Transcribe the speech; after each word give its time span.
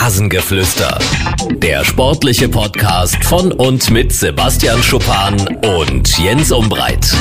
Rasengeflüster. 0.00 0.96
Der 1.50 1.84
sportliche 1.84 2.48
Podcast 2.48 3.22
von 3.24 3.50
und 3.50 3.90
mit 3.90 4.12
Sebastian 4.12 4.80
Schuppan 4.80 5.58
und 5.80 6.16
Jens 6.18 6.52
Umbreit. 6.52 7.12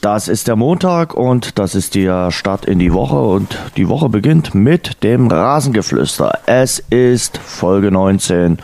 Das 0.00 0.26
ist 0.26 0.48
der 0.48 0.56
Montag 0.56 1.14
und 1.14 1.56
das 1.58 1.76
ist 1.76 1.94
der 1.94 2.32
Start 2.32 2.64
in 2.64 2.80
die 2.80 2.92
Woche 2.92 3.20
und 3.20 3.56
die 3.76 3.88
Woche 3.88 4.08
beginnt 4.08 4.56
mit 4.56 5.04
dem 5.04 5.28
Rasengeflüster. 5.28 6.40
Es 6.46 6.80
ist 6.90 7.38
Folge 7.38 7.92
19 7.92 8.58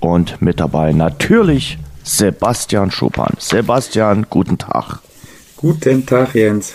und 0.00 0.42
mit 0.42 0.60
dabei 0.60 0.92
natürlich 0.92 1.78
Sebastian 2.02 2.90
Schuppan. 2.90 3.32
Sebastian, 3.38 4.26
guten 4.28 4.58
Tag. 4.58 4.98
Guten 5.56 6.04
Tag, 6.04 6.34
Jens. 6.34 6.74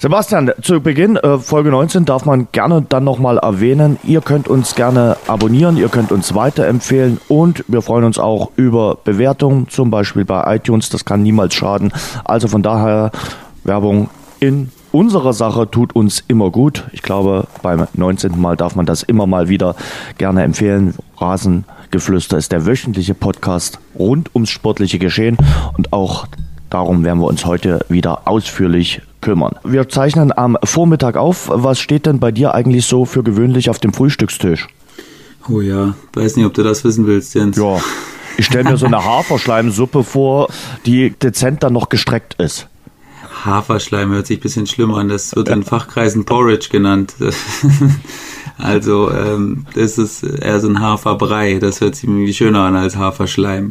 Sebastian, 0.00 0.52
zu 0.62 0.80
Beginn 0.80 1.16
äh, 1.16 1.38
Folge 1.38 1.70
19 1.70 2.04
darf 2.04 2.24
man 2.24 2.46
gerne 2.52 2.86
dann 2.88 3.02
nochmal 3.02 3.38
erwähnen, 3.38 3.98
ihr 4.04 4.20
könnt 4.20 4.46
uns 4.46 4.76
gerne 4.76 5.16
abonnieren, 5.26 5.76
ihr 5.76 5.88
könnt 5.88 6.12
uns 6.12 6.36
weiterempfehlen 6.36 7.20
und 7.26 7.64
wir 7.66 7.82
freuen 7.82 8.04
uns 8.04 8.16
auch 8.16 8.52
über 8.54 8.96
Bewertungen, 9.02 9.68
zum 9.68 9.90
Beispiel 9.90 10.24
bei 10.24 10.54
iTunes, 10.54 10.88
das 10.88 11.04
kann 11.04 11.24
niemals 11.24 11.54
schaden. 11.54 11.92
Also 12.24 12.46
von 12.46 12.62
daher 12.62 13.10
Werbung 13.64 14.08
in 14.38 14.70
unserer 14.92 15.32
Sache 15.32 15.68
tut 15.68 15.96
uns 15.96 16.22
immer 16.28 16.50
gut. 16.50 16.84
Ich 16.92 17.02
glaube, 17.02 17.48
beim 17.62 17.88
19. 17.94 18.40
Mal 18.40 18.56
darf 18.56 18.76
man 18.76 18.86
das 18.86 19.02
immer 19.02 19.26
mal 19.26 19.48
wieder 19.48 19.74
gerne 20.16 20.44
empfehlen. 20.44 20.94
Rasengeflüster 21.16 22.38
ist 22.38 22.52
der 22.52 22.66
wöchentliche 22.66 23.14
Podcast 23.14 23.80
rund 23.98 24.30
ums 24.32 24.50
sportliche 24.50 25.00
Geschehen 25.00 25.36
und 25.76 25.92
auch 25.92 26.28
Darum 26.70 27.02
werden 27.02 27.18
wir 27.20 27.26
uns 27.26 27.46
heute 27.46 27.84
wieder 27.88 28.28
ausführlich 28.28 29.00
kümmern. 29.20 29.56
Wir 29.64 29.88
zeichnen 29.88 30.36
am 30.36 30.56
Vormittag 30.64 31.16
auf. 31.16 31.50
Was 31.52 31.80
steht 31.80 32.06
denn 32.06 32.20
bei 32.20 32.32
dir 32.32 32.54
eigentlich 32.54 32.86
so 32.86 33.04
für 33.04 33.22
gewöhnlich 33.22 33.70
auf 33.70 33.78
dem 33.78 33.92
Frühstückstisch? 33.92 34.68
Oh 35.48 35.60
ja, 35.60 35.94
weiß 36.14 36.36
nicht, 36.36 36.46
ob 36.46 36.54
du 36.54 36.62
das 36.62 36.84
wissen 36.84 37.06
willst, 37.06 37.34
Jens. 37.34 37.56
Ja, 37.56 37.80
ich 38.36 38.46
stelle 38.46 38.70
mir 38.70 38.76
so 38.76 38.86
eine 38.86 39.04
Haferschleimsuppe 39.04 40.04
vor, 40.04 40.48
die 40.86 41.10
dezent 41.10 41.62
dann 41.62 41.72
noch 41.72 41.88
gestreckt 41.88 42.34
ist. 42.34 42.68
Haferschleim 43.44 44.10
hört 44.10 44.26
sich 44.26 44.38
ein 44.38 44.42
bisschen 44.42 44.66
schlimmer 44.66 44.98
an. 44.98 45.08
Das 45.08 45.34
wird 45.34 45.48
in 45.48 45.62
Fachkreisen 45.62 46.24
Porridge 46.24 46.68
genannt. 46.70 47.14
also 48.58 49.10
ähm, 49.10 49.66
das 49.74 49.98
ist 49.98 50.22
eher 50.24 50.60
so 50.60 50.68
ein 50.68 50.80
Haferbrei. 50.80 51.58
Das 51.60 51.80
hört 51.80 51.94
sich 51.94 52.08
irgendwie 52.08 52.34
schöner 52.34 52.60
an 52.60 52.74
als 52.76 52.96
Haferschleim. 52.96 53.70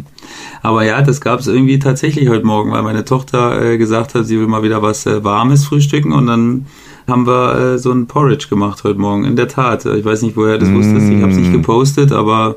Aber 0.64 0.84
ja, 0.84 1.02
das 1.02 1.22
gab 1.22 1.42
es 1.42 1.48
irgendwie 1.48 1.80
tatsächlich 1.80 2.30
heute 2.30 2.46
Morgen, 2.46 2.72
weil 2.72 2.84
meine 2.84 3.06
Tochter 3.06 3.62
äh, 3.62 3.78
gesagt 3.78 4.16
hat, 4.16 4.26
sie 4.26 4.40
will 4.40 4.48
mal 4.48 4.64
wieder 4.64 4.82
was 4.82 5.06
äh, 5.06 5.24
Warmes 5.24 5.66
frühstücken 5.66 6.14
und 6.14 6.28
dann 6.28 6.66
haben 7.08 7.28
wir 7.28 7.56
äh, 7.56 7.78
so 7.78 7.92
ein 7.92 8.08
Porridge 8.08 8.48
gemacht 8.50 8.84
heute 8.84 9.00
Morgen. 9.00 9.26
In 9.26 9.36
der 9.36 9.48
Tat. 9.48 9.86
Ich 9.86 10.06
weiß 10.06 10.22
nicht, 10.22 10.36
woher 10.36 10.58
das 10.58 10.70
mm. 10.70 10.76
wusstest. 10.76 11.10
Ich 11.10 11.22
habe 11.22 11.32
es 11.32 11.38
nicht 11.38 11.54
gepostet, 11.54 12.12
aber 12.12 12.56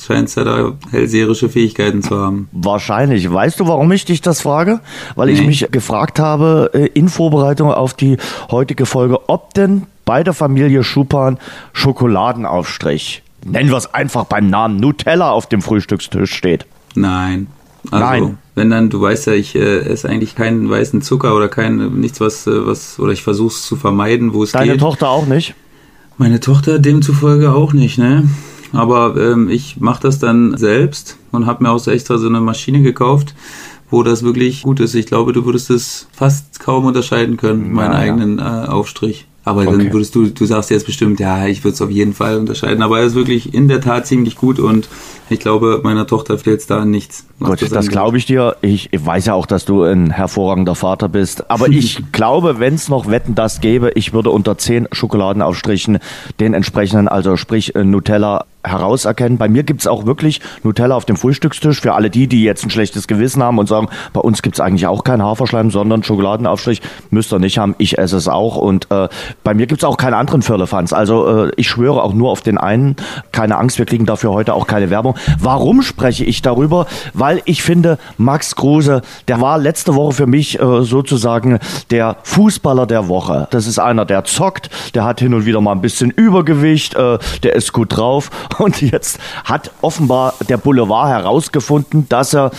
scheint 0.00 0.34
ja 0.34 0.44
da 0.44 0.72
hellseherische 0.90 1.48
Fähigkeiten 1.48 2.02
zu 2.02 2.16
haben. 2.16 2.48
Wahrscheinlich. 2.52 3.32
Weißt 3.32 3.60
du, 3.60 3.68
warum 3.68 3.92
ich 3.92 4.04
dich 4.04 4.20
das 4.20 4.40
frage? 4.40 4.80
Weil 5.14 5.26
nee. 5.28 5.34
ich 5.34 5.46
mich 5.46 5.68
gefragt 5.70 6.18
habe 6.18 6.70
äh, 6.74 6.86
in 6.86 7.08
Vorbereitung 7.08 7.70
auf 7.70 7.94
die 7.94 8.16
heutige 8.50 8.86
Folge, 8.86 9.28
ob 9.28 9.54
denn 9.54 9.86
bei 10.04 10.22
der 10.22 10.34
Familie 10.34 10.84
Schupan 10.84 11.38
Schokoladenaufstrich, 11.72 13.22
nennen 13.44 13.70
wir 13.70 13.76
es 13.76 13.92
einfach 13.92 14.24
beim 14.24 14.48
Namen 14.48 14.76
Nutella 14.76 15.30
auf 15.30 15.46
dem 15.46 15.62
Frühstückstisch 15.62 16.34
steht. 16.34 16.66
Nein. 16.94 17.46
Also, 17.90 18.04
Nein. 18.04 18.38
wenn 18.54 18.70
dann, 18.70 18.90
du 18.90 19.00
weißt 19.00 19.26
ja, 19.26 19.32
ich 19.32 19.56
äh, 19.56 19.80
esse 19.80 20.08
eigentlich 20.08 20.36
keinen 20.36 20.70
weißen 20.70 21.02
Zucker 21.02 21.34
oder 21.34 21.48
kein 21.48 21.94
nichts, 22.00 22.20
was, 22.20 22.46
äh, 22.46 22.66
was, 22.66 23.00
oder 23.00 23.12
ich 23.12 23.22
versuche 23.22 23.48
es 23.48 23.66
zu 23.66 23.76
vermeiden, 23.76 24.34
wo 24.34 24.44
es 24.44 24.52
Deine 24.52 24.64
geht. 24.64 24.70
Deine 24.80 24.90
Tochter 24.90 25.08
auch 25.08 25.26
nicht? 25.26 25.54
Meine 26.16 26.38
Tochter 26.38 26.78
demzufolge 26.78 27.52
auch 27.52 27.72
nicht, 27.72 27.98
ne? 27.98 28.28
Aber 28.72 29.16
ähm, 29.16 29.50
ich 29.50 29.80
mache 29.80 30.02
das 30.02 30.18
dann 30.18 30.56
selbst 30.56 31.18
und 31.30 31.46
habe 31.46 31.64
mir 31.64 31.70
auch 31.70 31.78
so 31.78 31.90
extra 31.90 32.18
so 32.18 32.28
eine 32.28 32.40
Maschine 32.40 32.82
gekauft, 32.82 33.34
wo 33.90 34.02
das 34.02 34.22
wirklich 34.22 34.62
gut 34.62 34.80
ist. 34.80 34.94
Ich 34.94 35.06
glaube, 35.06 35.32
du 35.32 35.44
würdest 35.44 35.68
es 35.68 36.08
fast 36.12 36.60
kaum 36.60 36.86
unterscheiden 36.86 37.36
können, 37.36 37.72
meinen 37.72 37.92
ja, 37.92 37.98
eigenen 37.98 38.38
äh, 38.38 38.42
Aufstrich. 38.42 39.26
Aber 39.44 39.62
okay. 39.62 39.70
dann 39.70 39.92
würdest 39.92 40.14
du, 40.14 40.26
du 40.26 40.44
sagst 40.44 40.70
jetzt 40.70 40.86
bestimmt, 40.86 41.18
ja, 41.18 41.46
ich 41.46 41.64
würde 41.64 41.74
es 41.74 41.82
auf 41.82 41.90
jeden 41.90 42.14
Fall 42.14 42.38
unterscheiden. 42.38 42.82
Aber 42.82 43.00
er 43.00 43.06
ist 43.06 43.14
wirklich 43.14 43.52
in 43.54 43.66
der 43.66 43.80
Tat 43.80 44.06
ziemlich 44.06 44.36
gut 44.36 44.60
und 44.60 44.88
ich 45.30 45.40
glaube, 45.40 45.80
meiner 45.82 46.06
Tochter 46.06 46.38
fehlt 46.38 46.60
es 46.60 46.66
da 46.66 46.84
nichts. 46.84 47.26
Gut, 47.40 47.60
das, 47.60 47.70
das 47.70 47.88
glaube 47.88 48.18
ich 48.18 48.26
dir. 48.26 48.56
Ich, 48.60 48.92
ich 48.92 49.04
weiß 49.04 49.26
ja 49.26 49.34
auch, 49.34 49.46
dass 49.46 49.64
du 49.64 49.82
ein 49.82 50.10
hervorragender 50.10 50.74
Vater 50.74 51.08
bist. 51.08 51.50
Aber 51.50 51.68
ich 51.70 52.12
glaube, 52.12 52.60
wenn 52.60 52.74
es 52.74 52.88
noch 52.88 53.08
Wetten 53.08 53.34
das 53.34 53.60
gäbe, 53.60 53.90
ich 53.94 54.12
würde 54.12 54.30
unter 54.30 54.58
zehn 54.58 54.86
Schokoladenaufstrichen 54.92 55.98
den 56.38 56.54
entsprechenden, 56.54 57.08
also 57.08 57.36
sprich 57.36 57.74
äh, 57.74 57.82
Nutella 57.82 58.44
herauserkennen. 58.64 59.38
Bei 59.38 59.48
mir 59.48 59.62
gibt's 59.64 59.86
auch 59.86 60.06
wirklich 60.06 60.40
Nutella 60.62 60.94
auf 60.94 61.04
dem 61.04 61.16
Frühstückstisch. 61.16 61.80
Für 61.80 61.94
alle 61.94 62.10
die, 62.10 62.28
die 62.28 62.44
jetzt 62.44 62.64
ein 62.64 62.70
schlechtes 62.70 63.08
Gewissen 63.08 63.42
haben 63.42 63.58
und 63.58 63.68
sagen, 63.68 63.88
bei 64.12 64.20
uns 64.20 64.42
gibt's 64.42 64.60
eigentlich 64.60 64.86
auch 64.86 65.04
keinen 65.04 65.22
Haferschleim, 65.22 65.70
sondern 65.70 66.02
Schokoladenaufstrich, 66.02 66.80
müsst 67.10 67.32
ihr 67.32 67.38
nicht 67.38 67.58
haben. 67.58 67.74
Ich 67.78 67.98
esse 67.98 68.16
es 68.16 68.28
auch. 68.28 68.56
Und 68.56 68.90
äh, 68.90 69.08
bei 69.42 69.54
mir 69.54 69.66
gibt's 69.66 69.84
auch 69.84 69.96
keinen 69.96 70.14
anderen 70.14 70.42
Firlefanz. 70.42 70.92
Also 70.92 71.46
äh, 71.46 71.50
ich 71.56 71.68
schwöre 71.68 72.02
auch 72.02 72.14
nur 72.14 72.30
auf 72.30 72.42
den 72.42 72.58
einen. 72.58 72.96
Keine 73.32 73.56
Angst, 73.58 73.78
wir 73.78 73.86
kriegen 73.86 74.06
dafür 74.06 74.30
heute 74.32 74.54
auch 74.54 74.66
keine 74.66 74.90
Werbung. 74.90 75.16
Warum 75.38 75.82
spreche 75.82 76.24
ich 76.24 76.42
darüber? 76.42 76.86
Weil 77.14 77.42
ich 77.44 77.62
finde, 77.62 77.98
Max 78.16 78.54
Kruse, 78.54 79.02
der 79.28 79.40
war 79.40 79.58
letzte 79.58 79.94
Woche 79.94 80.12
für 80.12 80.26
mich 80.26 80.60
äh, 80.60 80.82
sozusagen 80.82 81.58
der 81.90 82.16
Fußballer 82.22 82.86
der 82.86 83.08
Woche. 83.08 83.48
Das 83.50 83.66
ist 83.66 83.78
einer, 83.78 84.04
der 84.04 84.24
zockt, 84.24 84.70
der 84.94 85.04
hat 85.04 85.20
hin 85.20 85.34
und 85.34 85.46
wieder 85.46 85.60
mal 85.60 85.72
ein 85.72 85.80
bisschen 85.80 86.10
Übergewicht, 86.10 86.94
äh, 86.94 87.18
der 87.42 87.56
ist 87.56 87.72
gut 87.72 87.96
drauf 87.96 88.30
und 88.58 88.80
jetzt 88.80 89.18
hat 89.44 89.70
offenbar 89.80 90.34
der 90.48 90.56
Boulevard 90.56 91.08
herausgefunden, 91.08 92.06
dass 92.08 92.34
er 92.34 92.50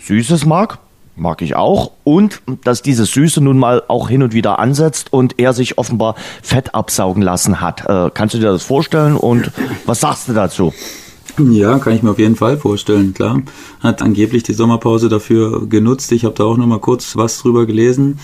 Süßes 0.00 0.46
mag, 0.46 0.78
mag 1.16 1.42
ich 1.42 1.54
auch. 1.54 1.92
Und 2.04 2.42
dass 2.64 2.82
dieses 2.82 3.10
Süße 3.12 3.40
nun 3.40 3.58
mal 3.58 3.82
auch 3.88 4.08
hin 4.08 4.22
und 4.22 4.32
wieder 4.32 4.58
ansetzt 4.58 5.12
und 5.12 5.38
er 5.38 5.52
sich 5.52 5.78
offenbar 5.78 6.14
Fett 6.42 6.74
absaugen 6.74 7.22
lassen 7.22 7.60
hat. 7.60 7.84
Äh, 7.86 8.10
kannst 8.12 8.34
du 8.34 8.38
dir 8.38 8.52
das 8.52 8.64
vorstellen 8.64 9.16
und 9.16 9.50
was 9.86 10.00
sagst 10.00 10.28
du 10.28 10.32
dazu? 10.32 10.72
Ja, 11.38 11.78
kann 11.78 11.94
ich 11.94 12.02
mir 12.02 12.10
auf 12.10 12.18
jeden 12.18 12.36
Fall 12.36 12.58
vorstellen, 12.58 13.14
klar. 13.14 13.40
Hat 13.80 14.02
angeblich 14.02 14.42
die 14.42 14.52
Sommerpause 14.52 15.08
dafür 15.08 15.66
genutzt. 15.66 16.12
Ich 16.12 16.24
habe 16.24 16.34
da 16.34 16.44
auch 16.44 16.58
noch 16.58 16.66
mal 16.66 16.78
kurz 16.78 17.16
was 17.16 17.38
drüber 17.38 17.64
gelesen. 17.64 18.18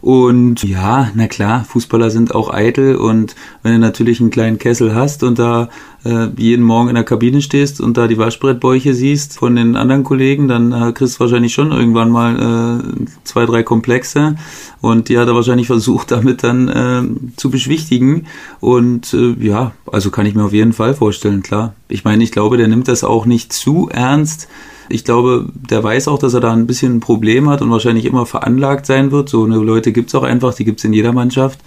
Und 0.00 0.62
ja, 0.62 1.10
na 1.14 1.26
klar, 1.26 1.64
Fußballer 1.64 2.10
sind 2.10 2.34
auch 2.34 2.52
eitel. 2.52 2.96
Und 2.96 3.34
wenn 3.62 3.72
du 3.72 3.78
natürlich 3.78 4.20
einen 4.20 4.30
kleinen 4.30 4.58
Kessel 4.58 4.94
hast 4.94 5.22
und 5.22 5.38
da 5.38 5.68
äh, 6.04 6.28
jeden 6.36 6.64
Morgen 6.64 6.88
in 6.88 6.94
der 6.94 7.04
Kabine 7.04 7.42
stehst 7.42 7.80
und 7.80 7.96
da 7.96 8.08
die 8.08 8.16
Waschbrettbäuche 8.16 8.94
siehst 8.94 9.38
von 9.38 9.56
den 9.56 9.76
anderen 9.76 10.04
Kollegen, 10.04 10.48
dann 10.48 10.72
äh, 10.72 10.92
kriegst 10.92 11.16
du 11.16 11.20
wahrscheinlich 11.20 11.52
schon 11.52 11.72
irgendwann 11.72 12.10
mal 12.10 12.80
äh, 12.80 13.04
zwei, 13.24 13.44
drei 13.44 13.62
Komplexe. 13.62 14.36
Und 14.80 15.08
die 15.08 15.18
hat 15.18 15.28
er 15.28 15.34
wahrscheinlich 15.34 15.66
versucht, 15.68 16.10
damit 16.10 16.42
dann 16.42 16.68
äh, 16.68 17.36
zu 17.36 17.50
beschwichtigen. 17.50 18.26
Und 18.60 19.12
äh, 19.12 19.34
ja, 19.38 19.72
also 19.90 20.10
kann 20.10 20.26
ich 20.26 20.34
mir 20.34 20.44
auf 20.44 20.52
jeden 20.52 20.72
Fall 20.72 20.94
vorstellen, 20.94 21.42
klar. 21.42 21.74
Ich 21.88 22.04
meine, 22.04 22.24
ich 22.24 22.32
glaube, 22.32 22.56
der 22.56 22.68
nimmt 22.68 22.88
das 22.88 23.04
auch 23.04 23.26
nicht 23.26 23.52
zu 23.52 23.88
ernst, 23.90 24.48
ich 24.90 25.04
glaube, 25.04 25.46
der 25.54 25.82
weiß 25.82 26.08
auch, 26.08 26.18
dass 26.18 26.34
er 26.34 26.40
da 26.40 26.52
ein 26.52 26.66
bisschen 26.66 26.96
ein 26.96 27.00
Problem 27.00 27.48
hat 27.48 27.62
und 27.62 27.70
wahrscheinlich 27.70 28.04
immer 28.04 28.26
veranlagt 28.26 28.86
sein 28.86 29.12
wird. 29.12 29.28
So 29.28 29.44
eine 29.44 29.56
Leute 29.56 29.92
gibt 29.92 30.08
es 30.08 30.14
auch 30.14 30.24
einfach, 30.24 30.54
die 30.54 30.64
gibt 30.64 30.80
es 30.80 30.84
in 30.84 30.92
jeder 30.92 31.12
Mannschaft. 31.12 31.60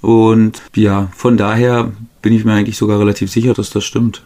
Und 0.00 0.60
ja, 0.74 1.08
von 1.16 1.36
daher 1.36 1.92
bin 2.20 2.34
ich 2.34 2.44
mir 2.44 2.52
eigentlich 2.52 2.76
sogar 2.76 2.98
relativ 2.98 3.30
sicher, 3.30 3.54
dass 3.54 3.70
das 3.70 3.84
stimmt. 3.84 4.22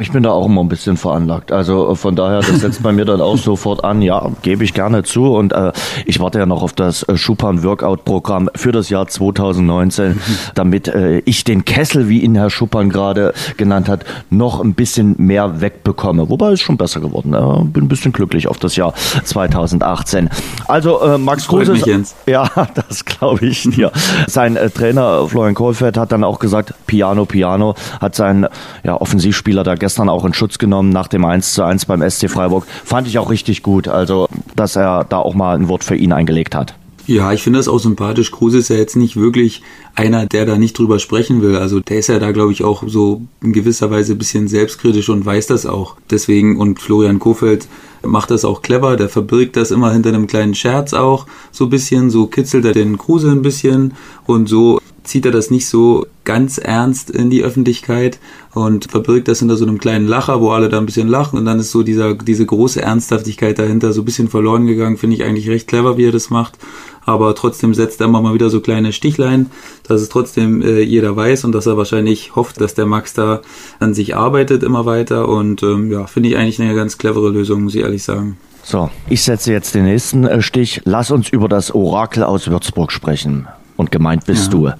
Ich 0.00 0.10
bin 0.12 0.22
da 0.22 0.30
auch 0.30 0.46
immer 0.46 0.62
ein 0.62 0.68
bisschen 0.68 0.96
veranlagt. 0.96 1.52
Also 1.52 1.90
äh, 1.90 1.94
von 1.94 2.16
daher, 2.16 2.38
das 2.40 2.60
setzt 2.60 2.82
bei 2.82 2.90
mir 2.90 3.04
dann 3.04 3.20
auch 3.20 3.36
sofort 3.36 3.84
an. 3.84 4.00
Ja, 4.00 4.30
gebe 4.40 4.64
ich 4.64 4.72
gerne 4.72 5.02
zu. 5.02 5.34
Und 5.34 5.52
äh, 5.52 5.72
ich 6.06 6.20
warte 6.20 6.38
ja 6.38 6.46
noch 6.46 6.62
auf 6.62 6.72
das 6.72 7.02
äh, 7.02 7.18
Schupan 7.18 7.62
Workout 7.62 8.06
Programm 8.06 8.48
für 8.54 8.72
das 8.72 8.88
Jahr 8.88 9.08
2019, 9.08 10.18
damit 10.54 10.88
äh, 10.88 11.18
ich 11.26 11.44
den 11.44 11.66
Kessel, 11.66 12.08
wie 12.08 12.20
ihn 12.20 12.34
Herr 12.34 12.48
Schuppan 12.48 12.88
gerade 12.88 13.34
genannt 13.58 13.90
hat, 13.90 14.06
noch 14.30 14.60
ein 14.60 14.72
bisschen 14.72 15.16
mehr 15.18 15.60
wegbekomme. 15.60 16.30
Wobei 16.30 16.52
es 16.52 16.62
schon 16.62 16.78
besser 16.78 17.00
geworden. 17.00 17.34
Äh, 17.34 17.64
bin 17.66 17.84
ein 17.84 17.88
bisschen 17.88 18.12
glücklich 18.12 18.48
auf 18.48 18.58
das 18.58 18.76
Jahr 18.76 18.94
2018. 18.94 20.30
Also 20.66 21.02
äh, 21.02 21.18
Max 21.18 21.46
Kruse. 21.46 21.76
Ja, 22.24 22.48
das 22.74 23.04
glaube 23.04 23.44
ich 23.44 23.64
dir. 23.64 23.92
Sein 24.28 24.56
äh, 24.56 24.70
Trainer 24.70 25.28
Florian 25.28 25.54
Kohlfeld 25.54 25.98
hat 25.98 26.10
dann 26.10 26.24
auch 26.24 26.38
gesagt, 26.38 26.72
Piano, 26.86 27.26
Piano, 27.26 27.74
hat 28.00 28.14
seinen 28.14 28.46
ja, 28.82 28.98
Offensivspieler 28.98 29.62
da 29.62 29.74
gestern 29.74 29.89
gestern 29.90 30.08
auch 30.08 30.24
in 30.24 30.32
Schutz 30.32 30.58
genommen 30.58 30.90
nach 30.90 31.08
dem 31.08 31.24
1 31.24 31.54
zu 31.54 31.64
1 31.64 31.86
beim 31.86 32.08
SC 32.08 32.30
Freiburg. 32.30 32.64
Fand 32.84 33.08
ich 33.08 33.18
auch 33.18 33.28
richtig 33.28 33.64
gut, 33.64 33.88
also 33.88 34.28
dass 34.54 34.76
er 34.76 35.02
da 35.02 35.18
auch 35.18 35.34
mal 35.34 35.56
ein 35.56 35.66
Wort 35.66 35.82
für 35.82 35.96
ihn 35.96 36.12
eingelegt 36.12 36.54
hat. 36.54 36.76
Ja, 37.08 37.32
ich 37.32 37.42
finde 37.42 37.58
das 37.58 37.66
auch 37.66 37.80
sympathisch. 37.80 38.30
Kruse 38.30 38.58
ist 38.58 38.68
ja 38.68 38.76
jetzt 38.76 38.94
nicht 38.94 39.16
wirklich 39.16 39.62
einer, 39.96 40.26
der 40.26 40.46
da 40.46 40.58
nicht 40.58 40.78
drüber 40.78 41.00
sprechen 41.00 41.42
will. 41.42 41.56
Also 41.56 41.80
der 41.80 41.98
ist 41.98 42.06
ja 42.06 42.20
da, 42.20 42.30
glaube 42.30 42.52
ich, 42.52 42.62
auch 42.62 42.84
so 42.86 43.22
in 43.42 43.52
gewisser 43.52 43.90
Weise 43.90 44.12
ein 44.12 44.18
bisschen 44.18 44.46
selbstkritisch 44.46 45.08
und 45.08 45.26
weiß 45.26 45.48
das 45.48 45.66
auch. 45.66 45.96
Deswegen, 46.08 46.56
und 46.56 46.78
Florian 46.78 47.18
Kofeld 47.18 47.66
macht 48.04 48.30
das 48.30 48.44
auch 48.44 48.62
clever, 48.62 48.96
der 48.96 49.08
verbirgt 49.08 49.56
das 49.56 49.72
immer 49.72 49.92
hinter 49.92 50.10
einem 50.10 50.28
kleinen 50.28 50.54
Scherz 50.54 50.94
auch 50.94 51.26
so 51.50 51.64
ein 51.64 51.70
bisschen, 51.70 52.10
so 52.10 52.28
kitzelt 52.28 52.64
er 52.64 52.74
den 52.74 52.96
Kruse 52.96 53.32
ein 53.32 53.42
bisschen 53.42 53.94
und 54.24 54.48
so 54.48 54.78
zieht 55.04 55.26
er 55.26 55.32
das 55.32 55.50
nicht 55.50 55.68
so 55.68 56.06
ganz 56.24 56.58
ernst 56.58 57.10
in 57.10 57.30
die 57.30 57.42
Öffentlichkeit 57.42 58.18
und 58.54 58.90
verbirgt 58.90 59.28
das 59.28 59.38
hinter 59.38 59.56
so 59.56 59.64
einem 59.64 59.78
kleinen 59.78 60.06
Lacher, 60.06 60.40
wo 60.40 60.50
alle 60.50 60.68
da 60.68 60.78
ein 60.78 60.86
bisschen 60.86 61.08
lachen 61.08 61.38
und 61.38 61.44
dann 61.44 61.58
ist 61.58 61.70
so 61.70 61.82
dieser, 61.82 62.14
diese 62.14 62.46
große 62.46 62.82
Ernsthaftigkeit 62.82 63.58
dahinter 63.58 63.92
so 63.92 64.02
ein 64.02 64.04
bisschen 64.04 64.28
verloren 64.28 64.66
gegangen, 64.66 64.96
finde 64.96 65.16
ich 65.16 65.24
eigentlich 65.24 65.48
recht 65.48 65.66
clever, 65.66 65.96
wie 65.96 66.06
er 66.06 66.12
das 66.12 66.30
macht. 66.30 66.58
Aber 67.06 67.34
trotzdem 67.34 67.74
setzt 67.74 68.00
er 68.00 68.06
immer 68.06 68.20
mal 68.20 68.34
wieder 68.34 68.50
so 68.50 68.60
kleine 68.60 68.92
Stichlein, 68.92 69.50
dass 69.88 70.02
es 70.02 70.10
trotzdem 70.10 70.62
äh, 70.62 70.80
jeder 70.80 71.16
weiß 71.16 71.44
und 71.44 71.52
dass 71.52 71.66
er 71.66 71.76
wahrscheinlich 71.76 72.36
hofft, 72.36 72.60
dass 72.60 72.74
der 72.74 72.86
Max 72.86 73.14
da 73.14 73.40
an 73.78 73.94
sich 73.94 74.14
arbeitet 74.14 74.62
immer 74.62 74.86
weiter 74.86 75.28
und 75.28 75.62
ähm, 75.62 75.90
ja, 75.90 76.06
finde 76.06 76.28
ich 76.28 76.36
eigentlich 76.36 76.60
eine 76.60 76.74
ganz 76.74 76.98
clevere 76.98 77.30
Lösung, 77.30 77.62
muss 77.62 77.74
ich 77.74 77.82
ehrlich 77.82 78.02
sagen. 78.02 78.36
So, 78.62 78.90
ich 79.08 79.22
setze 79.22 79.52
jetzt 79.52 79.74
den 79.74 79.84
nächsten 79.84 80.24
äh, 80.24 80.42
Stich. 80.42 80.82
Lass 80.84 81.10
uns 81.10 81.30
über 81.30 81.48
das 81.48 81.74
Orakel 81.74 82.22
aus 82.22 82.48
Würzburg 82.48 82.92
sprechen. 82.92 83.48
Und 83.80 83.90
gemeint 83.90 84.26
bist 84.26 84.52
ja. 84.52 84.58
du. 84.58 84.70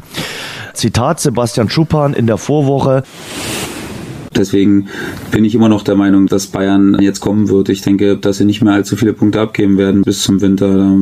Zitat 0.75 1.21
Sebastian 1.21 1.71
Schuppan 1.71 2.13
in 2.13 2.27
der 2.27 2.37
Vorwoche. 2.37 3.03
Deswegen 4.37 4.89
bin 5.31 5.43
ich 5.47 5.55
immer 5.55 5.71
noch 5.71 5.83
der 5.85 5.97
Meinung, 5.97 6.27
dass 6.27 6.49
Bayern 6.49 6.99
jetzt 7.01 7.21
kommen 7.21 7.49
wird. 7.49 7.71
Ich 7.71 7.81
denke, 7.81 8.19
dass 8.19 8.37
sie 8.37 8.45
nicht 8.45 8.61
mehr 8.61 8.75
allzu 8.75 8.97
viele 8.97 9.15
Punkte 9.15 9.41
abgeben 9.41 9.79
werden 9.79 10.03
bis 10.03 10.23
zum 10.23 10.43
Winter. 10.43 10.69
Da 10.69 10.97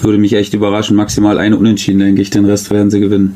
würde 0.00 0.18
mich 0.18 0.34
echt 0.34 0.54
überraschen. 0.54 0.94
Maximal 0.94 1.38
eine 1.38 1.56
Unentschieden, 1.56 1.98
denke 1.98 2.22
ich. 2.22 2.30
Den 2.30 2.44
Rest 2.44 2.70
werden 2.70 2.92
sie 2.92 3.00
gewinnen. 3.00 3.34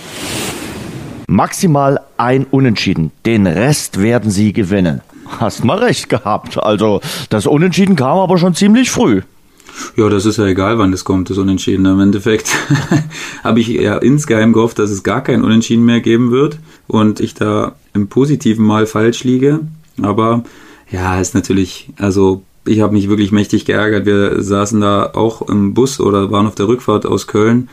Maximal 1.27 2.01
ein 2.19 2.47
Unentschieden. 2.49 3.11
Den 3.27 3.49
Rest 3.49 4.01
werden 4.01 4.31
sie 4.31 4.53
gewinnen. 4.53 5.01
Hast 5.41 5.65
mal 5.65 5.79
recht 5.79 6.09
gehabt. 6.09 6.57
Also 6.57 7.01
das 7.31 7.47
Unentschieden 7.47 7.97
kam 7.97 8.19
aber 8.19 8.39
schon 8.39 8.55
ziemlich 8.55 8.93
früh. 8.93 9.23
Ja, 9.97 10.09
das 10.09 10.27
ist 10.27 10.39
ja 10.39 10.47
egal, 10.47 10.79
wann 10.79 10.93
das 10.93 11.05
kommt, 11.05 11.31
das 11.31 11.39
Unentschieden. 11.39 11.87
Im 11.87 12.01
Endeffekt 12.01 12.51
habe 13.45 13.61
ich 13.61 13.69
ja 13.69 13.97
insgeheim 13.97 14.53
gehofft, 14.53 14.79
dass 14.79 14.91
es 14.91 15.03
gar 15.03 15.23
kein 15.23 15.43
Unentschieden 15.43 15.85
mehr 15.85 16.01
geben 16.01 16.31
wird 16.31 16.59
und 16.87 17.21
ich 17.21 17.35
da 17.35 17.75
im 17.95 18.09
Positiven 18.09 18.65
mal 18.65 18.87
falsch 18.87 19.25
liege. 19.25 19.61
Aber 20.03 20.45
ja, 20.91 21.21
ist 21.21 21.35
natürlich, 21.35 21.91
also 21.97 22.43
ich 22.65 22.81
habe 22.81 22.93
mich 22.93 23.09
wirklich 23.09 23.33
mächtig 23.33 23.65
geärgert. 23.65 24.07
Wir 24.07 24.43
saßen 24.43 24.81
da 24.81 25.11
auch 25.15 25.43
im 25.49 25.75
Bus 25.75 26.01
oder 26.01 26.31
waren 26.31 26.47
auf 26.47 26.55
der 26.55 26.69
Rückfahrt 26.69 27.07
aus 27.07 27.27
Köln 27.27 27.69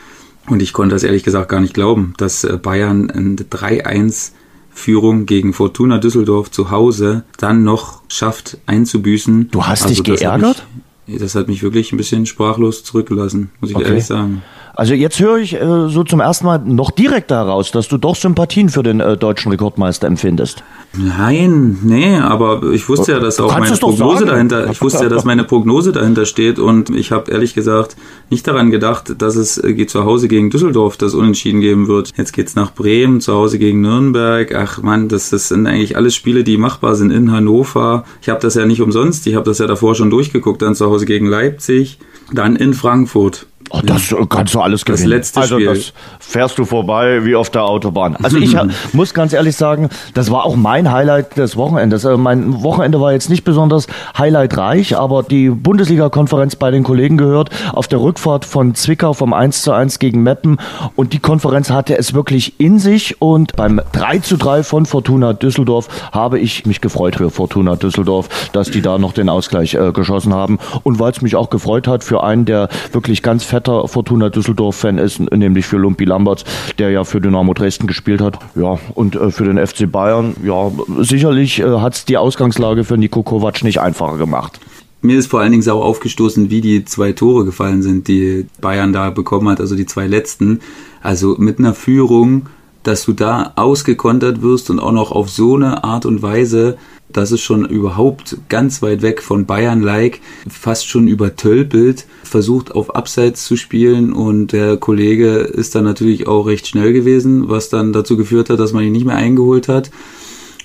und 0.47 0.61
ich 0.61 0.73
konnte 0.73 0.95
das 0.95 1.03
ehrlich 1.03 1.23
gesagt 1.23 1.49
gar 1.49 1.59
nicht 1.59 1.73
glauben, 1.73 2.13
dass 2.17 2.43
äh, 2.43 2.57
Bayern 2.61 3.09
ein 3.09 3.35
3-1 3.37 4.31
Führung 4.71 5.25
gegen 5.25 5.53
Fortuna 5.53 5.97
Düsseldorf 5.97 6.51
zu 6.51 6.69
Hause 6.69 7.23
dann 7.37 7.63
noch 7.63 8.01
schafft 8.09 8.57
einzubüßen. 8.65 9.49
Du 9.49 9.65
hast 9.65 9.83
also 9.83 10.03
dich 10.03 10.19
geärgert? 10.19 10.65
Das 11.07 11.35
hat 11.35 11.47
mich 11.47 11.61
wirklich 11.61 11.91
ein 11.91 11.97
bisschen 11.97 12.25
sprachlos 12.25 12.83
zurückgelassen, 12.83 13.51
muss 13.61 13.69
ich 13.69 13.75
okay. 13.75 13.85
ehrlich 13.85 14.05
sagen. 14.05 14.41
Also 14.75 14.93
jetzt 14.93 15.19
höre 15.21 15.37
ich 15.37 15.53
äh, 15.53 15.87
so 15.87 16.03
zum 16.03 16.19
ersten 16.19 16.45
Mal 16.45 16.59
noch 16.59 16.91
direkt 16.91 17.31
heraus, 17.31 17.71
dass 17.71 17.87
du 17.87 17.97
doch 17.97 18.15
Sympathien 18.15 18.67
für 18.67 18.83
den 18.83 18.99
äh, 18.99 19.15
deutschen 19.15 19.51
Rekordmeister 19.51 20.05
empfindest. 20.05 20.63
Nein, 20.97 21.79
nee, 21.81 22.17
aber 22.17 22.61
ich 22.73 22.87
wusste 22.89 23.13
ja, 23.13 23.19
dass 23.19 23.39
auch 23.39 23.57
meine 23.57 23.75
Prognose 23.75 24.25
dahinter, 24.25 24.69
ich 24.69 24.81
wusste 24.81 25.03
ja, 25.03 25.09
dass 25.09 25.23
meine 25.23 25.45
Prognose 25.45 25.93
dahinter 25.93 26.25
steht 26.25 26.59
und 26.59 26.89
ich 26.89 27.11
habe 27.11 27.31
ehrlich 27.31 27.53
gesagt 27.53 27.95
nicht 28.29 28.45
daran 28.47 28.69
gedacht, 28.69 29.15
dass 29.17 29.37
es 29.37 29.57
äh, 29.57 29.73
geht 29.73 29.89
zu 29.89 30.03
Hause 30.03 30.27
gegen 30.27 30.49
Düsseldorf 30.49 30.97
das 30.97 31.13
Unentschieden 31.13 31.61
geben 31.61 31.87
wird. 31.87 32.11
Jetzt 32.17 32.33
geht's 32.33 32.55
nach 32.55 32.73
Bremen, 32.73 33.21
zu 33.21 33.33
Hause 33.33 33.59
gegen 33.59 33.79
Nürnberg. 33.79 34.53
Ach 34.53 34.81
man, 34.81 35.07
das, 35.07 35.29
das 35.29 35.47
sind 35.47 35.67
eigentlich 35.67 35.95
alles 35.95 36.15
Spiele, 36.15 36.43
die 36.43 36.57
machbar 36.57 36.95
sind 36.95 37.11
in 37.11 37.31
Hannover. 37.31 38.03
Ich 38.21 38.27
habe 38.27 38.41
das 38.41 38.55
ja 38.55 38.65
nicht 38.65 38.81
umsonst, 38.81 39.25
ich 39.25 39.35
habe 39.35 39.45
das 39.45 39.59
ja 39.59 39.67
davor 39.67 39.95
schon 39.95 40.09
durchgeguckt, 40.09 40.61
dann 40.61 40.75
zu 40.75 40.85
Hause 40.85 41.05
gegen 41.05 41.27
Leipzig, 41.27 41.97
dann 42.33 42.57
in 42.57 42.73
Frankfurt. 42.73 43.47
Oh, 43.75 43.81
das 43.83 44.15
kannst 44.29 44.53
du 44.53 44.61
alles 44.61 44.85
gewinnen. 44.85 45.03
Das 45.03 45.09
letzte 45.09 45.39
also 45.41 45.55
Spiel. 45.55 45.67
das 45.67 45.93
fährst 46.19 46.57
du 46.57 46.65
vorbei 46.65 47.25
wie 47.25 47.35
auf 47.35 47.49
der 47.49 47.63
Autobahn. 47.63 48.15
Also 48.21 48.37
ich 48.37 48.55
muss 48.93 49.13
ganz 49.13 49.33
ehrlich 49.33 49.55
sagen, 49.55 49.89
das 50.13 50.31
war 50.31 50.45
auch 50.45 50.55
mein 50.55 50.91
Highlight 50.91 51.35
des 51.37 51.57
Wochenendes. 51.57 52.05
Äh, 52.05 52.15
mein 52.17 52.63
Wochenende 52.63 53.01
war 53.01 53.11
jetzt 53.11 53.29
nicht 53.29 53.43
besonders 53.43 53.87
highlightreich, 54.17 54.97
aber 54.97 55.23
die 55.23 55.49
Bundesliga-Konferenz 55.49 56.55
bei 56.55 56.71
den 56.71 56.83
Kollegen 56.83 57.17
gehört 57.17 57.49
auf 57.73 57.87
der 57.87 57.99
Rückfahrt 57.99 58.45
von 58.45 58.75
Zwickau 58.75 59.13
vom 59.13 59.33
1 59.33 59.63
zu 59.63 59.73
1 59.73 59.99
gegen 59.99 60.23
Meppen 60.23 60.57
und 60.95 61.11
die 61.11 61.19
Konferenz 61.19 61.69
hatte 61.69 61.97
es 61.97 62.13
wirklich 62.13 62.59
in 62.59 62.79
sich 62.79 63.21
und 63.21 63.55
beim 63.55 63.81
3 63.91 64.19
zu 64.19 64.37
3 64.37 64.63
von 64.63 64.85
Fortuna 64.85 65.33
Düsseldorf 65.33 65.89
habe 66.13 66.39
ich 66.39 66.65
mich 66.65 66.79
gefreut 66.79 67.15
für 67.15 67.29
Fortuna 67.29 67.75
Düsseldorf, 67.75 68.49
dass 68.53 68.71
die 68.71 68.81
da 68.81 68.97
noch 68.97 69.11
den 69.11 69.27
Ausgleich 69.27 69.73
äh, 69.73 69.91
geschossen 69.91 70.33
haben 70.33 70.59
und 70.83 70.99
weil 70.99 71.11
es 71.11 71.21
mich 71.21 71.35
auch 71.35 71.49
gefreut 71.49 71.87
hat 71.87 72.03
für 72.03 72.23
einen, 72.23 72.45
der 72.45 72.69
wirklich 72.91 73.21
ganz 73.21 73.43
fetter 73.65 73.87
Fortuna 73.87 74.29
Düsseldorf-Fan 74.29 74.97
ist, 74.97 75.19
nämlich 75.31 75.65
für 75.65 75.77
Lumpi 75.77 76.05
Lamberts, 76.05 76.45
der 76.77 76.91
ja 76.91 77.03
für 77.03 77.19
Dynamo 77.19 77.53
Dresden 77.53 77.87
gespielt 77.87 78.21
hat. 78.21 78.39
Ja, 78.55 78.79
und 78.93 79.15
äh, 79.15 79.31
für 79.31 79.45
den 79.45 79.65
FC 79.65 79.91
Bayern, 79.91 80.35
ja, 80.43 80.71
sicherlich 80.99 81.59
äh, 81.59 81.79
hat 81.79 81.95
es 81.95 82.05
die 82.05 82.17
Ausgangslage 82.17 82.83
für 82.83 82.97
Niko 82.97 83.23
Kovac 83.23 83.63
nicht 83.63 83.81
einfacher 83.81 84.17
gemacht. 84.17 84.59
Mir 85.01 85.19
ist 85.19 85.27
vor 85.27 85.41
allen 85.41 85.51
Dingen 85.51 85.67
auch 85.69 85.83
aufgestoßen, 85.83 86.49
wie 86.49 86.61
die 86.61 86.85
zwei 86.85 87.11
Tore 87.11 87.45
gefallen 87.45 87.83
sind, 87.83 88.07
die 88.07 88.47
Bayern 88.59 88.93
da 88.93 89.09
bekommen 89.09 89.49
hat, 89.49 89.59
also 89.59 89.75
die 89.75 89.85
zwei 89.85 90.07
letzten. 90.07 90.61
Also 91.01 91.35
mit 91.37 91.59
einer 91.59 91.75
Führung, 91.75 92.47
dass 92.81 93.05
du 93.05 93.13
da 93.13 93.53
ausgekontert 93.55 94.41
wirst 94.41 94.69
und 94.69 94.79
auch 94.79 94.91
noch 94.91 95.11
auf 95.11 95.29
so 95.29 95.55
eine 95.55 95.83
Art 95.83 96.05
und 96.05 96.21
Weise 96.23 96.77
das 97.09 97.31
ist 97.31 97.41
schon 97.41 97.65
überhaupt 97.65 98.37
ganz 98.49 98.81
weit 98.81 99.01
weg 99.01 99.21
von 99.21 99.45
Bayern-like, 99.45 100.21
fast 100.49 100.87
schon 100.87 101.07
übertölpelt, 101.07 102.05
versucht 102.23 102.73
auf 102.73 102.95
Abseits 102.95 103.45
zu 103.45 103.55
spielen 103.55 104.11
und 104.11 104.51
der 104.51 104.77
Kollege 104.77 105.37
ist 105.37 105.75
dann 105.75 105.83
natürlich 105.83 106.27
auch 106.27 106.47
recht 106.47 106.67
schnell 106.67 106.93
gewesen, 106.93 107.47
was 107.47 107.69
dann 107.69 107.93
dazu 107.93 108.17
geführt 108.17 108.49
hat, 108.49 108.59
dass 108.59 108.73
man 108.73 108.83
ihn 108.83 108.91
nicht 108.91 109.05
mehr 109.05 109.15
eingeholt 109.15 109.67
hat. 109.67 109.91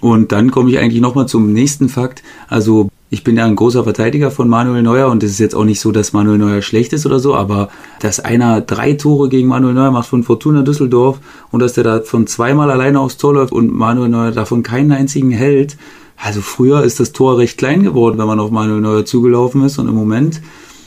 Und 0.01 0.33
dann 0.33 0.51
komme 0.51 0.71
ich 0.71 0.79
eigentlich 0.79 1.03
nochmal 1.03 1.29
zum 1.29 1.53
nächsten 1.53 1.91
Fakt. 1.91 2.23
Also 2.49 2.89
ich 3.11 3.23
bin 3.23 3.37
ja 3.37 3.45
ein 3.45 3.57
großer 3.57 3.85
Verteidiger 3.85 4.31
von 4.31 4.49
Manuel 4.49 4.83
Neuer 4.83 5.09
und 5.09 5.23
es 5.23 5.33
ist 5.33 5.41
jetzt 5.41 5.55
auch 5.55 5.65
nicht 5.65 5.81
so, 5.81 5.93
dass 5.93 6.13
Manuel 6.13 6.39
Neuer 6.39 6.63
schlecht 6.63 6.93
ist 6.93 7.07
oder 7.07 7.19
so, 7.19 7.35
aber 7.35 7.69
dass 8.01 8.21
einer 8.21 8.61
drei 8.61 8.95
Tore 8.95 9.29
gegen 9.29 9.49
Manuel 9.49 9.75
Neuer 9.75 9.91
macht 9.91 10.09
von 10.09 10.23
Fortuna 10.23 10.63
Düsseldorf 10.63 11.19
und 11.51 11.61
dass 11.61 11.75
der 11.75 11.85
da 11.85 12.01
von 12.01 12.27
zweimal 12.27 12.71
alleine 12.71 13.01
aufs 13.01 13.19
Tor 13.19 13.35
läuft 13.35 13.53
und 13.53 13.73
Manuel 13.73 14.09
Neuer 14.09 14.31
davon 14.31 14.63
keinen 14.63 14.93
einzigen 14.93 15.33
hält, 15.33 15.77
also 16.23 16.41
früher 16.41 16.83
ist 16.83 17.01
das 17.01 17.13
Tor 17.13 17.39
recht 17.39 17.59
klein 17.59 17.83
geworden, 17.83 18.19
wenn 18.19 18.27
man 18.27 18.41
auf 18.41 18.51
Manuel 18.51 18.81
Neuer 18.81 19.05
zugelaufen 19.05 19.65
ist 19.65 19.79
und 19.79 19.89
im 19.89 19.95
Moment 19.95 20.41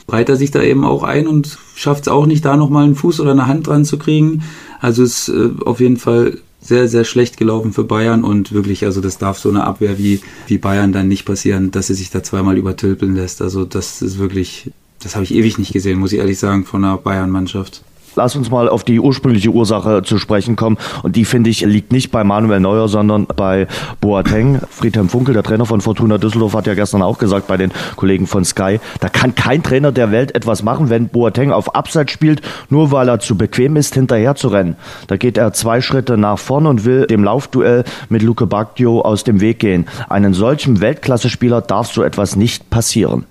breit 0.05 0.29
er 0.29 0.35
sich 0.35 0.51
da 0.51 0.61
eben 0.61 0.83
auch 0.83 1.03
ein 1.03 1.27
und 1.27 1.57
schafft 1.75 2.03
es 2.03 2.07
auch 2.07 2.25
nicht, 2.25 2.45
da 2.45 2.57
nochmal 2.57 2.83
einen 2.83 2.95
Fuß 2.95 3.19
oder 3.19 3.31
eine 3.31 3.47
Hand 3.47 3.67
dran 3.67 3.85
zu 3.85 3.97
kriegen. 3.97 4.43
Also 4.79 5.03
ist 5.03 5.29
äh, 5.29 5.49
auf 5.65 5.79
jeden 5.79 5.97
Fall 5.97 6.39
sehr, 6.61 6.87
sehr 6.87 7.03
schlecht 7.03 7.37
gelaufen 7.37 7.73
für 7.73 7.83
Bayern 7.83 8.23
und 8.23 8.53
wirklich, 8.53 8.85
also 8.85 9.01
das 9.01 9.17
darf 9.17 9.37
so 9.37 9.49
eine 9.49 9.63
Abwehr 9.65 9.97
wie, 9.97 10.21
wie 10.47 10.57
Bayern 10.57 10.93
dann 10.93 11.07
nicht 11.07 11.25
passieren, 11.25 11.71
dass 11.71 11.87
sie 11.87 11.93
sich 11.93 12.09
da 12.09 12.23
zweimal 12.23 12.57
übertölpeln 12.57 13.15
lässt. 13.15 13.41
Also 13.41 13.65
das 13.65 14.01
ist 14.01 14.17
wirklich, 14.17 14.71
das 15.01 15.15
habe 15.15 15.25
ich 15.25 15.33
ewig 15.33 15.57
nicht 15.57 15.73
gesehen, 15.73 15.99
muss 15.99 16.13
ich 16.13 16.19
ehrlich 16.19 16.39
sagen, 16.39 16.65
von 16.65 16.83
einer 16.83 16.97
Bayern-Mannschaft. 16.97 17.83
Lass 18.15 18.35
uns 18.35 18.49
mal 18.49 18.69
auf 18.69 18.83
die 18.83 18.99
ursprüngliche 18.99 19.49
Ursache 19.49 20.03
zu 20.03 20.17
sprechen 20.17 20.55
kommen. 20.55 20.77
Und 21.01 21.15
die, 21.15 21.25
finde 21.25 21.49
ich, 21.49 21.61
liegt 21.61 21.91
nicht 21.91 22.11
bei 22.11 22.23
Manuel 22.23 22.59
Neuer, 22.59 22.87
sondern 22.87 23.25
bei 23.25 23.67
Boateng. 24.01 24.59
Friedhelm 24.69 25.09
Funkel, 25.09 25.33
der 25.33 25.43
Trainer 25.43 25.65
von 25.65 25.81
Fortuna 25.81 26.17
Düsseldorf, 26.17 26.53
hat 26.53 26.67
ja 26.67 26.73
gestern 26.73 27.01
auch 27.01 27.17
gesagt 27.17 27.47
bei 27.47 27.57
den 27.57 27.71
Kollegen 27.95 28.27
von 28.27 28.45
Sky, 28.45 28.79
da 28.99 29.09
kann 29.09 29.35
kein 29.35 29.63
Trainer 29.63 29.91
der 29.91 30.11
Welt 30.11 30.35
etwas 30.35 30.63
machen, 30.63 30.89
wenn 30.89 31.07
Boateng 31.07 31.51
auf 31.51 31.75
Abseits 31.75 32.11
spielt, 32.11 32.41
nur 32.69 32.91
weil 32.91 33.09
er 33.09 33.19
zu 33.19 33.37
bequem 33.37 33.75
ist, 33.75 33.93
hinterher 33.93 34.35
zu 34.35 34.49
rennen. 34.49 34.75
Da 35.07 35.17
geht 35.17 35.37
er 35.37 35.53
zwei 35.53 35.81
Schritte 35.81 36.17
nach 36.17 36.39
vorn 36.39 36.65
und 36.65 36.85
will 36.85 37.07
dem 37.07 37.23
Laufduell 37.23 37.83
mit 38.09 38.21
Luke 38.21 38.45
Bacchio 38.45 39.01
aus 39.01 39.23
dem 39.23 39.41
Weg 39.41 39.59
gehen. 39.59 39.85
Einen 40.09 40.33
solchen 40.33 40.81
Weltklasse-Spieler 40.81 41.61
darf 41.61 41.91
so 41.91 42.03
etwas 42.03 42.35
nicht 42.35 42.69
passieren. 42.69 43.25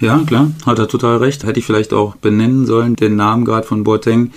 Ja, 0.00 0.18
klar, 0.26 0.50
hat 0.66 0.78
er 0.78 0.88
total 0.88 1.18
recht. 1.18 1.44
Hätte 1.44 1.60
ich 1.60 1.66
vielleicht 1.66 1.92
auch 1.92 2.16
benennen 2.16 2.66
sollen, 2.66 2.96
den 2.96 3.16
Namen 3.16 3.44
gerade 3.44 3.66
von 3.66 3.84
Boateng. 3.84 4.32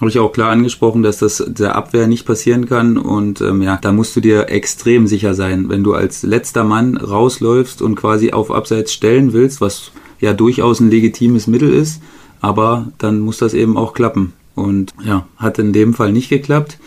Habe 0.00 0.10
ich 0.10 0.18
auch 0.18 0.32
klar 0.32 0.50
angesprochen, 0.50 1.02
dass 1.02 1.18
das 1.18 1.44
der 1.46 1.76
Abwehr 1.76 2.08
nicht 2.08 2.26
passieren 2.26 2.66
kann. 2.68 2.98
Und 2.98 3.40
ähm, 3.40 3.62
ja, 3.62 3.78
da 3.80 3.92
musst 3.92 4.16
du 4.16 4.20
dir 4.20 4.48
extrem 4.48 5.06
sicher 5.06 5.34
sein, 5.34 5.68
wenn 5.68 5.84
du 5.84 5.94
als 5.94 6.24
letzter 6.24 6.64
Mann 6.64 6.96
rausläufst 6.96 7.82
und 7.82 7.94
quasi 7.94 8.32
auf 8.32 8.50
Abseits 8.50 8.92
stellen 8.92 9.32
willst, 9.32 9.60
was 9.60 9.92
ja 10.20 10.32
durchaus 10.32 10.80
ein 10.80 10.90
legitimes 10.90 11.46
Mittel 11.46 11.72
ist. 11.72 12.00
Aber 12.40 12.88
dann 12.98 13.20
muss 13.20 13.38
das 13.38 13.54
eben 13.54 13.76
auch 13.76 13.94
klappen. 13.94 14.32
Und 14.54 14.92
ja, 15.04 15.26
hat 15.36 15.58
in 15.58 15.72
dem 15.72 15.94
Fall 15.94 16.12
nicht 16.12 16.28
geklappt. 16.28 16.78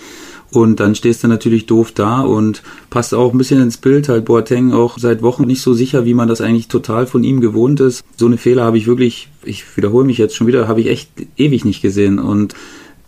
Und 0.56 0.80
dann 0.80 0.96
stehst 0.96 1.22
du 1.22 1.28
natürlich 1.28 1.66
doof 1.66 1.92
da 1.92 2.22
und 2.22 2.64
passt 2.90 3.14
auch 3.14 3.34
ein 3.34 3.38
bisschen 3.38 3.62
ins 3.62 3.76
Bild. 3.76 4.08
Halt 4.08 4.24
Boateng 4.24 4.72
auch 4.72 4.98
seit 4.98 5.22
Wochen 5.22 5.44
nicht 5.44 5.60
so 5.60 5.74
sicher, 5.74 6.06
wie 6.06 6.14
man 6.14 6.30
das 6.30 6.40
eigentlich 6.40 6.70
total 6.70 7.08
von 7.08 7.26
ihm 7.26 7.42
gewohnt 7.42 7.82
ist. 7.82 8.06
So 8.16 8.26
eine 8.26 8.38
Fehler 8.38 8.64
habe 8.64 8.78
ich 8.78 8.88
wirklich, 8.88 9.28
ich 9.44 9.76
wiederhole 9.76 10.06
mich 10.06 10.18
jetzt 10.18 10.34
schon 10.34 10.48
wieder, 10.48 10.70
habe 10.70 10.80
ich 10.80 10.88
echt 10.88 11.10
ewig 11.36 11.66
nicht 11.66 11.82
gesehen. 11.82 12.20
Und 12.20 12.56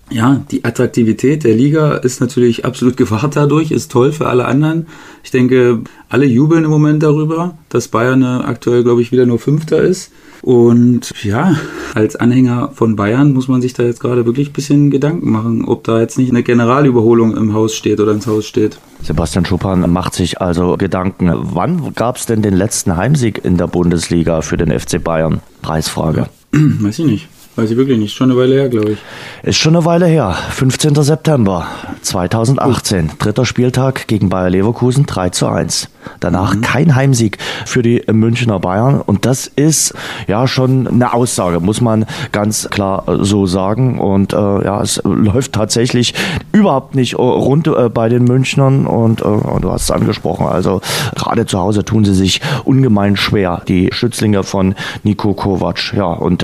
ja, 0.10 0.42
die 0.52 0.64
Attraktivität 0.64 1.44
der 1.44 1.54
Liga 1.54 1.96
ist 1.96 2.22
natürlich 2.22 2.66
absolut 2.66 2.98
gewahrt 2.98 3.36
dadurch, 3.36 3.72
ist 3.72 3.92
toll 3.92 4.12
für 4.12 4.28
alle 4.28 4.46
anderen. 4.46 4.88
Ich 5.24 5.32
denke, 5.32 5.82
alle 6.10 6.26
jubeln 6.26 6.64
im 6.64 6.70
Moment 6.70 7.04
darüber, 7.04 7.58
dass 7.70 7.90
Bayern 7.90 8.24
aktuell, 8.24 8.84
glaube 8.84 9.02
ich, 9.02 9.12
wieder 9.12 9.26
nur 9.26 9.40
Fünfter 9.40 9.82
ist. 9.82 10.12
Und 10.42 11.12
ja, 11.24 11.56
als 11.94 12.16
Anhänger 12.16 12.70
von 12.74 12.96
Bayern 12.96 13.34
muss 13.34 13.48
man 13.48 13.62
sich 13.62 13.74
da 13.74 13.84
jetzt 13.84 14.00
gerade 14.00 14.26
wirklich 14.26 14.50
ein 14.50 14.54
bisschen 14.54 14.92
Gedanken 14.92 15.32
machen, 15.32 15.66
ob 15.66 15.84
da 15.84 16.00
jetzt 16.00 16.18
nicht 16.18 16.30
eine 16.30 16.44
Generalüberholung 16.44 17.36
im 17.36 17.54
Haus 17.54 17.76
steht 17.76 18.00
oder 18.00 18.12
ins 18.12 18.28
Haus 18.28 18.46
steht. 18.46 18.78
Sebastian 19.02 19.46
Schuppan 19.46 19.92
macht 19.92 20.14
sich 20.14 20.40
also 20.40 20.78
Gedanken. 20.78 21.32
Wann 21.34 21.94
gab 21.96 22.18
es 22.18 22.28
denn 22.28 22.42
den 22.42 22.56
letzten 22.56 22.96
Heimsieg 22.96 23.44
in 23.44 23.58
der 23.58 23.68
Bundesliga 23.68 24.42
für 24.42 24.58
den 24.58 24.78
FC 24.78 25.04
Bayern? 25.04 25.42
Preisfrage. 25.62 26.28
Weiß 26.52 27.00
ich 27.00 27.06
nicht. 27.06 27.28
Weiß 27.58 27.72
ich 27.72 27.78
wirklich 27.78 27.98
nicht. 27.98 28.16
Schon 28.16 28.30
eine 28.30 28.40
Weile 28.40 28.54
her, 28.54 28.70
glaube 28.70 28.92
ich. 28.92 29.00
Ist 29.42 29.58
schon 29.58 29.76
eine 29.76 29.84
Weile 29.84 30.06
her. 30.06 30.36
15. 30.52 30.94
September 30.94 31.66
2018. 32.04 33.14
Dritter 33.18 33.46
Spieltag 33.46 34.08
gegen 34.08 34.30
Bayer 34.30 34.52
Leverkusen 34.52 35.08
3 35.08 35.32
zu 35.32 35.48
1. 35.48 35.90
Danach 36.20 36.54
mhm. 36.54 36.62
kein 36.62 36.96
Heimsieg 36.96 37.40
für 37.66 37.82
die 37.82 38.04
Münchner 38.12 38.60
Bayern. 38.60 39.02
Und 39.02 39.26
das 39.26 39.48
ist 39.48 39.96
ja 40.28 40.48
schon 40.48 40.88
eine 40.88 41.16
Aussage, 41.16 41.60
muss 41.60 41.82
man 41.82 42.06
ganz 42.32 42.70
klar 42.70 43.06
so 43.22 43.48
sagen. 43.48 43.98
Und 44.00 44.34
äh, 44.34 44.36
ja, 44.38 44.80
es 44.80 45.02
läuft 45.04 45.54
tatsächlich 45.54 46.14
überhaupt 46.52 46.94
nicht 46.94 47.18
rund 47.18 47.66
äh, 47.66 47.90
bei 47.90 48.08
den 48.08 48.26
Münchnern. 48.26 48.86
Und 48.86 49.22
äh, 49.22 49.60
du 49.62 49.72
hast 49.72 49.86
es 49.86 49.92
angesprochen. 49.92 50.46
Also 50.46 50.82
gerade 51.16 51.48
zu 51.48 51.58
Hause 51.58 51.84
tun 51.84 52.06
sie 52.06 52.14
sich 52.14 52.40
ungemein 52.66 53.16
schwer. 53.18 53.64
Die 53.68 53.90
Schützlinge 53.92 54.44
von 54.44 54.76
Nico 55.02 55.34
Kovac. 55.34 55.96
Ja, 55.96 56.06
und 56.06 56.44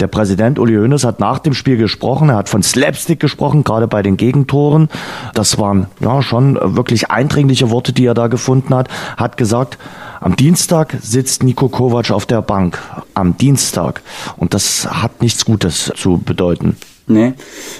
der 0.00 0.08
Präsident 0.08 0.58
Uli 0.58 0.74
Hoeneß 0.74 1.04
hat 1.04 1.20
nach 1.20 1.38
dem 1.38 1.54
Spiel 1.54 1.76
gesprochen. 1.76 2.30
Er 2.30 2.36
hat 2.36 2.48
von 2.48 2.62
Slapstick 2.62 3.20
gesprochen, 3.20 3.64
gerade 3.64 3.86
bei 3.86 4.02
den 4.02 4.16
Gegentoren. 4.16 4.88
Das 5.34 5.58
waren 5.58 5.86
ja 6.00 6.22
schon 6.22 6.58
wirklich 6.76 7.10
eindringliche 7.10 7.70
Worte, 7.70 7.92
die 7.92 8.06
er 8.06 8.14
da 8.14 8.28
gefunden 8.28 8.74
hat. 8.74 8.88
Hat 9.16 9.36
gesagt, 9.36 9.78
am 10.20 10.36
Dienstag 10.36 10.96
sitzt 11.02 11.42
Nico 11.42 11.68
Kovac 11.68 12.10
auf 12.10 12.26
der 12.26 12.42
Bank. 12.42 12.78
Am 13.14 13.36
Dienstag. 13.36 14.02
Und 14.36 14.54
das 14.54 14.88
hat 14.90 15.22
nichts 15.22 15.44
Gutes 15.44 15.92
zu 15.96 16.18
bedeuten. 16.18 16.76
Nee, 17.10 17.32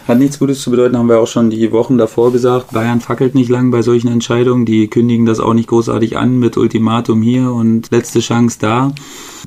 hat 0.09 0.19
nichts 0.19 0.41
Gutes 0.41 0.61
zu 0.61 0.73
bedeuten, 0.73 0.99
haben 0.99 1.09
wir 1.09 1.21
auch 1.21 1.27
schon 1.29 1.51
die 1.51 1.71
Wochen 1.71 1.99
davor 1.99 2.33
gesagt. 2.33 2.73
Bayern 2.73 3.01
fackelt 3.01 3.37
nicht 3.37 3.49
lang 3.49 3.71
bei 3.71 3.81
solchen 3.81 4.09
Entscheidungen. 4.09 4.67
Die 4.67 4.89
kündigen 4.89 5.25
das 5.25 5.39
auch 5.39 5.55
nicht 5.55 5.69
großartig 5.69 6.17
an 6.17 6.39
mit 6.41 6.57
Ultimatum 6.57 7.23
hier 7.23 7.53
und 7.53 7.93
letzte 7.93 8.19
Chance 8.19 8.59
da. 8.61 8.93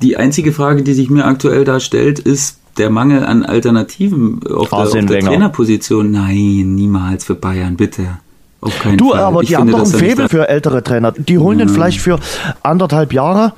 Die 0.02 0.16
einzige 0.16 0.52
Frage, 0.52 0.82
die 0.82 0.94
sich 0.94 1.10
mir 1.10 1.26
aktuell 1.26 1.64
da 1.64 1.80
stellt, 1.80 2.18
ist, 2.18 2.60
der 2.76 2.90
Mangel 2.90 3.24
an 3.24 3.44
Alternativen 3.44 4.40
auf 4.46 4.70
der, 4.70 4.78
auf 4.78 4.92
der 4.92 5.06
Trainerposition. 5.06 6.10
Nein, 6.10 6.74
niemals 6.74 7.24
für 7.24 7.34
Bayern, 7.34 7.76
bitte. 7.76 8.18
Auf 8.64 8.78
keinen 8.78 8.96
du, 8.96 9.10
Fall. 9.10 9.20
aber 9.20 9.42
ich 9.42 9.48
die 9.48 9.56
haben 9.58 9.70
doch 9.70 9.80
ein 9.80 9.86
Faible 9.86 10.26
für 10.26 10.48
ältere 10.48 10.82
Trainer. 10.82 11.12
Die 11.12 11.38
holen 11.38 11.58
den 11.58 11.68
vielleicht 11.68 12.00
für 12.00 12.18
anderthalb 12.62 13.12
Jahre 13.12 13.52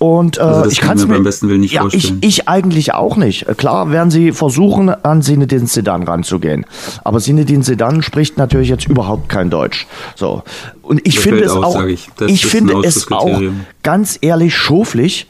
und 0.00 0.38
äh, 0.38 0.40
also 0.40 0.70
ich 0.70 0.80
kann 0.80 0.96
es 0.96 1.06
mir 1.06 1.14
beim 1.14 1.22
besten 1.22 1.48
Willen 1.48 1.60
nicht 1.60 1.74
ja, 1.74 1.82
vorstellen. 1.82 2.18
Ich, 2.22 2.40
ich 2.40 2.48
eigentlich 2.48 2.92
auch 2.92 3.16
nicht. 3.16 3.46
Klar 3.56 3.92
werden 3.92 4.10
sie 4.10 4.32
versuchen, 4.32 4.88
an 4.88 5.22
Zinedine 5.22 5.68
Sedan 5.68 6.02
ranzugehen. 6.02 6.66
Aber 7.04 7.20
Zinedine 7.20 7.62
Sedan 7.62 8.02
spricht 8.02 8.36
natürlich 8.36 8.68
jetzt 8.68 8.88
überhaupt 8.88 9.28
kein 9.28 9.48
Deutsch. 9.48 9.86
So. 10.16 10.42
Und 10.82 11.06
ich 11.06 11.20
finde 11.20 11.44
es 11.44 11.52
auch, 11.52 11.84
ich, 11.84 12.08
ich 12.26 12.44
finde 12.44 12.80
es 12.84 13.12
auch 13.12 13.40
ganz 13.84 14.18
ehrlich 14.20 14.56
schoflich, 14.56 15.28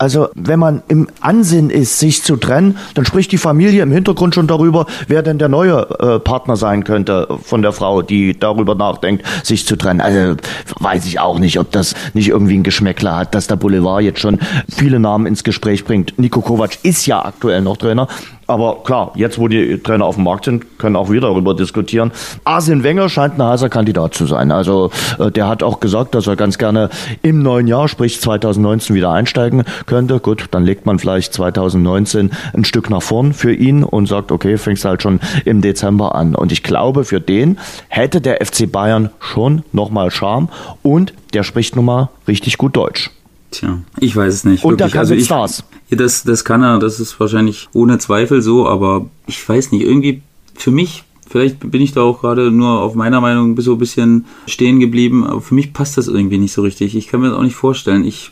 also 0.00 0.30
wenn 0.34 0.58
man 0.58 0.82
im 0.88 1.08
Ansinn 1.20 1.68
ist, 1.68 1.98
sich 1.98 2.22
zu 2.22 2.36
trennen, 2.36 2.78
dann 2.94 3.04
spricht 3.04 3.32
die 3.32 3.38
Familie 3.38 3.82
im 3.82 3.92
Hintergrund 3.92 4.34
schon 4.34 4.46
darüber, 4.46 4.86
wer 5.08 5.22
denn 5.22 5.38
der 5.38 5.50
neue 5.50 5.86
äh, 5.98 6.18
Partner 6.18 6.56
sein 6.56 6.84
könnte 6.84 7.28
von 7.42 7.60
der 7.60 7.72
Frau, 7.72 8.00
die 8.00 8.38
darüber 8.38 8.74
nachdenkt, 8.74 9.26
sich 9.44 9.66
zu 9.66 9.76
trennen. 9.76 10.00
Also 10.00 10.36
weiß 10.78 11.04
ich 11.04 11.20
auch 11.20 11.38
nicht, 11.38 11.58
ob 11.58 11.70
das 11.72 11.94
nicht 12.14 12.28
irgendwie 12.28 12.56
ein 12.56 12.62
Geschmäckler 12.62 13.14
hat, 13.14 13.34
dass 13.34 13.46
der 13.46 13.56
Boulevard 13.56 14.02
jetzt 14.02 14.20
schon 14.20 14.38
viele 14.74 15.00
Namen 15.00 15.26
ins 15.26 15.44
Gespräch 15.44 15.84
bringt. 15.84 16.18
Nico 16.18 16.40
Kovac 16.40 16.78
ist 16.82 17.04
ja 17.04 17.22
aktuell 17.22 17.60
noch 17.60 17.76
Trainer, 17.76 18.08
aber 18.50 18.82
klar, 18.82 19.12
jetzt 19.14 19.38
wo 19.38 19.48
die 19.48 19.78
Trainer 19.78 20.04
auf 20.04 20.16
dem 20.16 20.24
Markt 20.24 20.44
sind, 20.44 20.78
können 20.78 20.96
auch 20.96 21.10
wir 21.10 21.20
darüber 21.20 21.54
diskutieren. 21.54 22.10
Arsene 22.44 22.82
Wenger 22.82 23.08
scheint 23.08 23.38
ein 23.38 23.42
heißer 23.46 23.68
Kandidat 23.68 24.14
zu 24.14 24.26
sein. 24.26 24.50
Also 24.52 24.90
äh, 25.18 25.30
der 25.30 25.48
hat 25.48 25.62
auch 25.62 25.80
gesagt, 25.80 26.14
dass 26.14 26.26
er 26.26 26.36
ganz 26.36 26.58
gerne 26.58 26.90
im 27.22 27.42
neuen 27.42 27.66
Jahr, 27.66 27.88
sprich 27.88 28.20
2019, 28.20 28.94
wieder 28.96 29.10
einsteigen 29.12 29.64
könnte. 29.86 30.20
Gut, 30.20 30.46
dann 30.50 30.64
legt 30.64 30.86
man 30.86 30.98
vielleicht 30.98 31.32
2019 31.32 32.30
ein 32.52 32.64
Stück 32.64 32.90
nach 32.90 33.02
vorn 33.02 33.32
für 33.32 33.52
ihn 33.52 33.84
und 33.84 34.06
sagt, 34.06 34.32
okay, 34.32 34.58
fängst 34.58 34.84
halt 34.84 35.02
schon 35.02 35.20
im 35.44 35.60
Dezember 35.60 36.14
an. 36.14 36.34
Und 36.34 36.52
ich 36.52 36.62
glaube, 36.62 37.04
für 37.04 37.20
den 37.20 37.58
hätte 37.88 38.20
der 38.20 38.44
FC 38.44 38.70
Bayern 38.70 39.10
schon 39.20 39.62
nochmal 39.72 40.10
Charme 40.10 40.48
und 40.82 41.14
der 41.32 41.44
spricht 41.44 41.76
nun 41.76 41.84
mal 41.84 42.08
richtig 42.26 42.58
gut 42.58 42.76
Deutsch. 42.76 43.10
Tja, 43.50 43.78
ich 43.98 44.14
weiß 44.14 44.32
es 44.32 44.44
nicht. 44.44 44.64
Und 44.64 44.72
wirklich. 44.72 44.92
da 44.92 44.92
kann 44.92 45.00
also 45.00 45.14
ich, 45.14 45.24
Stars. 45.24 45.64
Ja, 45.90 45.96
das, 45.96 46.22
das 46.22 46.44
kann 46.44 46.62
er, 46.62 46.78
das 46.78 47.00
ist 47.00 47.18
wahrscheinlich 47.18 47.68
ohne 47.72 47.98
Zweifel 47.98 48.42
so, 48.42 48.66
aber 48.68 49.06
ich 49.26 49.46
weiß 49.46 49.72
nicht, 49.72 49.82
irgendwie 49.82 50.22
für 50.54 50.70
mich, 50.70 51.02
vielleicht 51.28 51.70
bin 51.70 51.82
ich 51.82 51.92
da 51.92 52.02
auch 52.02 52.20
gerade 52.20 52.50
nur 52.52 52.80
auf 52.80 52.94
meiner 52.94 53.20
Meinung 53.20 53.60
so 53.60 53.72
ein 53.72 53.78
bisschen 53.78 54.26
stehen 54.46 54.78
geblieben, 54.78 55.24
aber 55.24 55.40
für 55.40 55.54
mich 55.54 55.72
passt 55.72 55.98
das 55.98 56.06
irgendwie 56.06 56.38
nicht 56.38 56.52
so 56.52 56.62
richtig. 56.62 56.94
Ich 56.94 57.08
kann 57.08 57.20
mir 57.20 57.30
das 57.30 57.38
auch 57.38 57.42
nicht 57.42 57.56
vorstellen. 57.56 58.04
Ich 58.04 58.30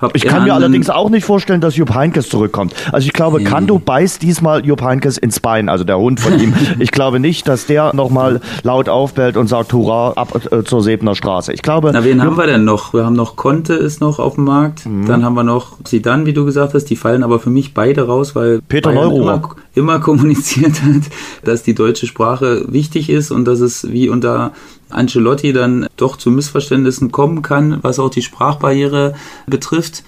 hab 0.00 0.14
ich 0.14 0.24
kann 0.24 0.44
mir 0.44 0.54
allerdings 0.54 0.90
auch 0.90 1.10
nicht 1.10 1.24
vorstellen, 1.24 1.60
dass 1.60 1.76
Jupp 1.76 1.94
Heinkes 1.94 2.28
zurückkommt. 2.28 2.74
Also 2.92 3.06
ich 3.06 3.12
glaube. 3.12 3.42
Kando 3.42 3.78
beißt 3.78 4.22
diesmal 4.22 4.64
Jupp 4.64 4.82
Heinkes 4.82 5.18
ins 5.18 5.40
Bein, 5.40 5.68
also 5.68 5.84
der 5.84 5.98
Hund 5.98 6.20
von 6.20 6.38
ihm. 6.38 6.54
ich 6.78 6.90
glaube 6.90 7.18
nicht, 7.20 7.48
dass 7.48 7.66
der 7.66 7.94
nochmal 7.94 8.40
laut 8.62 8.88
aufbellt 8.88 9.36
und 9.36 9.48
sagt, 9.48 9.72
hurra, 9.72 10.12
ab 10.12 10.40
äh, 10.52 10.62
zur 10.64 10.82
Sebner 10.82 11.14
Straße. 11.14 11.52
Ich 11.52 11.62
glaube. 11.62 11.90
Na, 11.92 12.04
wen 12.04 12.18
Jupp 12.18 12.26
haben 12.26 12.36
wir 12.36 12.46
denn 12.46 12.64
noch? 12.64 12.94
Wir 12.94 13.04
haben 13.04 13.14
noch 13.14 13.36
Conte 13.36 13.74
ist 13.74 14.00
noch 14.00 14.18
auf 14.18 14.34
dem 14.36 14.44
Markt. 14.44 14.86
Mhm. 14.86 15.06
Dann 15.06 15.24
haben 15.24 15.34
wir 15.34 15.44
noch 15.44 15.76
Sidan, 15.84 16.26
wie 16.26 16.32
du 16.32 16.44
gesagt 16.44 16.74
hast. 16.74 16.84
Die 16.86 16.96
fallen 16.96 17.22
aber 17.22 17.40
für 17.40 17.50
mich 17.50 17.74
beide 17.74 18.06
raus, 18.06 18.36
weil 18.36 18.60
Peter 18.68 18.92
Neuruhr 18.92 19.20
immer, 19.20 19.56
immer 19.74 20.00
kommuniziert 20.00 20.82
hat, 20.82 21.02
dass 21.44 21.62
die 21.62 21.74
deutsche 21.74 22.06
Sprache 22.06 22.64
wichtig 22.68 23.10
ist 23.10 23.30
und 23.30 23.46
dass 23.46 23.60
es 23.60 23.90
wie 23.90 24.08
unter 24.08 24.52
Ancelotti 24.90 25.52
dann 25.52 25.86
doch 25.96 26.16
zu 26.16 26.30
Missverständnissen 26.30 27.12
kommen 27.12 27.42
kann, 27.42 27.78
was 27.82 27.98
auch 27.98 28.10
die 28.10 28.22
Sprachbarriere 28.22 29.14
betrifft. 29.46 30.04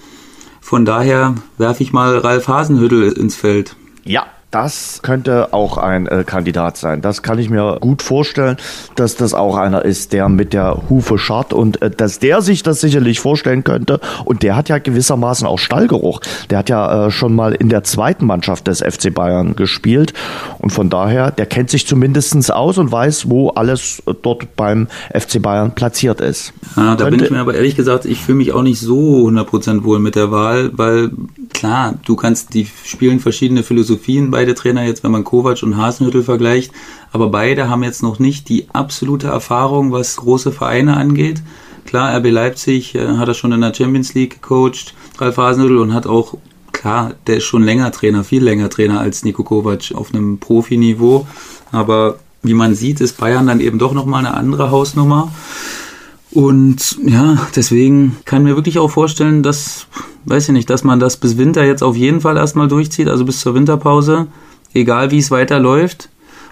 Von 0.59 0.85
daher 0.85 1.35
werfe 1.57 1.83
ich 1.83 1.93
mal 1.93 2.17
Ralf 2.17 2.47
Hasenhüttel 2.47 3.11
ins 3.11 3.35
Feld. 3.35 3.75
Ja, 4.03 4.27
das 4.51 4.99
könnte 5.01 5.53
auch 5.53 5.77
ein 5.77 6.07
äh, 6.07 6.23
Kandidat 6.25 6.75
sein. 6.75 7.01
Das 7.01 7.23
kann 7.23 7.39
ich 7.39 7.49
mir 7.49 7.77
gut 7.79 8.01
vorstellen, 8.01 8.57
dass 8.95 9.15
das 9.15 9.33
auch 9.33 9.55
einer 9.55 9.85
ist, 9.85 10.11
der 10.11 10.27
mit 10.27 10.51
der 10.51 10.83
Hufe 10.89 11.17
scharrt 11.17 11.53
und 11.53 11.81
äh, 11.81 11.89
dass 11.89 12.19
der 12.19 12.41
sich 12.41 12.61
das 12.61 12.81
sicherlich 12.81 13.21
vorstellen 13.21 13.63
könnte. 13.63 14.01
Und 14.25 14.43
der 14.43 14.57
hat 14.57 14.67
ja 14.67 14.77
gewissermaßen 14.77 15.47
auch 15.47 15.57
Stallgeruch. 15.57 16.19
Der 16.49 16.59
hat 16.59 16.69
ja 16.69 17.07
äh, 17.07 17.11
schon 17.11 17.33
mal 17.33 17.53
in 17.53 17.69
der 17.69 17.83
zweiten 17.83 18.25
Mannschaft 18.25 18.67
des 18.67 18.81
FC 18.81 19.13
Bayern 19.13 19.55
gespielt. 19.55 20.13
Und 20.59 20.71
von 20.71 20.89
daher, 20.89 21.31
der 21.31 21.45
kennt 21.45 21.69
sich 21.69 21.87
zumindestens 21.87 22.51
aus 22.51 22.77
und 22.77 22.91
weiß, 22.91 23.29
wo 23.29 23.49
alles 23.49 24.03
äh, 24.05 24.13
dort 24.21 24.57
beim 24.57 24.87
FC 25.13 25.41
Bayern 25.41 25.75
platziert 25.75 26.19
ist. 26.19 26.53
Ah, 26.75 26.95
da 26.95 27.05
könnte, 27.05 27.17
bin 27.17 27.25
ich 27.25 27.31
mir 27.31 27.39
aber 27.39 27.55
ehrlich 27.55 27.77
gesagt, 27.77 28.03
ich 28.03 28.19
fühle 28.19 28.39
mich 28.39 28.51
auch 28.51 28.63
nicht 28.63 28.81
so 28.81 29.27
100% 29.27 29.85
wohl 29.85 29.99
mit 29.99 30.15
der 30.15 30.29
Wahl, 30.29 30.71
weil 30.73 31.11
klar, 31.53 31.95
du 32.05 32.15
kannst, 32.15 32.53
die 32.53 32.67
spielen 32.83 33.19
verschiedene 33.19 33.63
Philosophien, 33.63 34.31
beide 34.41 34.55
Trainer 34.55 34.83
jetzt, 34.83 35.03
wenn 35.03 35.11
man 35.11 35.23
Kovac 35.23 35.61
und 35.61 35.77
Hasenhüttel 35.77 36.23
vergleicht, 36.23 36.71
aber 37.11 37.29
beide 37.29 37.69
haben 37.69 37.83
jetzt 37.83 38.01
noch 38.01 38.17
nicht 38.17 38.49
die 38.49 38.65
absolute 38.73 39.27
Erfahrung, 39.27 39.91
was 39.91 40.15
große 40.15 40.51
Vereine 40.51 40.97
angeht. 40.97 41.43
Klar, 41.85 42.17
RB 42.17 42.31
Leipzig 42.31 42.95
äh, 42.95 43.17
hat 43.17 43.27
er 43.27 43.35
schon 43.35 43.51
in 43.51 43.61
der 43.61 43.71
Champions 43.71 44.15
League 44.15 44.41
gecoacht, 44.41 44.95
Ralf 45.19 45.37
Hasenhüttel, 45.37 45.77
und 45.77 45.93
hat 45.93 46.07
auch, 46.07 46.39
klar, 46.71 47.11
der 47.27 47.37
ist 47.37 47.43
schon 47.43 47.61
länger 47.61 47.91
Trainer, 47.91 48.23
viel 48.23 48.43
länger 48.43 48.71
Trainer 48.71 48.99
als 48.99 49.23
Nico 49.23 49.43
Kovac 49.43 49.93
auf 49.93 50.11
einem 50.11 50.39
Profiniveau, 50.39 51.27
aber 51.71 52.17
wie 52.41 52.55
man 52.55 52.73
sieht, 52.73 52.99
ist 52.99 53.19
Bayern 53.19 53.45
dann 53.45 53.59
eben 53.59 53.77
doch 53.77 53.93
nochmal 53.93 54.25
eine 54.25 54.33
andere 54.33 54.71
Hausnummer. 54.71 55.31
Und 56.33 56.97
ja, 57.05 57.37
deswegen 57.55 58.17
kann 58.25 58.43
mir 58.43 58.55
wirklich 58.55 58.79
auch 58.79 58.89
vorstellen, 58.89 59.43
dass, 59.43 59.87
weiß 60.25 60.49
ich 60.49 60.53
nicht, 60.53 60.69
dass 60.69 60.83
man 60.83 60.99
das 60.99 61.17
bis 61.17 61.37
Winter 61.37 61.63
jetzt 61.65 61.83
auf 61.83 61.95
jeden 61.95 62.21
Fall 62.21 62.37
erstmal 62.37 62.67
durchzieht, 62.67 63.09
also 63.09 63.25
bis 63.25 63.41
zur 63.41 63.53
Winterpause, 63.53 64.27
egal 64.73 65.11
wie 65.11 65.19
es 65.19 65.29
weiterläuft. 65.29 66.09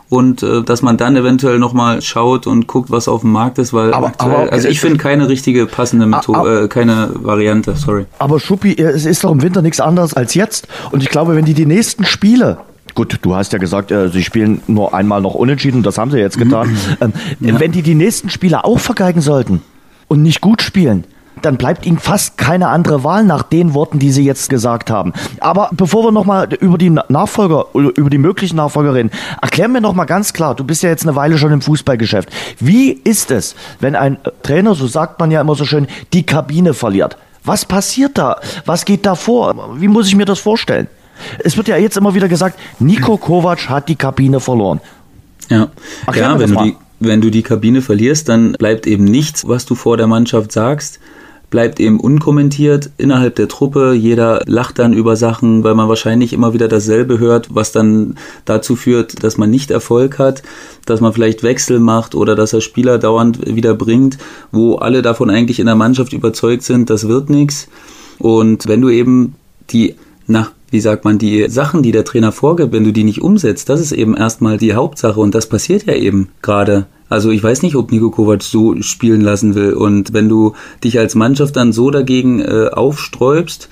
Und 0.09 0.41
äh, 0.41 0.63
dass 0.63 0.81
man 0.81 0.97
dann 0.97 1.15
eventuell 1.15 1.59
nochmal 1.59 2.01
schaut 2.01 2.47
und 2.47 2.65
guckt, 2.65 2.89
was 2.89 3.07
auf 3.07 3.21
dem 3.21 3.31
Markt 3.31 3.59
ist, 3.59 3.73
weil 3.73 3.93
aber, 3.93 4.07
aktuell, 4.07 4.35
aber, 4.35 4.51
also 4.51 4.67
ich 4.67 4.79
finde 4.79 4.97
keine 4.97 5.29
richtige 5.29 5.67
passende 5.67 6.07
Methode, 6.07 6.63
äh, 6.63 6.67
keine 6.67 7.11
Variante, 7.13 7.75
sorry. 7.75 8.07
Aber 8.17 8.39
Schuppi, 8.39 8.75
es 8.75 9.05
ist 9.05 9.23
doch 9.23 9.31
im 9.31 9.43
Winter 9.43 9.61
nichts 9.61 9.79
anderes 9.79 10.15
als 10.15 10.33
jetzt. 10.33 10.67
Und 10.91 11.03
ich 11.03 11.09
glaube, 11.09 11.35
wenn 11.35 11.45
die 11.45 11.53
die 11.53 11.67
nächsten 11.67 12.05
Spiele 12.05 12.57
Gut, 12.99 13.17
du 13.21 13.33
hast 13.33 13.53
ja 13.53 13.59
gesagt, 13.59 13.91
äh, 13.91 14.09
sie 14.09 14.21
spielen 14.23 14.61
nur 14.67 14.93
einmal 14.93 15.21
noch 15.21 15.33
unentschieden, 15.33 15.83
das 15.83 15.97
haben 15.97 16.11
sie 16.11 16.17
jetzt 16.17 16.37
getan. 16.37 16.67
Mhm. 16.67 16.77
Ähm, 16.99 17.13
ja. 17.39 17.57
Wenn 17.57 17.71
die 17.71 17.81
die 17.81 17.95
nächsten 17.95 18.29
Spiele 18.29 18.65
auch 18.65 18.77
vergeigen 18.77 19.21
sollten 19.21 19.61
und 20.09 20.21
nicht 20.21 20.41
gut 20.41 20.61
spielen, 20.61 21.05
dann 21.41 21.55
bleibt 21.55 21.85
ihnen 21.85 21.97
fast 21.97 22.37
keine 22.37 22.67
andere 22.67 23.05
Wahl 23.05 23.23
nach 23.23 23.43
den 23.43 23.73
Worten, 23.73 23.99
die 23.99 24.11
sie 24.11 24.25
jetzt 24.25 24.49
gesagt 24.49 24.91
haben. 24.91 25.13
Aber 25.39 25.69
bevor 25.71 26.03
wir 26.03 26.11
nochmal 26.11 26.49
über 26.59 26.77
die 26.77 26.89
Nachfolger, 26.89 27.67
über 27.73 28.09
die 28.09 28.17
möglichen 28.17 28.57
Nachfolger 28.57 28.93
reden, 28.93 29.11
erklär 29.41 29.69
mir 29.69 29.79
nochmal 29.79 30.05
ganz 30.05 30.33
klar, 30.33 30.53
du 30.53 30.65
bist 30.65 30.83
ja 30.83 30.89
jetzt 30.89 31.03
eine 31.03 31.15
Weile 31.15 31.37
schon 31.37 31.53
im 31.53 31.61
Fußballgeschäft. 31.61 32.27
Wie 32.59 32.91
ist 32.91 33.31
es, 33.31 33.55
wenn 33.79 33.95
ein 33.95 34.17
Trainer, 34.43 34.75
so 34.75 34.87
sagt 34.87 35.21
man 35.21 35.31
ja 35.31 35.39
immer 35.39 35.55
so 35.55 35.63
schön, 35.63 35.87
die 36.11 36.25
Kabine 36.25 36.73
verliert? 36.73 37.15
Was 37.45 37.63
passiert 37.63 38.17
da? 38.17 38.41
Was 38.65 38.83
geht 38.83 39.05
da 39.05 39.15
vor? 39.15 39.79
Wie 39.79 39.87
muss 39.87 40.09
ich 40.09 40.17
mir 40.17 40.25
das 40.25 40.39
vorstellen? 40.39 40.89
Es 41.43 41.57
wird 41.57 41.67
ja 41.67 41.77
jetzt 41.77 41.97
immer 41.97 42.13
wieder 42.13 42.27
gesagt, 42.27 42.59
Nico 42.79 43.17
Kovac 43.17 43.69
hat 43.69 43.89
die 43.89 43.95
Kabine 43.95 44.39
verloren. 44.39 44.81
Ja, 45.49 45.69
ja 46.13 46.39
wenn, 46.39 46.53
du 46.53 46.63
die, 46.63 46.75
wenn 46.99 47.21
du 47.21 47.29
die 47.29 47.41
Kabine 47.41 47.81
verlierst, 47.81 48.29
dann 48.29 48.53
bleibt 48.53 48.87
eben 48.87 49.05
nichts, 49.05 49.47
was 49.47 49.65
du 49.65 49.75
vor 49.75 49.97
der 49.97 50.07
Mannschaft 50.07 50.51
sagst 50.51 50.99
bleibt 51.49 51.79
eben 51.79 51.99
unkommentiert 51.99 52.91
innerhalb 52.97 53.35
der 53.35 53.47
Truppe. 53.47 53.93
Jeder 53.93 54.43
lacht 54.45 54.79
dann 54.79 54.93
über 54.93 55.15
Sachen, 55.15 55.63
weil 55.63 55.75
man 55.75 55.89
wahrscheinlich 55.89 56.33
immer 56.33 56.53
wieder 56.53 56.67
dasselbe 56.67 57.19
hört, 57.19 57.53
was 57.53 57.71
dann 57.71 58.15
dazu 58.45 58.75
führt, 58.75 59.23
dass 59.23 59.37
man 59.37 59.49
nicht 59.49 59.71
Erfolg 59.71 60.19
hat, 60.19 60.43
dass 60.85 61.01
man 61.01 61.13
vielleicht 61.13 61.43
Wechsel 61.43 61.79
macht 61.79 62.15
oder 62.15 62.35
dass 62.35 62.53
er 62.53 62.61
Spieler 62.61 62.97
dauernd 62.97 63.45
wieder 63.45 63.73
bringt, 63.73 64.17
wo 64.51 64.75
alle 64.75 65.01
davon 65.01 65.29
eigentlich 65.29 65.59
in 65.59 65.65
der 65.65 65.75
Mannschaft 65.75 66.13
überzeugt 66.13 66.63
sind, 66.63 66.89
das 66.89 67.07
wird 67.07 67.29
nichts. 67.29 67.67
Und 68.19 68.67
wenn 68.67 68.81
du 68.81 68.89
eben 68.89 69.35
die, 69.71 69.95
na, 70.27 70.49
wie 70.71 70.79
sagt 70.79 71.05
man, 71.05 71.17
die 71.17 71.49
Sachen, 71.49 71.83
die 71.83 71.91
der 71.91 72.05
Trainer 72.05 72.31
vorgibt, 72.31 72.73
wenn 72.73 72.83
du 72.83 72.91
die 72.91 73.03
nicht 73.03 73.21
umsetzt, 73.21 73.69
das 73.69 73.79
ist 73.79 73.91
eben 73.91 74.15
erstmal 74.15 74.57
die 74.57 74.73
Hauptsache 74.73 75.19
und 75.19 75.35
das 75.35 75.47
passiert 75.47 75.85
ja 75.85 75.93
eben 75.93 76.29
gerade. 76.41 76.87
Also 77.09 77.31
ich 77.31 77.43
weiß 77.43 77.63
nicht, 77.63 77.75
ob 77.75 77.91
Niko 77.91 78.11
Kovac 78.11 78.43
so 78.43 78.79
spielen 78.81 79.21
lassen 79.21 79.55
will 79.55 79.73
und 79.73 80.13
wenn 80.13 80.29
du 80.29 80.53
dich 80.83 80.99
als 80.99 81.15
Mannschaft 81.15 81.55
dann 81.55 81.73
so 81.73 81.89
dagegen 81.89 82.39
äh, 82.39 82.69
aufsträubst, 82.71 83.69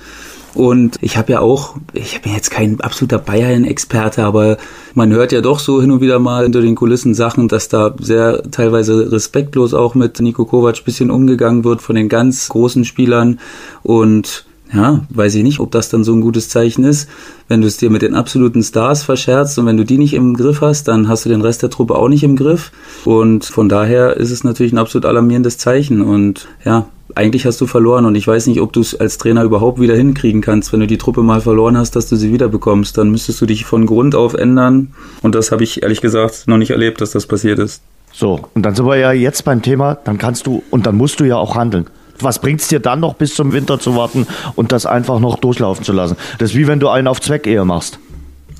und 0.58 0.98
ich 1.02 1.18
habe 1.18 1.34
ja 1.34 1.40
auch, 1.40 1.76
ich 1.94 2.20
bin 2.24 2.34
jetzt 2.34 2.50
kein 2.50 2.82
absoluter 2.82 3.20
Bayern-Experte, 3.20 4.24
aber 4.24 4.58
man 4.96 5.14
hört 5.14 5.32
ja 5.32 5.42
doch 5.42 5.60
so 5.60 5.80
hin 5.80 5.92
und 5.92 6.02
wieder 6.02 6.18
mal 6.18 6.46
hinter 6.46 6.62
den 6.62 6.74
Kulissen 6.74 7.14
Sachen, 7.14 7.48
dass 7.48 7.70
da 7.70 7.94
sehr 8.00 8.42
teilweise 8.50 9.12
respektlos 9.12 9.76
auch 9.76 9.94
mit 9.94 10.20
Niko 10.20 10.46
Kovac 10.46 10.84
bisschen 10.84 11.12
umgegangen 11.12 11.64
wird 11.64 11.84
von 11.84 11.96
den 11.96 12.10
ganz 12.10 12.50
großen 12.50 12.86
Spielern. 12.86 13.40
Und 13.84 14.47
ja, 14.74 15.06
weiß 15.10 15.36
ich 15.36 15.44
nicht, 15.44 15.60
ob 15.60 15.72
das 15.72 15.90
dann 15.90 16.04
so 16.04 16.14
ein 16.14 16.22
gutes 16.22 16.50
Zeichen 16.50 16.84
ist. 16.84 17.08
Wenn 17.48 17.62
du 17.62 17.68
es 17.68 17.78
dir 17.78 17.90
mit 17.90 18.02
den 18.02 18.16
absoluten 18.16 18.62
Stars 18.64 19.04
verscherzt 19.04 19.58
und 19.58 19.66
wenn 19.66 19.78
du 19.78 19.86
die 19.86 19.98
nicht 19.98 20.14
im 20.14 20.36
Griff 20.36 20.62
hast, 20.62 20.88
dann 20.88 21.08
hast 21.08 21.26
du 21.26 21.30
den 21.30 21.42
Rest 21.42 21.64
der 21.64 21.70
Truppe 21.70 21.96
auch 21.96 22.10
nicht 22.10 22.24
im 22.24 22.36
Griff. 22.36 22.72
Und 23.06 23.46
von 23.46 23.70
daher 23.70 24.18
ist 24.18 24.32
es 24.32 24.44
natürlich 24.44 24.74
ein 24.74 24.78
absolut 24.78 25.06
alarmierendes 25.06 25.58
Zeichen. 25.58 26.02
Und 26.02 26.48
ja, 26.66 26.88
eigentlich 27.16 27.46
hast 27.46 27.62
du 27.62 27.66
verloren 27.66 28.06
und 28.06 28.16
ich 28.16 28.28
weiß 28.28 28.48
nicht, 28.48 28.60
ob 28.60 28.74
du 28.74 28.82
es 28.82 28.94
als 28.94 29.18
Trainer 29.18 29.44
überhaupt 29.44 29.80
wieder 29.80 29.96
hinkriegen 29.96 30.42
kannst, 30.42 30.74
wenn 30.74 30.82
du 30.82 30.88
die 30.88 30.98
Truppe 30.98 31.24
mal 31.24 31.40
verloren 31.40 31.78
hast, 31.78 31.96
dass 31.96 32.10
du 32.10 32.18
sie 32.18 32.34
wieder 32.34 32.50
bekommst. 32.50 32.98
Dann 32.98 33.10
müsstest 33.10 33.40
du 33.40 33.46
dich 33.46 33.66
von 33.66 33.86
Grund 33.86 34.16
auf 34.16 34.34
ändern. 34.34 34.94
Und 35.22 35.34
das 35.34 35.52
habe 35.52 35.64
ich 35.64 35.84
ehrlich 35.84 36.02
gesagt 36.02 36.48
noch 36.48 36.58
nicht 36.58 36.72
erlebt, 36.72 37.00
dass 37.00 37.12
das 37.12 37.26
passiert 37.26 37.60
ist. 37.60 37.82
So, 38.12 38.42
und 38.54 38.64
dann 38.64 38.76
sind 38.76 38.86
wir 38.86 38.98
ja 38.98 39.12
jetzt 39.12 39.46
beim 39.46 39.62
Thema, 39.62 39.96
dann 39.96 40.18
kannst 40.18 40.48
du 40.48 40.64
und 40.72 40.88
dann 40.88 40.96
musst 40.96 41.20
du 41.20 41.26
ja 41.26 41.38
auch 41.38 41.56
handeln 41.56 41.86
was 42.20 42.40
bringt 42.40 42.62
es 42.62 42.68
dir 42.68 42.80
dann 42.80 43.00
noch 43.00 43.16
bis 43.16 43.36
zum 43.36 43.54
Winter 43.54 43.80
zu 43.80 43.96
warten 43.96 44.28
und 44.56 44.72
das 44.72 44.86
einfach 44.86 45.20
noch 45.20 45.38
durchlaufen 45.40 45.84
zu 45.84 45.94
lassen? 45.94 46.18
Das 46.40 46.52
ist 46.52 46.58
wie 46.58 46.68
wenn 46.68 46.80
du 46.80 46.90
einen 46.90 47.08
auf 47.08 47.22
Zweckehe 47.22 47.64
machst. 47.66 48.00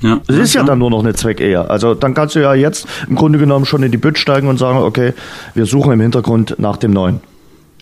Ja. 0.02 0.20
Es 0.28 0.36
ist 0.36 0.54
ja 0.54 0.62
dann 0.62 0.78
nur 0.78 0.90
noch 0.90 1.00
eine 1.00 1.14
Zweckehe. 1.14 1.68
Also 1.68 1.94
dann 1.94 2.14
kannst 2.14 2.36
du 2.36 2.40
ja 2.40 2.54
jetzt 2.54 2.86
im 3.08 3.16
Grunde 3.16 3.38
genommen 3.38 3.64
schon 3.64 3.82
in 3.82 3.90
die 3.90 3.98
Bütt 3.98 4.18
steigen 4.18 4.48
und 4.48 4.58
sagen, 4.58 4.78
okay, 4.78 5.12
wir 5.54 5.66
suchen 5.66 5.92
im 5.92 6.00
Hintergrund 6.00 6.56
nach 6.58 6.76
dem 6.76 6.92
Neuen. 6.92 7.20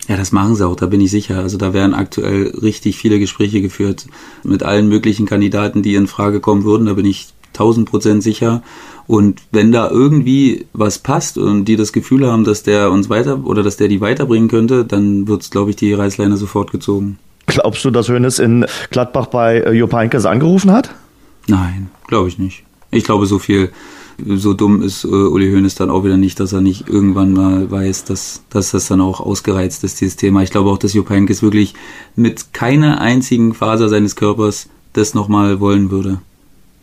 Ja, 0.08 0.16
das 0.16 0.30
machen 0.30 0.54
sie 0.54 0.66
auch, 0.66 0.76
da 0.76 0.86
bin 0.86 1.00
ich 1.00 1.10
sicher. 1.10 1.38
Also 1.40 1.58
da 1.58 1.72
werden 1.72 1.92
aktuell 1.92 2.52
richtig 2.62 2.96
viele 2.96 3.18
Gespräche 3.18 3.60
geführt 3.60 4.06
mit 4.44 4.62
allen 4.62 4.88
möglichen 4.88 5.26
Kandidaten, 5.26 5.82
die 5.82 5.96
in 5.96 6.06
Frage 6.06 6.40
kommen 6.40 6.64
würden. 6.64 6.86
Da 6.86 6.94
bin 6.94 7.06
ich 7.06 7.28
tausend 7.56 7.88
Prozent 7.88 8.22
sicher. 8.22 8.62
Und 9.06 9.40
wenn 9.52 9.72
da 9.72 9.90
irgendwie 9.90 10.66
was 10.72 10.98
passt 10.98 11.38
und 11.38 11.64
die 11.66 11.76
das 11.76 11.92
Gefühl 11.92 12.26
haben, 12.26 12.44
dass 12.44 12.62
der 12.62 12.90
uns 12.90 13.08
weiter 13.08 13.44
oder 13.44 13.62
dass 13.62 13.76
der 13.76 13.88
die 13.88 14.00
weiterbringen 14.00 14.48
könnte, 14.48 14.84
dann 14.84 15.28
wird 15.28 15.42
es, 15.42 15.50
glaube 15.50 15.70
ich, 15.70 15.76
die 15.76 15.92
Reißleine 15.92 16.36
sofort 16.36 16.72
gezogen. 16.72 17.18
Glaubst 17.46 17.84
du, 17.84 17.90
dass 17.90 18.08
Hönes 18.08 18.38
in 18.38 18.66
Gladbach 18.90 19.26
bei 19.26 19.58
äh, 19.58 19.72
Jupp 19.72 19.92
Heynckes 19.92 20.26
angerufen 20.26 20.72
hat? 20.72 20.90
Nein, 21.46 21.90
glaube 22.08 22.28
ich 22.28 22.38
nicht. 22.38 22.64
Ich 22.90 23.04
glaube, 23.04 23.26
so 23.26 23.38
viel, 23.38 23.70
so 24.26 24.52
dumm 24.54 24.82
ist 24.82 25.04
äh, 25.04 25.08
Uli 25.08 25.52
Hoeneß 25.52 25.76
dann 25.76 25.90
auch 25.90 26.04
wieder 26.04 26.16
nicht, 26.16 26.40
dass 26.40 26.52
er 26.52 26.60
nicht 26.60 26.88
irgendwann 26.88 27.32
mal 27.32 27.70
weiß, 27.70 28.04
dass, 28.04 28.42
dass 28.50 28.72
das 28.72 28.88
dann 28.88 29.00
auch 29.00 29.20
ausgereizt 29.20 29.84
ist, 29.84 30.00
dieses 30.00 30.16
Thema. 30.16 30.42
Ich 30.42 30.50
glaube 30.50 30.70
auch, 30.70 30.78
dass 30.78 30.94
Jupp 30.94 31.10
Heynckes 31.10 31.42
wirklich 31.42 31.74
mit 32.16 32.52
keiner 32.52 33.00
einzigen 33.00 33.54
Faser 33.54 33.88
seines 33.88 34.16
Körpers 34.16 34.68
das 34.92 35.14
nochmal 35.14 35.60
wollen 35.60 35.92
würde 35.92 36.18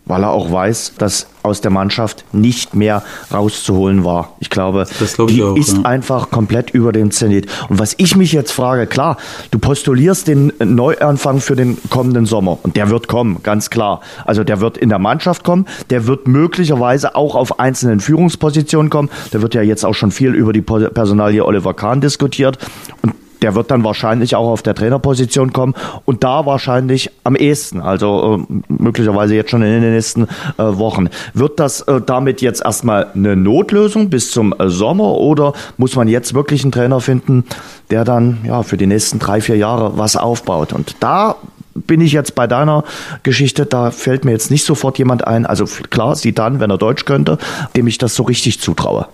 weil 0.06 0.24
er 0.24 0.32
auch 0.32 0.52
weiß, 0.52 0.94
dass 0.98 1.28
aus 1.44 1.62
der 1.62 1.72
Mannschaft 1.72 2.26
nicht 2.34 2.74
mehr 2.74 3.04
rauszuholen 3.34 4.04
war. 4.04 4.34
Ich 4.40 4.50
glaube, 4.50 4.86
glaub 5.16 5.30
ich 5.30 5.36
die 5.36 5.44
auch, 5.44 5.56
ist 5.56 5.78
ja. 5.78 5.84
einfach 5.84 6.30
komplett 6.32 6.72
über 6.72 6.92
dem 6.92 7.12
Zenit. 7.12 7.48
Und 7.70 7.80
was 7.80 7.96
ich 7.98 8.16
mich 8.16 8.32
jetzt 8.32 8.52
frage, 8.52 8.88
klar, 8.88 9.18
du 9.52 9.60
postulierst 9.60 10.28
den 10.28 10.54
Neuanfang 10.60 11.40
für 11.40 11.56
den 11.56 11.78
kommenden 11.90 12.26
Sommer 12.26 12.58
und 12.64 12.76
der 12.76 12.90
wird 12.90 13.08
kommen, 13.08 13.44
ganz 13.44 13.70
klar. 13.70 14.02
Also 14.26 14.44
der 14.44 14.62
wird 14.62 14.78
in 14.78 14.90
der 14.90 15.00
Mannschaft 15.00 15.44
kommen, 15.44 15.66
der 15.90 16.08
wird 16.08 16.28
möglicherweise 16.28 17.16
auch 17.16 17.36
auf 17.36 17.60
einzelnen 17.60 18.00
Führungspositionen 18.00 18.90
kommen. 18.90 19.10
Da 19.32 19.42
wird 19.42 19.54
ja 19.54 19.62
jetzt 19.62 19.86
auch 19.86 19.96
schon 19.96 20.12
viel 20.12 20.34
über 20.34 20.54
die 20.54 20.62
Personalie 20.62 21.46
Oliver 21.46 21.74
Kahn 21.74 22.02
diskutiert 22.02 22.58
und 23.02 23.14
der 23.44 23.56
wird 23.56 23.70
dann 23.72 23.84
wahrscheinlich 23.84 24.36
auch 24.36 24.48
auf 24.48 24.64
der 24.64 24.74
Trainerposition 24.74 25.52
kommen 25.52 25.76
und 26.06 26.24
da 26.24 26.46
wahrscheinlich 26.46 27.12
am 27.24 27.36
ehesten, 27.36 27.82
also 27.82 28.48
äh, 28.50 28.54
möglicherweise 28.70 29.36
jetzt 29.36 29.52
schon 29.52 29.62
in 29.62 29.82
den 29.82 29.94
nächsten 29.94 30.24
äh, 30.24 30.28
Wochen. 30.58 31.10
Wird 31.34 31.60
das 31.60 31.82
äh, 31.82 32.02
damit 32.02 32.42
jetzt 32.42 32.64
erstmal 32.64 33.08
eine 33.14 33.36
Notlösung 33.36 34.10
bis 34.10 34.32
zum 34.32 34.56
äh, 34.58 34.70
Sommer 34.70 35.16
oder 35.16 35.54
muss 35.78 35.96
man 35.96 36.08
jetzt 36.08 36.34
wirklich 36.34 36.64
einen 36.64 36.72
Trainer 36.72 37.02
finden, 37.02 37.44
der 37.92 38.06
dann 38.06 38.40
ja 38.46 38.64
für 38.64 38.78
die 38.78 38.88
nächsten 38.88 39.20
drei, 39.20 39.42
vier 39.42 39.58
Jahre 39.58 39.98
was 39.98 40.16
aufbaut? 40.16 40.72
Und 40.72 40.96
da 41.02 41.36
bin 41.76 42.00
ich 42.00 42.14
jetzt 42.14 42.36
bei 42.36 42.48
deiner 42.48 42.86
Geschichte, 43.24 43.66
da 43.66 43.92
fällt 43.92 44.24
mir 44.24 44.32
jetzt 44.32 44.52
nicht 44.52 44.66
sofort 44.66 44.98
jemand 45.00 45.28
ein, 45.28 45.46
also 45.46 45.66
klar, 45.66 46.16
sie 46.16 46.34
dann, 46.34 46.62
wenn 46.62 46.70
er 46.70 46.78
Deutsch 46.78 47.04
könnte, 47.04 47.38
dem 47.76 47.88
ich 47.88 47.98
das 47.98 48.16
so 48.16 48.24
richtig 48.24 48.62
zutraue. 48.62 49.08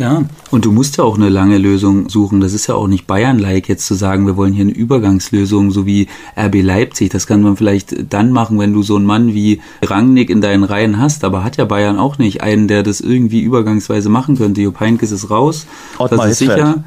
Ja, 0.00 0.22
und 0.50 0.64
du 0.64 0.72
musst 0.72 0.96
ja 0.96 1.04
auch 1.04 1.18
eine 1.18 1.28
lange 1.28 1.58
Lösung 1.58 2.08
suchen. 2.08 2.40
Das 2.40 2.54
ist 2.54 2.66
ja 2.68 2.74
auch 2.74 2.86
nicht 2.86 3.06
Bayern-like, 3.06 3.68
jetzt 3.68 3.84
zu 3.84 3.92
sagen, 3.92 4.26
wir 4.26 4.34
wollen 4.34 4.54
hier 4.54 4.62
eine 4.62 4.72
Übergangslösung, 4.72 5.72
so 5.72 5.84
wie 5.84 6.08
RB 6.38 6.62
Leipzig. 6.62 7.10
Das 7.10 7.26
kann 7.26 7.42
man 7.42 7.58
vielleicht 7.58 8.10
dann 8.10 8.32
machen, 8.32 8.58
wenn 8.58 8.72
du 8.72 8.82
so 8.82 8.96
einen 8.96 9.04
Mann 9.04 9.34
wie 9.34 9.60
Rangnick 9.82 10.30
in 10.30 10.40
deinen 10.40 10.64
Reihen 10.64 10.98
hast. 10.98 11.22
Aber 11.22 11.44
hat 11.44 11.58
ja 11.58 11.66
Bayern 11.66 11.98
auch 11.98 12.16
nicht 12.16 12.42
einen, 12.42 12.66
der 12.66 12.82
das 12.82 13.02
irgendwie 13.02 13.42
übergangsweise 13.42 14.08
machen 14.08 14.38
könnte. 14.38 14.62
Jupp 14.62 14.80
Heynckes 14.80 15.12
ist 15.12 15.28
raus. 15.28 15.66
Ottmar 15.98 16.28
das 16.28 16.30
ist 16.30 16.38
Hitzfeld. 16.38 16.66
sicher. 16.66 16.84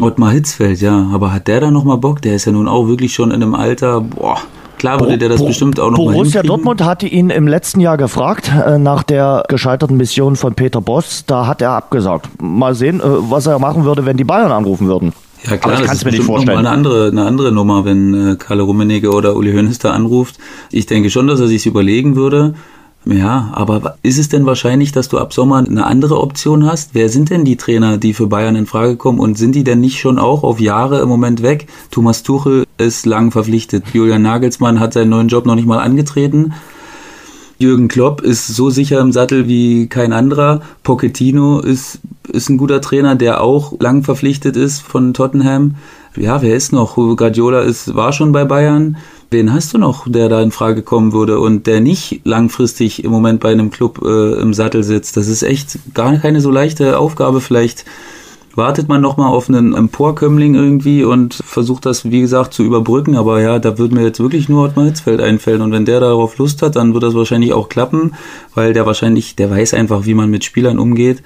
Ottmar 0.00 0.32
Hitzfeld, 0.32 0.80
ja. 0.80 1.10
Aber 1.12 1.32
hat 1.32 1.46
der 1.46 1.60
da 1.60 1.70
nochmal 1.70 1.98
Bock? 1.98 2.22
Der 2.22 2.34
ist 2.34 2.46
ja 2.46 2.50
nun 2.50 2.66
auch 2.66 2.88
wirklich 2.88 3.14
schon 3.14 3.30
in 3.30 3.40
einem 3.40 3.54
Alter, 3.54 4.00
boah, 4.00 4.38
Klar 4.78 5.00
würde 5.00 5.18
der 5.18 5.28
das 5.28 5.40
Bo 5.40 5.46
bestimmt 5.46 5.80
auch 5.80 5.90
noch 5.90 5.96
Borussia 5.96 6.42
Dortmund 6.42 6.82
hatte 6.84 7.06
ihn 7.06 7.30
im 7.30 7.46
letzten 7.46 7.80
Jahr 7.80 7.96
gefragt, 7.96 8.50
äh, 8.66 8.78
nach 8.78 9.02
der 9.02 9.44
gescheiterten 9.48 9.96
Mission 9.96 10.36
von 10.36 10.54
Peter 10.54 10.80
Boss. 10.80 11.24
Da 11.26 11.46
hat 11.46 11.60
er 11.60 11.72
abgesagt. 11.72 12.28
Mal 12.40 12.74
sehen, 12.74 13.00
äh, 13.00 13.02
was 13.04 13.46
er 13.46 13.58
machen 13.58 13.84
würde, 13.84 14.06
wenn 14.06 14.16
die 14.16 14.24
Bayern 14.24 14.52
anrufen 14.52 14.86
würden. 14.86 15.12
Ja 15.44 15.56
klar, 15.56 15.74
Aber 15.74 15.82
das, 15.82 15.90
das 15.90 15.98
ist 15.98 16.04
mir 16.04 16.10
nicht 16.12 16.24
vorstellen. 16.24 16.58
Eine 16.58 16.70
andere, 16.70 17.08
eine 17.08 17.24
andere 17.24 17.52
Nummer, 17.52 17.84
wenn 17.84 18.32
äh, 18.32 18.36
Karl 18.36 18.60
Rummenigge 18.60 19.12
oder 19.12 19.36
Uli 19.36 19.52
Hoeneß 19.52 19.78
da 19.78 19.92
anruft. 19.92 20.38
Ich 20.70 20.86
denke 20.86 21.10
schon, 21.10 21.26
dass 21.26 21.40
er 21.40 21.48
sich 21.48 21.66
überlegen 21.66 22.16
würde. 22.16 22.54
Ja, 23.04 23.50
aber 23.54 23.96
ist 24.02 24.18
es 24.18 24.28
denn 24.28 24.44
wahrscheinlich, 24.44 24.92
dass 24.92 25.08
du 25.08 25.18
ab 25.18 25.32
Sommer 25.32 25.58
eine 25.58 25.86
andere 25.86 26.20
Option 26.20 26.66
hast? 26.66 26.90
Wer 26.92 27.08
sind 27.08 27.30
denn 27.30 27.44
die 27.44 27.56
Trainer, 27.56 27.96
die 27.96 28.12
für 28.12 28.26
Bayern 28.26 28.56
in 28.56 28.66
Frage 28.66 28.96
kommen 28.96 29.18
und 29.18 29.38
sind 29.38 29.54
die 29.54 29.64
denn 29.64 29.80
nicht 29.80 29.98
schon 29.98 30.18
auch 30.18 30.42
auf 30.42 30.60
Jahre 30.60 31.00
im 31.00 31.08
Moment 31.08 31.42
weg? 31.42 31.68
Thomas 31.90 32.22
Tuchel 32.22 32.64
ist 32.78 33.06
lang 33.06 33.30
verpflichtet. 33.30 33.84
Julian 33.92 34.22
Nagelsmann 34.22 34.80
hat 34.80 34.92
seinen 34.92 35.10
neuen 35.10 35.28
Job 35.28 35.46
noch 35.46 35.54
nicht 35.54 35.66
mal 35.66 35.80
angetreten. 35.80 36.54
Jürgen 37.58 37.88
Klopp 37.88 38.20
ist 38.20 38.46
so 38.46 38.70
sicher 38.70 39.00
im 39.00 39.10
Sattel 39.10 39.48
wie 39.48 39.88
kein 39.88 40.12
anderer. 40.12 40.62
Pochettino 40.84 41.58
ist, 41.58 41.98
ist 42.28 42.48
ein 42.48 42.56
guter 42.56 42.80
Trainer, 42.80 43.16
der 43.16 43.40
auch 43.40 43.78
lang 43.80 44.04
verpflichtet 44.04 44.56
ist 44.56 44.80
von 44.80 45.12
Tottenham. 45.12 45.74
Ja, 46.16 46.40
wer 46.40 46.54
ist 46.54 46.72
noch? 46.72 46.94
Guardiola 46.94 47.60
ist, 47.60 47.96
war 47.96 48.12
schon 48.12 48.30
bei 48.30 48.44
Bayern. 48.44 48.96
Wen 49.30 49.52
hast 49.52 49.74
du 49.74 49.78
noch, 49.78 50.08
der 50.08 50.28
da 50.28 50.40
in 50.40 50.52
Frage 50.52 50.82
kommen 50.82 51.12
würde 51.12 51.40
und 51.40 51.66
der 51.66 51.80
nicht 51.80 52.20
langfristig 52.24 53.04
im 53.04 53.10
Moment 53.10 53.40
bei 53.40 53.50
einem 53.50 53.70
Club 53.70 54.00
äh, 54.04 54.40
im 54.40 54.54
Sattel 54.54 54.84
sitzt? 54.84 55.16
Das 55.16 55.26
ist 55.26 55.42
echt 55.42 55.78
gar 55.94 56.16
keine 56.16 56.40
so 56.40 56.50
leichte 56.50 56.98
Aufgabe. 56.98 57.40
Vielleicht 57.40 57.84
wartet 58.58 58.88
man 58.88 59.00
nochmal 59.00 59.32
auf 59.32 59.48
einen 59.48 59.74
Emporkömmling 59.74 60.54
irgendwie 60.54 61.04
und 61.04 61.32
versucht 61.32 61.86
das, 61.86 62.10
wie 62.10 62.20
gesagt, 62.20 62.52
zu 62.52 62.62
überbrücken. 62.62 63.16
Aber 63.16 63.40
ja, 63.40 63.58
da 63.58 63.78
würde 63.78 63.94
mir 63.94 64.02
jetzt 64.02 64.20
wirklich 64.20 64.50
nur 64.50 64.64
Ottmar 64.64 64.84
Hitzfeld 64.84 65.22
einfallen. 65.22 65.62
Und 65.62 65.72
wenn 65.72 65.86
der 65.86 66.00
darauf 66.00 66.36
Lust 66.36 66.60
hat, 66.60 66.76
dann 66.76 66.92
wird 66.92 67.04
das 67.04 67.14
wahrscheinlich 67.14 67.54
auch 67.54 67.70
klappen, 67.70 68.12
weil 68.54 68.74
der 68.74 68.84
wahrscheinlich, 68.84 69.36
der 69.36 69.50
weiß 69.50 69.72
einfach, 69.72 70.04
wie 70.04 70.14
man 70.14 70.28
mit 70.28 70.44
Spielern 70.44 70.78
umgeht. 70.78 71.22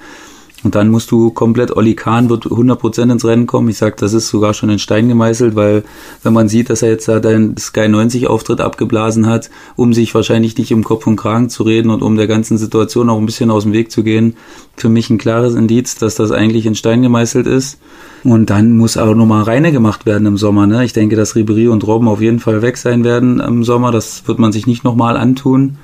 Und 0.65 0.75
dann 0.77 0.89
musst 0.89 1.11
du 1.11 1.31
komplett, 1.31 1.77
Olli 1.77 1.95
Kahn 1.95 2.31
wird 2.31 2.47
100% 2.47 3.11
ins 3.11 3.25
Rennen 3.25 3.47
kommen. 3.47 3.69
Ich 3.69 3.79
sag, 3.79 3.97
das 3.97 4.13
ist 4.13 4.29
sogar 4.29 4.55
schon 4.55 4.71
in 4.71 4.79
Stein 4.79 5.09
gemeißelt, 5.09 5.57
weil 5.57 5.83
wenn 6.23 6.33
man 6.33 6.49
sieht, 6.49 6.71
dass 6.71 6.83
er 6.83 6.91
jetzt 6.91 7.09
da 7.09 7.19
den 7.19 7.57
Sky 7.57 7.89
90 7.89 8.29
Auftritt 8.29 8.61
abgeblasen 8.61 9.27
hat, 9.27 9.51
um 9.75 9.93
sich 9.93 10.15
wahrscheinlich 10.15 10.57
nicht 10.57 10.71
im 10.71 10.85
Kopf 10.85 11.07
und 11.07 11.17
Kragen 11.17 11.51
zu 11.51 11.65
reden 11.65 11.91
und 11.91 12.03
um 12.03 12.17
der 12.17 12.29
ganzen 12.29 12.59
Situation 12.59 13.11
auch 13.11 13.19
ein 13.19 13.27
bisschen 13.27 13.51
aus 13.51 13.65
dem 13.65 13.73
Weg 13.73 13.91
zu 13.91 14.05
gehen, 14.05 14.37
für 14.77 14.89
mich 14.89 15.11
ein 15.11 15.19
klares 15.19 15.55
Indiz, 15.55 15.97
dass 15.97 16.15
das 16.15 16.31
eigentlich 16.31 16.67
in 16.67 16.75
Stein 16.75 17.03
gemeißelt 17.03 17.47
ist. 17.47 17.79
Und 18.25 18.51
dann 18.51 18.77
muss 18.77 18.97
auch 18.97 19.15
nochmal 19.17 19.43
reine 19.43 19.73
gemacht 19.73 20.07
werden 20.07 20.27
im 20.27 20.37
Sommer. 20.37 20.69
Ne? 20.69 20.85
Ich 20.85 20.93
denke, 20.93 21.17
dass 21.17 21.35
Ribery 21.35 21.67
und 21.67 21.85
Robben 21.85 22.07
auf 22.07 22.21
jeden 22.21 22.39
Fall 22.39 22.63
weg 22.63 22.77
sein 22.77 23.03
werden 23.03 23.41
im 23.41 23.65
Sommer. 23.65 23.91
Das 23.91 24.29
wird 24.29 24.39
man 24.39 24.53
sich 24.53 24.69
nicht 24.69 24.85
nochmal 24.85 25.17
antun. 25.17 25.79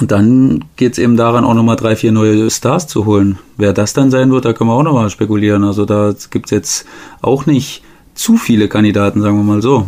Und 0.00 0.10
dann 0.10 0.64
geht's 0.76 0.98
eben 0.98 1.16
daran, 1.16 1.44
auch 1.44 1.54
nochmal 1.54 1.76
drei, 1.76 1.96
vier 1.96 2.12
neue 2.12 2.50
Stars 2.50 2.86
zu 2.86 3.06
holen. 3.06 3.38
Wer 3.56 3.72
das 3.72 3.94
dann 3.94 4.10
sein 4.10 4.30
wird, 4.30 4.44
da 4.44 4.52
können 4.52 4.68
wir 4.70 4.74
auch 4.74 4.82
nochmal 4.82 5.10
spekulieren. 5.10 5.64
Also 5.64 5.84
da 5.84 6.12
gibt's 6.30 6.50
jetzt 6.50 6.86
auch 7.22 7.46
nicht 7.46 7.82
zu 8.14 8.36
viele 8.36 8.68
Kandidaten, 8.68 9.22
sagen 9.22 9.36
wir 9.36 9.44
mal 9.44 9.62
so. 9.62 9.86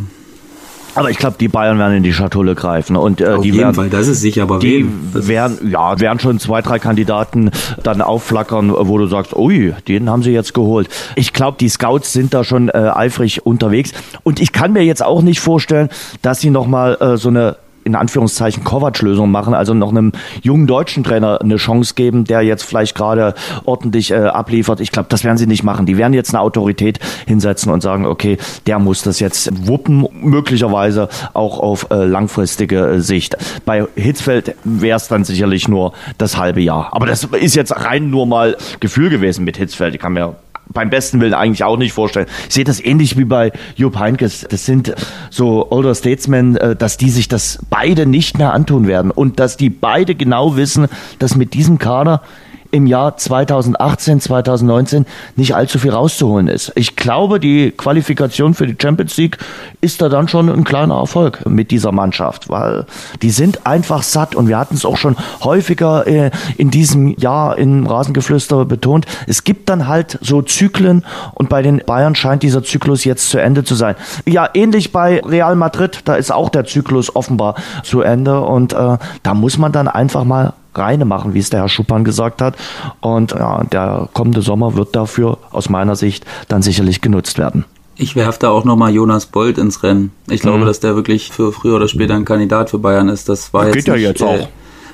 Aber 0.94 1.10
ich 1.10 1.18
glaube, 1.18 1.36
die 1.38 1.48
Bayern 1.48 1.78
werden 1.78 1.98
in 1.98 2.02
die 2.02 2.12
Schatulle 2.12 2.54
greifen 2.56 2.96
und 2.96 3.20
äh, 3.20 3.26
Auf 3.26 3.42
die 3.42 3.48
jeden 3.48 3.58
werden, 3.58 3.74
Fall, 3.74 3.88
das 3.88 4.08
ist 4.08 4.20
sicher, 4.20 4.42
aber 4.42 4.58
die 4.58 4.78
wem? 4.78 5.10
Werden, 5.12 5.70
ja, 5.70 6.00
werden 6.00 6.18
schon 6.18 6.40
zwei, 6.40 6.60
drei 6.60 6.80
Kandidaten 6.80 7.50
dann 7.84 8.00
aufflackern, 8.02 8.72
wo 8.72 8.98
du 8.98 9.06
sagst, 9.06 9.36
ui, 9.36 9.74
den 9.86 10.10
haben 10.10 10.24
sie 10.24 10.32
jetzt 10.32 10.54
geholt. 10.54 10.88
Ich 11.14 11.32
glaube, 11.32 11.56
die 11.60 11.68
Scouts 11.68 12.12
sind 12.12 12.34
da 12.34 12.42
schon 12.42 12.68
äh, 12.68 12.90
eifrig 12.92 13.46
unterwegs 13.46 13.92
und 14.24 14.40
ich 14.40 14.52
kann 14.52 14.72
mir 14.72 14.82
jetzt 14.82 15.04
auch 15.04 15.22
nicht 15.22 15.38
vorstellen, 15.38 15.88
dass 16.22 16.40
sie 16.40 16.50
nochmal 16.50 16.96
äh, 17.00 17.16
so 17.16 17.28
eine 17.28 17.56
in 17.88 17.94
Anführungszeichen 17.94 18.64
Kovac-Lösung 18.64 19.30
machen, 19.30 19.54
also 19.54 19.72
noch 19.72 19.90
einem 19.90 20.12
jungen 20.42 20.66
deutschen 20.66 21.02
Trainer 21.04 21.40
eine 21.40 21.56
Chance 21.56 21.94
geben, 21.94 22.24
der 22.24 22.42
jetzt 22.42 22.62
vielleicht 22.62 22.94
gerade 22.94 23.34
ordentlich 23.64 24.10
äh, 24.10 24.16
abliefert. 24.16 24.80
Ich 24.80 24.92
glaube, 24.92 25.08
das 25.08 25.24
werden 25.24 25.38
sie 25.38 25.46
nicht 25.46 25.64
machen. 25.64 25.86
Die 25.86 25.96
werden 25.96 26.12
jetzt 26.12 26.34
eine 26.34 26.42
Autorität 26.42 27.00
hinsetzen 27.26 27.72
und 27.72 27.82
sagen, 27.82 28.04
okay, 28.04 28.36
der 28.66 28.78
muss 28.78 29.02
das 29.02 29.20
jetzt 29.20 29.66
wuppen, 29.66 30.06
möglicherweise 30.12 31.08
auch 31.32 31.58
auf 31.58 31.90
äh, 31.90 32.04
langfristige 32.04 32.86
äh, 32.86 33.00
Sicht. 33.00 33.36
Bei 33.64 33.86
Hitzfeld 33.96 34.54
wäre 34.64 34.96
es 34.96 35.08
dann 35.08 35.24
sicherlich 35.24 35.66
nur 35.66 35.92
das 36.18 36.36
halbe 36.36 36.60
Jahr. 36.60 36.88
Aber 36.92 37.06
das 37.06 37.24
ist 37.24 37.56
jetzt 37.56 37.74
rein 37.74 38.10
nur 38.10 38.26
mal 38.26 38.56
Gefühl 38.80 39.08
gewesen 39.08 39.44
mit 39.44 39.56
Hitzfeld. 39.56 39.94
Ich 39.94 40.00
kann 40.00 40.12
mir 40.12 40.36
beim 40.72 40.90
besten 40.90 41.20
Willen 41.20 41.34
eigentlich 41.34 41.64
auch 41.64 41.76
nicht 41.76 41.92
vorstellen. 41.92 42.26
Ich 42.48 42.54
sehe 42.54 42.64
das 42.64 42.82
ähnlich 42.84 43.16
wie 43.16 43.24
bei 43.24 43.52
Jupp 43.76 43.98
Heynckes. 43.98 44.46
Das 44.48 44.64
sind 44.64 44.94
so 45.30 45.70
Older 45.70 45.94
Statesmen, 45.94 46.56
äh, 46.56 46.76
dass 46.76 46.96
die 46.96 47.10
sich 47.10 47.28
das 47.28 47.58
beide 47.70 48.06
nicht 48.06 48.38
mehr 48.38 48.52
antun 48.52 48.86
werden 48.86 49.10
und 49.10 49.40
dass 49.40 49.56
die 49.56 49.70
beide 49.70 50.14
genau 50.14 50.56
wissen, 50.56 50.88
dass 51.18 51.36
mit 51.36 51.54
diesem 51.54 51.78
Kader 51.78 52.22
im 52.70 52.86
Jahr 52.86 53.16
2018, 53.16 54.20
2019 54.20 55.06
nicht 55.36 55.54
allzu 55.54 55.78
viel 55.78 55.90
rauszuholen 55.90 56.48
ist. 56.48 56.72
Ich 56.74 56.96
glaube, 56.96 57.40
die 57.40 57.70
Qualifikation 57.70 58.54
für 58.54 58.66
die 58.66 58.76
Champions 58.80 59.16
League 59.16 59.38
ist 59.80 60.02
da 60.02 60.08
dann 60.08 60.28
schon 60.28 60.48
ein 60.50 60.64
kleiner 60.64 60.96
Erfolg 60.96 61.46
mit 61.46 61.70
dieser 61.70 61.92
Mannschaft, 61.92 62.48
weil 62.48 62.86
die 63.22 63.30
sind 63.30 63.66
einfach 63.66 64.02
satt 64.02 64.34
und 64.34 64.48
wir 64.48 64.58
hatten 64.58 64.74
es 64.74 64.84
auch 64.84 64.96
schon 64.96 65.16
häufiger 65.42 66.06
äh, 66.06 66.30
in 66.56 66.70
diesem 66.70 67.16
Jahr 67.16 67.56
in 67.56 67.86
Rasengeflüster 67.86 68.64
betont. 68.64 69.06
Es 69.26 69.44
gibt 69.44 69.68
dann 69.68 69.88
halt 69.88 70.18
so 70.20 70.42
Zyklen 70.42 71.04
und 71.34 71.48
bei 71.48 71.62
den 71.62 71.82
Bayern 71.86 72.14
scheint 72.14 72.42
dieser 72.42 72.62
Zyklus 72.62 73.04
jetzt 73.04 73.30
zu 73.30 73.38
Ende 73.38 73.64
zu 73.64 73.74
sein. 73.74 73.94
Ja, 74.26 74.48
ähnlich 74.52 74.92
bei 74.92 75.20
Real 75.20 75.56
Madrid, 75.56 76.00
da 76.04 76.16
ist 76.16 76.30
auch 76.30 76.50
der 76.50 76.64
Zyklus 76.64 77.14
offenbar 77.14 77.54
zu 77.82 78.02
Ende 78.02 78.40
und 78.40 78.72
äh, 78.72 78.98
da 79.22 79.34
muss 79.34 79.56
man 79.58 79.72
dann 79.72 79.88
einfach 79.88 80.24
mal 80.24 80.52
reine 80.78 81.04
machen, 81.04 81.34
wie 81.34 81.38
es 81.40 81.50
der 81.50 81.60
Herr 81.60 81.68
Schuppan 81.68 82.04
gesagt 82.04 82.40
hat. 82.40 82.56
Und 83.00 83.32
ja, 83.32 83.64
der 83.64 84.08
kommende 84.12 84.40
Sommer 84.42 84.74
wird 84.76 84.94
dafür 84.96 85.38
aus 85.50 85.68
meiner 85.68 85.96
Sicht 85.96 86.24
dann 86.48 86.62
sicherlich 86.62 87.00
genutzt 87.00 87.38
werden. 87.38 87.64
Ich 87.96 88.14
werfe 88.14 88.38
da 88.38 88.50
auch 88.50 88.64
nochmal 88.64 88.92
Jonas 88.94 89.26
Bold 89.26 89.58
ins 89.58 89.82
Rennen. 89.82 90.12
Ich 90.30 90.40
glaube, 90.40 90.58
Mhm. 90.58 90.66
dass 90.66 90.78
der 90.80 90.94
wirklich 90.94 91.32
für 91.32 91.52
früher 91.52 91.74
oder 91.76 91.88
später 91.88 92.14
ein 92.14 92.24
Kandidat 92.24 92.70
für 92.70 92.78
Bayern 92.78 93.08
ist. 93.08 93.28
Das 93.28 93.52
war 93.52 93.66
jetzt 93.66 93.74
Geht 93.74 93.88
ja 93.88 93.94
nicht, 93.94 94.02
jetzt 94.04 94.20
äh, 94.20 94.24
auch. 94.24 94.48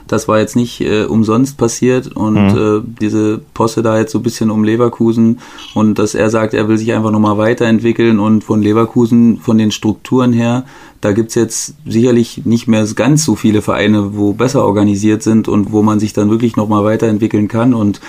Das 0.07 0.29
war 0.29 0.38
jetzt 0.38 0.55
nicht 0.55 0.81
äh, 0.83 1.05
umsonst 1.05 1.57
passiert 1.57 2.09
und 2.14 2.35
Mhm. 2.35 2.57
äh, 2.57 2.81
diese 3.01 3.40
Posse 3.55 3.83
da 3.83 3.99
jetzt 3.99 4.12
so 4.12 4.19
ein 4.19 4.23
bisschen 4.23 4.51
um 4.51 4.62
Leverkusen 4.64 5.38
und 5.75 5.99
dass 5.99 6.14
er 6.14 6.29
sagt, 6.31 6.53
er 6.53 6.69
will 6.69 6.77
sich 6.77 6.93
einfach 6.93 7.11
nochmal 7.11 7.38
weiterentwickeln 7.38 8.19
und 8.21 8.45
von 8.45 8.61
Leverkusen, 8.62 9.38
von 9.38 9.57
den 9.57 9.71
Strukturen 9.71 10.33
her, 10.33 10.64
da 11.01 11.12
gibt's 11.12 11.35
jetzt 11.35 11.75
sicherlich 11.87 12.45
nicht 12.45 12.67
mehr 12.69 12.87
ganz 12.95 13.25
so 13.25 13.35
viele 13.35 13.62
Vereine, 13.62 14.17
wo 14.17 14.33
besser 14.35 14.64
organisiert 14.64 15.23
sind 15.23 15.49
und 15.49 15.73
wo 15.73 15.83
man 15.83 16.01
sich 16.01 16.12
dann 16.12 16.31
wirklich 16.31 16.57
nochmal 16.57 16.85
weiterentwickeln 16.85 17.49
kann 17.49 17.73
und 17.75 18.01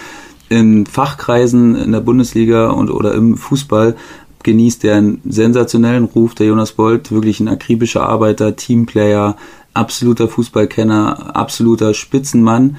in 0.50 0.86
Fachkreisen 0.86 1.76
in 1.76 1.92
der 1.92 2.02
Bundesliga 2.02 2.70
und 2.70 2.92
oder 2.92 3.14
im 3.14 3.36
Fußball 3.38 3.96
genießt 4.44 4.86
er 4.86 4.98
einen 4.98 5.22
sensationellen 5.28 6.04
Ruf, 6.04 6.36
der 6.36 6.46
Jonas 6.48 6.74
Bold, 6.74 7.12
wirklich 7.12 7.40
ein 7.40 7.48
akribischer 7.48 8.08
Arbeiter, 8.08 8.56
Teamplayer, 8.56 9.38
absoluter 9.76 10.28
Fußballkenner, 10.28 11.36
absoluter 11.36 11.94
Spitzenmann. 11.94 12.78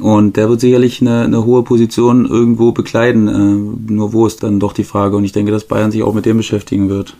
Und 0.00 0.36
der 0.36 0.48
wird 0.48 0.60
sicherlich 0.60 1.00
eine, 1.00 1.22
eine 1.22 1.44
hohe 1.44 1.62
Position 1.62 2.26
irgendwo 2.26 2.72
bekleiden. 2.72 3.28
Äh, 3.28 3.92
nur 3.92 4.12
wo 4.12 4.26
ist 4.26 4.42
dann 4.42 4.58
doch 4.58 4.72
die 4.72 4.84
Frage. 4.84 5.16
Und 5.16 5.24
ich 5.24 5.32
denke, 5.32 5.52
dass 5.52 5.64
Bayern 5.64 5.90
sich 5.90 6.02
auch 6.02 6.14
mit 6.14 6.24
dem 6.24 6.38
beschäftigen 6.38 6.88
wird. 6.88 7.14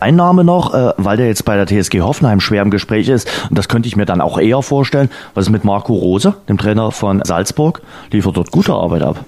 Ein 0.00 0.16
Name 0.16 0.44
noch, 0.44 0.74
äh, 0.74 0.92
weil 0.96 1.16
der 1.16 1.26
jetzt 1.26 1.44
bei 1.44 1.56
der 1.56 1.66
TSG 1.66 2.02
Hoffenheim 2.02 2.40
schwer 2.40 2.62
im 2.62 2.70
Gespräch 2.70 3.08
ist, 3.08 3.28
und 3.50 3.58
das 3.58 3.68
könnte 3.68 3.88
ich 3.88 3.96
mir 3.96 4.06
dann 4.06 4.20
auch 4.20 4.38
eher 4.38 4.62
vorstellen, 4.62 5.10
was 5.34 5.46
ist 5.46 5.50
mit 5.50 5.64
Marco 5.64 5.92
Rose, 5.92 6.34
dem 6.48 6.56
Trainer 6.56 6.92
von 6.92 7.22
Salzburg, 7.24 7.82
liefert 8.12 8.36
dort 8.36 8.52
gute 8.52 8.74
Arbeit 8.74 9.02
ab. 9.02 9.24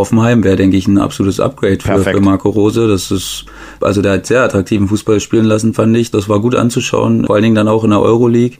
Hoffenheim 0.00 0.42
wäre, 0.42 0.56
denke 0.56 0.76
ich, 0.76 0.88
ein 0.88 0.98
absolutes 0.98 1.40
Upgrade 1.40 1.78
für, 1.80 1.98
für 1.98 2.20
Marco 2.20 2.48
Rose. 2.48 2.88
Das 2.88 3.10
ist, 3.10 3.44
also 3.80 4.02
der 4.02 4.12
hat 4.12 4.26
sehr 4.26 4.42
attraktiven 4.42 4.88
Fußball 4.88 5.20
spielen 5.20 5.44
lassen, 5.44 5.74
fand 5.74 5.96
ich. 5.96 6.10
Das 6.10 6.28
war 6.28 6.40
gut 6.40 6.54
anzuschauen, 6.54 7.26
vor 7.26 7.34
allen 7.34 7.44
Dingen 7.44 7.54
dann 7.54 7.68
auch 7.68 7.84
in 7.84 7.90
der 7.90 8.00
Euroleague. 8.00 8.58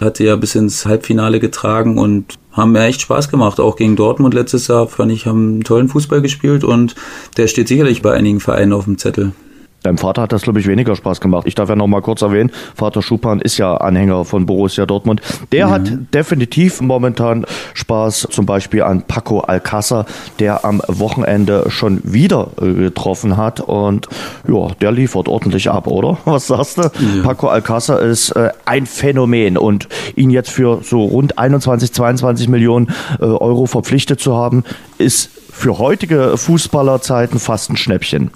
Hat 0.00 0.16
sie 0.16 0.24
ja 0.24 0.36
bis 0.36 0.56
ins 0.56 0.84
Halbfinale 0.84 1.38
getragen 1.38 1.96
und 1.96 2.34
haben 2.50 2.72
mir 2.72 2.84
echt 2.84 3.02
Spaß 3.02 3.28
gemacht. 3.28 3.60
Auch 3.60 3.76
gegen 3.76 3.94
Dortmund 3.94 4.34
letztes 4.34 4.66
Jahr, 4.66 4.88
fand 4.88 5.12
ich, 5.12 5.26
haben 5.26 5.48
einen 5.48 5.64
tollen 5.64 5.88
Fußball 5.88 6.20
gespielt 6.20 6.64
und 6.64 6.96
der 7.36 7.46
steht 7.46 7.68
sicherlich 7.68 8.02
bei 8.02 8.12
einigen 8.12 8.40
Vereinen 8.40 8.72
auf 8.72 8.84
dem 8.84 8.98
Zettel. 8.98 9.32
Deinem 9.82 9.98
Vater 9.98 10.22
hat 10.22 10.32
das, 10.32 10.42
glaube 10.42 10.60
ich, 10.60 10.66
weniger 10.66 10.94
Spaß 10.94 11.20
gemacht. 11.20 11.46
Ich 11.46 11.54
darf 11.54 11.68
ja 11.68 11.76
noch 11.76 11.88
mal 11.88 12.02
kurz 12.02 12.22
erwähnen, 12.22 12.50
Vater 12.74 13.02
Schuppan 13.02 13.40
ist 13.40 13.58
ja 13.58 13.76
Anhänger 13.76 14.24
von 14.24 14.46
Borussia 14.46 14.86
Dortmund. 14.86 15.20
Der 15.50 15.70
hat 15.70 15.90
definitiv 16.14 16.80
momentan 16.80 17.44
Spaß, 17.74 18.28
zum 18.30 18.46
Beispiel 18.46 18.82
an 18.82 19.02
Paco 19.02 19.40
Alcázar, 19.40 20.06
der 20.38 20.64
am 20.64 20.82
Wochenende 20.86 21.66
schon 21.68 22.00
wieder 22.04 22.50
äh, 22.60 22.72
getroffen 22.72 23.36
hat. 23.36 23.60
Und 23.60 24.08
ja, 24.46 24.68
der 24.80 24.92
liefert 24.92 25.28
ordentlich 25.28 25.70
ab, 25.70 25.86
oder? 25.86 26.18
Was 26.24 26.46
sagst 26.46 26.78
du? 26.78 26.90
Paco 27.22 27.48
Alcázar 27.48 28.00
ist 28.00 28.30
äh, 28.32 28.50
ein 28.64 28.86
Phänomen 28.86 29.58
und 29.58 29.88
ihn 30.14 30.30
jetzt 30.30 30.50
für 30.50 30.80
so 30.82 31.02
rund 31.02 31.38
21, 31.38 31.92
22 31.92 32.48
Millionen 32.48 32.88
äh, 33.20 33.24
Euro 33.24 33.66
verpflichtet 33.66 34.20
zu 34.20 34.36
haben, 34.36 34.64
ist 34.98 35.30
für 35.50 35.78
heutige 35.78 36.36
Fußballerzeiten 36.36 37.38
fast 37.38 37.70
ein 37.70 37.76
Schnäppchen. 37.76 38.30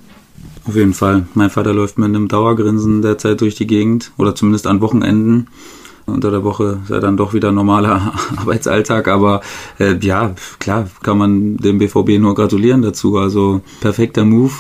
Auf 0.67 0.75
jeden 0.75 0.95
Fall. 0.95 1.27
Mein 1.35 1.51
Vater 1.51 1.73
läuft 1.73 1.97
mit 1.97 2.09
einem 2.09 2.27
Dauergrinsen 2.27 3.01
derzeit 3.01 3.41
durch 3.41 3.55
die 3.55 3.69
Gegend 3.69 4.11
oder 4.19 4.35
zumindest 4.35 4.67
an 4.67 4.81
Wochenenden. 4.81 5.47
Unter 6.07 6.33
der 6.33 6.43
Woche 6.43 6.81
ist 6.85 6.91
ja 6.91 6.99
dann 6.99 7.17
doch 7.17 7.35
wieder 7.35 7.53
normaler 7.53 8.15
Arbeitsalltag, 8.37 9.07
aber 9.07 9.43
äh, 9.79 9.97
ja, 10.01 10.35
klar, 10.59 10.89
kann 11.03 11.19
man 11.19 11.57
dem 11.57 11.79
BVB 11.79 12.19
nur 12.19 12.35
gratulieren 12.35 12.83
dazu. 12.83 13.17
Also 13.17 13.61
perfekter 13.81 14.25
Move. 14.25 14.53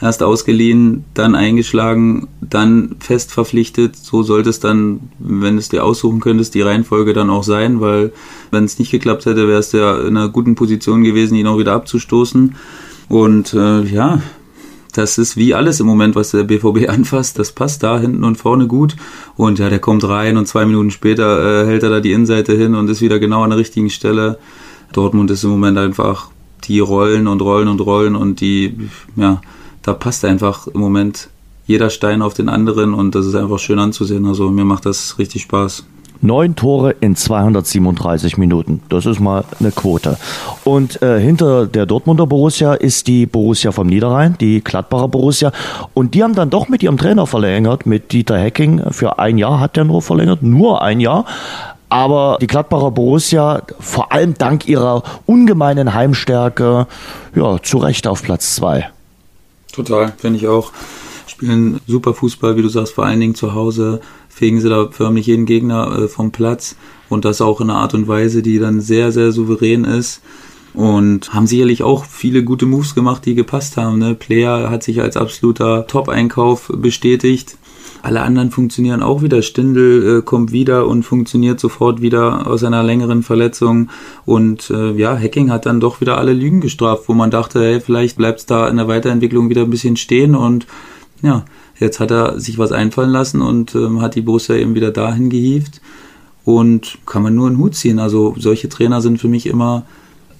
Erst 0.00 0.22
ausgeliehen, 0.22 1.04
dann 1.14 1.34
eingeschlagen, 1.34 2.28
dann 2.42 2.96
fest 2.98 3.32
verpflichtet. 3.32 3.96
So 3.96 4.22
sollte 4.22 4.50
es 4.50 4.60
dann, 4.60 5.00
wenn 5.18 5.54
du 5.54 5.60
es 5.60 5.70
dir 5.70 5.84
aussuchen 5.84 6.20
könntest, 6.20 6.54
die 6.54 6.60
Reihenfolge 6.60 7.14
dann 7.14 7.30
auch 7.30 7.44
sein, 7.44 7.80
weil 7.80 8.12
wenn 8.50 8.64
es 8.64 8.78
nicht 8.78 8.90
geklappt 8.90 9.24
hätte, 9.24 9.48
wäre 9.48 9.60
es 9.60 9.72
ja 9.72 9.98
in 10.00 10.16
einer 10.16 10.28
guten 10.28 10.54
Position 10.54 11.02
gewesen, 11.02 11.36
ihn 11.36 11.46
auch 11.46 11.58
wieder 11.58 11.72
abzustoßen. 11.72 12.56
Und 13.08 13.54
äh, 13.54 13.84
ja, 13.84 14.20
das 14.96 15.18
ist 15.18 15.36
wie 15.36 15.54
alles 15.54 15.80
im 15.80 15.86
Moment, 15.86 16.16
was 16.16 16.30
der 16.30 16.44
BVB 16.44 16.88
anfasst. 16.88 17.38
Das 17.38 17.52
passt 17.52 17.82
da 17.82 17.98
hinten 17.98 18.24
und 18.24 18.36
vorne 18.36 18.66
gut. 18.66 18.96
Und 19.36 19.58
ja, 19.58 19.68
der 19.68 19.78
kommt 19.78 20.04
rein 20.04 20.36
und 20.36 20.46
zwei 20.46 20.64
Minuten 20.64 20.90
später 20.90 21.64
äh, 21.64 21.66
hält 21.66 21.82
er 21.82 21.90
da 21.90 22.00
die 22.00 22.12
Innenseite 22.12 22.54
hin 22.54 22.74
und 22.74 22.88
ist 22.88 23.02
wieder 23.02 23.18
genau 23.18 23.42
an 23.42 23.50
der 23.50 23.58
richtigen 23.58 23.90
Stelle. 23.90 24.38
Dortmund 24.92 25.30
ist 25.30 25.44
im 25.44 25.50
Moment 25.50 25.78
einfach 25.78 26.30
die 26.64 26.80
rollen 26.80 27.26
und 27.26 27.42
rollen 27.42 27.68
und 27.68 27.80
rollen 27.80 28.16
und 28.16 28.40
die, 28.40 28.74
ja, 29.16 29.40
da 29.82 29.92
passt 29.92 30.24
einfach 30.24 30.66
im 30.66 30.80
Moment 30.80 31.28
jeder 31.66 31.90
Stein 31.90 32.22
auf 32.22 32.34
den 32.34 32.48
anderen 32.48 32.94
und 32.94 33.14
das 33.14 33.26
ist 33.26 33.34
einfach 33.34 33.58
schön 33.58 33.78
anzusehen. 33.78 34.26
Also 34.26 34.50
mir 34.50 34.64
macht 34.64 34.86
das 34.86 35.18
richtig 35.18 35.42
Spaß. 35.42 35.84
Neun 36.20 36.56
Tore 36.56 36.94
in 37.00 37.16
237 37.16 38.36
Minuten. 38.38 38.82
Das 38.88 39.06
ist 39.06 39.20
mal 39.20 39.44
eine 39.60 39.70
Quote. 39.70 40.18
Und 40.64 41.02
äh, 41.02 41.20
hinter 41.20 41.66
der 41.66 41.86
Dortmunder 41.86 42.26
Borussia 42.26 42.74
ist 42.74 43.06
die 43.06 43.26
Borussia 43.26 43.72
vom 43.72 43.86
Niederrhein, 43.86 44.36
die 44.40 44.62
Gladbacher 44.62 45.08
Borussia. 45.08 45.52
Und 45.94 46.14
die 46.14 46.22
haben 46.22 46.34
dann 46.34 46.50
doch 46.50 46.68
mit 46.68 46.82
ihrem 46.82 46.98
Trainer 46.98 47.26
verlängert, 47.26 47.86
mit 47.86 48.12
Dieter 48.12 48.38
Hecking. 48.38 48.82
Für 48.92 49.18
ein 49.18 49.38
Jahr 49.38 49.60
hat 49.60 49.76
der 49.76 49.84
nur 49.84 50.02
verlängert, 50.02 50.42
nur 50.42 50.82
ein 50.82 51.00
Jahr. 51.00 51.24
Aber 51.88 52.38
die 52.40 52.46
Gladbacher 52.46 52.90
Borussia, 52.90 53.62
vor 53.78 54.12
allem 54.12 54.34
dank 54.34 54.66
ihrer 54.66 55.02
ungemeinen 55.24 55.94
Heimstärke, 55.94 56.86
ja, 57.34 57.62
zu 57.62 57.78
Recht 57.78 58.06
auf 58.06 58.22
Platz 58.22 58.56
zwei. 58.56 58.90
Total, 59.72 60.12
finde 60.16 60.38
ich 60.38 60.48
auch. 60.48 60.72
Spielen 61.36 61.80
super 61.86 62.14
Fußball, 62.14 62.56
wie 62.56 62.62
du 62.62 62.70
sagst, 62.70 62.94
vor 62.94 63.04
allen 63.04 63.20
Dingen 63.20 63.34
zu 63.34 63.52
Hause, 63.52 64.00
fegen 64.30 64.58
sie 64.58 64.70
da 64.70 64.88
förmlich 64.90 65.26
jeden 65.26 65.44
Gegner 65.44 65.98
äh, 65.98 66.08
vom 66.08 66.30
Platz 66.30 66.76
und 67.10 67.26
das 67.26 67.42
auch 67.42 67.60
in 67.60 67.68
einer 67.68 67.78
Art 67.78 67.92
und 67.92 68.08
Weise, 68.08 68.40
die 68.40 68.58
dann 68.58 68.80
sehr, 68.80 69.12
sehr 69.12 69.32
souverän 69.32 69.84
ist 69.84 70.22
und 70.72 71.34
haben 71.34 71.46
sicherlich 71.46 71.82
auch 71.82 72.06
viele 72.06 72.42
gute 72.42 72.64
Moves 72.64 72.94
gemacht, 72.94 73.26
die 73.26 73.34
gepasst 73.34 73.76
haben. 73.76 73.98
Ne? 73.98 74.14
Player 74.14 74.70
hat 74.70 74.82
sich 74.82 75.02
als 75.02 75.18
absoluter 75.18 75.86
Top-Einkauf 75.86 76.72
bestätigt. 76.74 77.58
Alle 78.00 78.22
anderen 78.22 78.50
funktionieren 78.50 79.02
auch 79.02 79.20
wieder. 79.20 79.42
Stindel 79.42 80.18
äh, 80.18 80.22
kommt 80.22 80.52
wieder 80.52 80.86
und 80.86 81.02
funktioniert 81.02 81.60
sofort 81.60 82.00
wieder 82.00 82.46
aus 82.46 82.64
einer 82.64 82.82
längeren 82.82 83.22
Verletzung. 83.22 83.90
Und 84.24 84.70
äh, 84.70 84.92
ja, 84.92 85.18
Hacking 85.18 85.50
hat 85.50 85.66
dann 85.66 85.80
doch 85.80 86.00
wieder 86.00 86.16
alle 86.16 86.32
Lügen 86.32 86.62
gestraft, 86.62 87.04
wo 87.08 87.12
man 87.12 87.30
dachte, 87.30 87.60
hey, 87.60 87.80
vielleicht 87.80 88.16
bleibt 88.16 88.40
es 88.40 88.46
da 88.46 88.68
in 88.68 88.78
der 88.78 88.88
Weiterentwicklung 88.88 89.50
wieder 89.50 89.64
ein 89.64 89.70
bisschen 89.70 89.96
stehen. 89.96 90.34
Und 90.34 90.66
ja, 91.22 91.44
jetzt 91.78 92.00
hat 92.00 92.10
er 92.10 92.38
sich 92.40 92.58
was 92.58 92.72
einfallen 92.72 93.10
lassen 93.10 93.42
und 93.42 93.74
ähm, 93.74 94.00
hat 94.00 94.14
die 94.14 94.22
Borussia 94.22 94.54
eben 94.56 94.74
wieder 94.74 94.90
dahin 94.90 95.30
gehievt. 95.30 95.80
Und 96.44 96.98
kann 97.06 97.24
man 97.24 97.34
nur 97.34 97.48
einen 97.48 97.58
Hut 97.58 97.74
ziehen. 97.74 97.98
Also 97.98 98.36
solche 98.38 98.68
Trainer 98.68 99.00
sind 99.00 99.20
für 99.20 99.26
mich 99.26 99.46
immer 99.46 99.84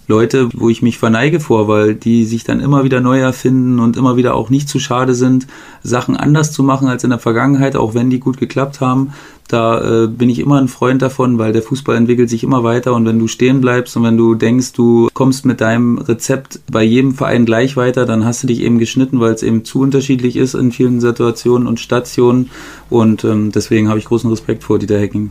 Leute, 0.08 0.48
wo 0.52 0.68
ich 0.68 0.82
mich 0.82 0.98
verneige 0.98 1.40
vor, 1.40 1.66
weil 1.66 1.94
die 1.94 2.24
sich 2.24 2.44
dann 2.44 2.60
immer 2.60 2.84
wieder 2.84 3.00
neu 3.00 3.18
erfinden 3.18 3.80
und 3.80 3.96
immer 3.96 4.16
wieder 4.16 4.34
auch 4.34 4.48
nicht 4.48 4.68
zu 4.68 4.78
schade 4.78 5.14
sind, 5.14 5.48
Sachen 5.82 6.16
anders 6.16 6.52
zu 6.52 6.62
machen 6.62 6.86
als 6.86 7.02
in 7.02 7.10
der 7.10 7.18
Vergangenheit, 7.18 7.74
auch 7.74 7.94
wenn 7.94 8.08
die 8.08 8.20
gut 8.20 8.38
geklappt 8.38 8.80
haben. 8.80 9.12
Da 9.48 10.04
äh, 10.04 10.06
bin 10.08 10.28
ich 10.28 10.38
immer 10.38 10.60
ein 10.60 10.68
Freund 10.68 11.02
davon, 11.02 11.38
weil 11.38 11.52
der 11.52 11.62
Fußball 11.62 11.96
entwickelt 11.96 12.28
sich 12.28 12.42
immer 12.42 12.64
weiter 12.64 12.94
und 12.94 13.06
wenn 13.06 13.18
du 13.18 13.28
stehen 13.28 13.60
bleibst 13.60 13.96
und 13.96 14.02
wenn 14.02 14.16
du 14.16 14.34
denkst, 14.34 14.72
du 14.72 15.08
kommst 15.14 15.46
mit 15.46 15.60
deinem 15.60 15.98
Rezept 15.98 16.60
bei 16.70 16.82
jedem 16.82 17.14
Verein 17.14 17.46
gleich 17.46 17.76
weiter, 17.76 18.06
dann 18.06 18.24
hast 18.24 18.42
du 18.42 18.48
dich 18.48 18.60
eben 18.60 18.78
geschnitten, 18.78 19.20
weil 19.20 19.32
es 19.32 19.42
eben 19.42 19.64
zu 19.64 19.80
unterschiedlich 19.80 20.36
ist 20.36 20.54
in 20.54 20.72
vielen 20.72 21.00
Situationen 21.00 21.68
und 21.68 21.80
Stationen 21.80 22.50
und 22.90 23.24
ähm, 23.24 23.52
deswegen 23.52 23.88
habe 23.88 23.98
ich 23.98 24.06
großen 24.06 24.30
Respekt 24.30 24.64
vor 24.64 24.78
Dieter 24.78 24.98
Hecking. 24.98 25.30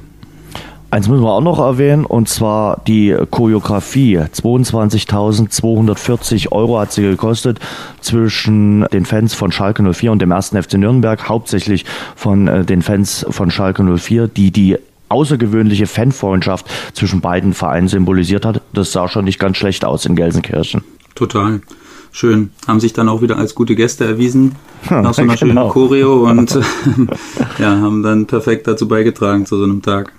Eins 0.95 1.07
müssen 1.09 1.23
wir 1.23 1.33
auch 1.33 1.41
noch 1.41 1.59
erwähnen, 1.59 2.05
und 2.05 2.29
zwar 2.29 2.81
die 2.87 3.13
Choreografie. 3.29 4.17
22.240 4.17 6.53
Euro 6.53 6.79
hat 6.79 6.93
sie 6.93 7.01
gekostet 7.01 7.59
zwischen 7.99 8.85
den 8.93 9.05
Fans 9.05 9.33
von 9.33 9.51
Schalke 9.51 9.83
04 9.83 10.13
und 10.13 10.21
dem 10.21 10.31
ersten 10.31 10.63
FC 10.63 10.75
Nürnberg, 10.75 11.27
hauptsächlich 11.27 11.83
von 12.15 12.47
äh, 12.47 12.63
den 12.63 12.81
Fans 12.81 13.25
von 13.29 13.51
Schalke 13.51 13.83
04, 13.83 14.29
die 14.29 14.51
die 14.51 14.77
außergewöhnliche 15.09 15.85
Fanfreundschaft 15.85 16.65
zwischen 16.93 17.19
beiden 17.19 17.53
Vereinen 17.53 17.89
symbolisiert 17.89 18.45
hat. 18.45 18.61
Das 18.71 18.93
sah 18.93 19.09
schon 19.09 19.25
nicht 19.25 19.37
ganz 19.37 19.57
schlecht 19.57 19.83
aus 19.83 20.05
in 20.05 20.15
Gelsenkirchen. 20.15 20.81
Total. 21.13 21.59
Schön. 22.13 22.51
Haben 22.69 22.79
sich 22.79 22.93
dann 22.93 23.09
auch 23.09 23.21
wieder 23.21 23.37
als 23.37 23.53
gute 23.53 23.75
Gäste 23.75 24.05
erwiesen, 24.05 24.55
nach 24.89 25.13
so 25.13 25.23
einer 25.23 25.35
genau. 25.35 25.37
schönen 25.63 25.69
Choreo 25.71 26.29
und 26.29 26.55
ja, 27.59 27.81
haben 27.81 28.01
dann 28.01 28.27
perfekt 28.27 28.65
dazu 28.65 28.87
beigetragen 28.87 29.45
zu 29.45 29.57
so 29.57 29.65
einem 29.65 29.81
Tag. 29.81 30.13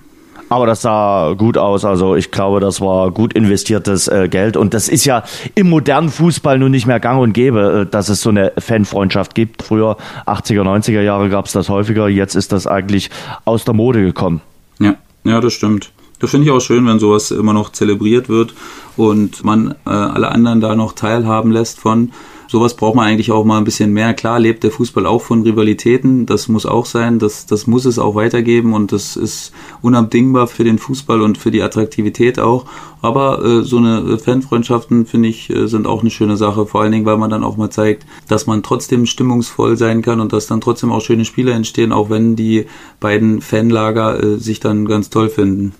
Aber 0.49 0.65
das 0.65 0.81
sah 0.81 1.33
gut 1.33 1.57
aus. 1.57 1.83
Also 1.83 2.15
ich 2.15 2.31
glaube, 2.31 2.59
das 2.59 2.79
war 2.79 3.11
gut 3.11 3.33
investiertes 3.33 4.07
äh, 4.07 4.27
Geld. 4.29 4.55
Und 4.57 4.73
das 4.73 4.87
ist 4.87 5.05
ja 5.05 5.23
im 5.55 5.69
modernen 5.69 6.09
Fußball 6.09 6.57
nun 6.57 6.71
nicht 6.71 6.87
mehr 6.87 6.99
gang 6.99 7.21
und 7.21 7.33
gäbe, 7.33 7.85
äh, 7.87 7.91
dass 7.91 8.09
es 8.09 8.21
so 8.21 8.29
eine 8.29 8.53
Fanfreundschaft 8.57 9.35
gibt. 9.35 9.63
Früher, 9.63 9.97
80er, 10.25 10.61
90er 10.61 11.01
Jahre 11.01 11.29
gab 11.29 11.45
es 11.45 11.51
das 11.51 11.69
häufiger. 11.69 12.07
Jetzt 12.07 12.35
ist 12.35 12.51
das 12.51 12.67
eigentlich 12.67 13.09
aus 13.45 13.65
der 13.65 13.73
Mode 13.73 14.01
gekommen. 14.01 14.41
Ja, 14.79 14.95
ja, 15.23 15.41
das 15.41 15.53
stimmt. 15.53 15.91
Das 16.19 16.31
finde 16.31 16.47
ich 16.47 16.51
auch 16.51 16.61
schön, 16.61 16.87
wenn 16.87 16.99
sowas 16.99 17.29
immer 17.29 17.53
noch 17.53 17.71
zelebriert 17.71 18.27
wird 18.27 18.55
und 18.95 19.43
man 19.43 19.75
äh, 19.85 19.89
alle 19.89 20.29
anderen 20.29 20.61
da 20.61 20.75
noch 20.75 20.93
teilhaben 20.93 21.51
lässt 21.51 21.79
von 21.79 22.11
sowas 22.47 22.75
braucht 22.75 22.95
man 22.95 23.07
eigentlich 23.07 23.31
auch 23.31 23.45
mal 23.45 23.57
ein 23.57 23.63
bisschen 23.63 23.93
mehr. 23.93 24.13
Klar 24.13 24.39
lebt 24.39 24.63
der 24.63 24.71
Fußball 24.71 25.05
auch 25.05 25.21
von 25.21 25.43
Rivalitäten, 25.43 26.25
das 26.25 26.47
muss 26.47 26.65
auch 26.65 26.85
sein, 26.85 27.19
das, 27.19 27.45
das 27.45 27.67
muss 27.67 27.85
es 27.85 27.99
auch 27.99 28.15
weitergeben 28.15 28.73
und 28.73 28.91
das 28.91 29.15
ist 29.15 29.51
unabdingbar 29.81 30.47
für 30.47 30.63
den 30.63 30.77
Fußball 30.77 31.21
und 31.21 31.37
für 31.37 31.51
die 31.51 31.61
Attraktivität 31.61 32.39
auch. 32.39 32.65
Aber 33.01 33.43
äh, 33.43 33.61
so 33.63 33.77
eine 33.77 34.17
Fanfreundschaften, 34.17 35.05
finde 35.05 35.29
ich, 35.29 35.49
äh, 35.49 35.67
sind 35.67 35.87
auch 35.87 36.01
eine 36.01 36.09
schöne 36.09 36.35
Sache, 36.35 36.65
vor 36.65 36.81
allen 36.81 36.91
Dingen, 36.91 37.05
weil 37.05 37.17
man 37.17 37.29
dann 37.29 37.43
auch 37.43 37.57
mal 37.57 37.69
zeigt, 37.69 38.05
dass 38.27 38.47
man 38.47 38.63
trotzdem 38.63 39.05
stimmungsvoll 39.05 39.77
sein 39.77 40.01
kann 40.01 40.19
und 40.19 40.33
dass 40.33 40.47
dann 40.47 40.61
trotzdem 40.61 40.91
auch 40.91 41.01
schöne 41.01 41.25
Spiele 41.25 41.51
entstehen, 41.51 41.91
auch 41.91 42.09
wenn 42.09 42.35
die 42.35 42.65
beiden 42.99 43.41
Fanlager 43.41 44.21
äh, 44.21 44.37
sich 44.37 44.59
dann 44.59 44.85
ganz 44.85 45.09
toll 45.09 45.29
finden. 45.29 45.73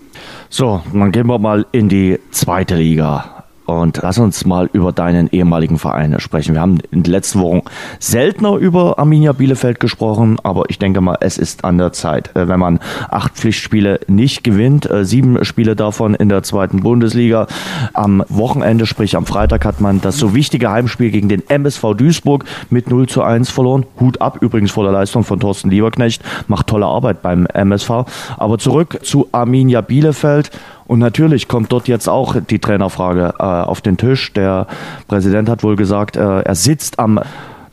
So, 0.48 0.82
dann 0.92 1.12
gehen 1.12 1.26
wir 1.26 1.38
mal 1.38 1.66
in 1.72 1.88
die 1.88 2.18
zweite 2.30 2.76
Liga. 2.76 3.37
Und 3.68 4.00
lass 4.00 4.16
uns 4.18 4.46
mal 4.46 4.70
über 4.72 4.92
deinen 4.92 5.28
ehemaligen 5.28 5.78
Verein 5.78 6.18
sprechen. 6.20 6.54
Wir 6.54 6.62
haben 6.62 6.78
in 6.90 7.02
den 7.02 7.12
letzten 7.12 7.40
Wochen 7.40 7.60
seltener 7.98 8.54
über 8.54 8.98
Arminia 8.98 9.32
Bielefeld 9.32 9.78
gesprochen, 9.78 10.38
aber 10.42 10.70
ich 10.70 10.78
denke 10.78 11.02
mal, 11.02 11.18
es 11.20 11.36
ist 11.36 11.66
an 11.66 11.76
der 11.76 11.92
Zeit. 11.92 12.34
Äh, 12.34 12.48
wenn 12.48 12.58
man 12.58 12.80
acht 13.10 13.34
Pflichtspiele 13.34 14.00
nicht 14.06 14.42
gewinnt, 14.42 14.90
äh, 14.90 15.04
sieben 15.04 15.44
Spiele 15.44 15.76
davon 15.76 16.14
in 16.14 16.30
der 16.30 16.42
zweiten 16.44 16.80
Bundesliga, 16.80 17.46
am 17.92 18.24
Wochenende, 18.30 18.86
sprich 18.86 19.14
am 19.18 19.26
Freitag, 19.26 19.66
hat 19.66 19.82
man 19.82 20.00
das 20.00 20.16
so 20.16 20.34
wichtige 20.34 20.70
Heimspiel 20.70 21.10
gegen 21.10 21.28
den 21.28 21.46
MSV 21.46 21.92
Duisburg 21.92 22.46
mit 22.70 22.88
0 22.88 23.06
zu 23.06 23.22
1 23.22 23.50
verloren. 23.50 23.84
Hut 24.00 24.22
ab, 24.22 24.38
übrigens 24.40 24.70
vor 24.70 24.84
der 24.84 24.94
Leistung 24.94 25.24
von 25.24 25.40
Thorsten 25.40 25.68
Lieberknecht, 25.68 26.22
macht 26.46 26.68
tolle 26.68 26.86
Arbeit 26.86 27.20
beim 27.20 27.44
MSV. 27.44 27.90
Aber 28.38 28.56
zurück 28.56 29.00
zu 29.02 29.28
Arminia 29.32 29.82
Bielefeld. 29.82 30.50
Und 30.88 30.98
natürlich 30.98 31.46
kommt 31.46 31.70
dort 31.70 31.86
jetzt 31.86 32.08
auch 32.08 32.34
die 32.40 32.58
Trainerfrage 32.58 33.34
äh, 33.38 33.42
auf 33.42 33.82
den 33.82 33.98
Tisch. 33.98 34.32
Der 34.32 34.66
Präsident 35.06 35.48
hat 35.48 35.62
wohl 35.62 35.76
gesagt, 35.76 36.16
äh, 36.16 36.40
er 36.40 36.54
sitzt 36.54 36.98
am 36.98 37.20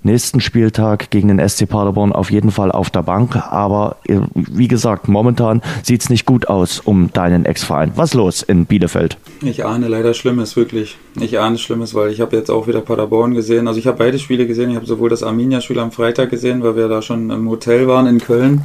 nächsten 0.04 0.39
Spieltag 0.39 1.10
gegen 1.10 1.30
den 1.30 1.49
SC 1.49 1.67
Paderborn 1.67 2.12
auf 2.12 2.30
jeden 2.30 2.51
Fall 2.51 2.71
auf 2.71 2.89
der 2.89 3.01
Bank. 3.01 3.36
Aber 3.36 3.95
äh, 4.08 4.19
wie 4.34 4.67
gesagt, 4.67 5.08
momentan 5.08 5.62
sieht 5.82 6.04
es 6.04 6.10
nicht 6.10 6.25
gut 6.25 6.47
aus 6.47 6.80
um 6.80 7.12
deinen 7.13 7.45
Ex-Verein. 7.45 7.93
Was 7.95 8.13
los 8.13 8.43
in 8.43 8.65
Bielefeld? 8.65 9.17
Ich 9.41 9.65
ahne 9.65 9.88
leider 9.88 10.13
Schlimmes, 10.13 10.58
wirklich. 10.58 10.97
Ich 11.19 11.39
ahne 11.39 11.58
Schlimmes, 11.58 11.95
weil 11.95 12.12
ich 12.12 12.21
habe 12.21 12.36
jetzt 12.36 12.51
auch 12.51 12.67
wieder 12.67 12.82
Paderborn 12.82 13.34
gesehen. 13.34 13.67
Also 13.67 13.80
ich 13.80 13.88
habe 13.88 13.97
beide 13.97 14.19
Spiele 14.19 14.45
gesehen. 14.45 14.69
Ich 14.69 14.75
habe 14.75 14.86
sowohl 14.86 15.10
das 15.10 15.23
Arminia-Spiel 15.23 15.80
am 15.80 15.91
Freitag 15.91 16.30
gesehen, 16.30 16.63
weil 16.63 16.75
wir 16.75 16.89
da 16.89 17.01
schon 17.01 17.30
im 17.32 17.49
Hotel 17.49 17.88
waren 17.88 18.08
in 18.08 18.19
Köln. 18.19 18.62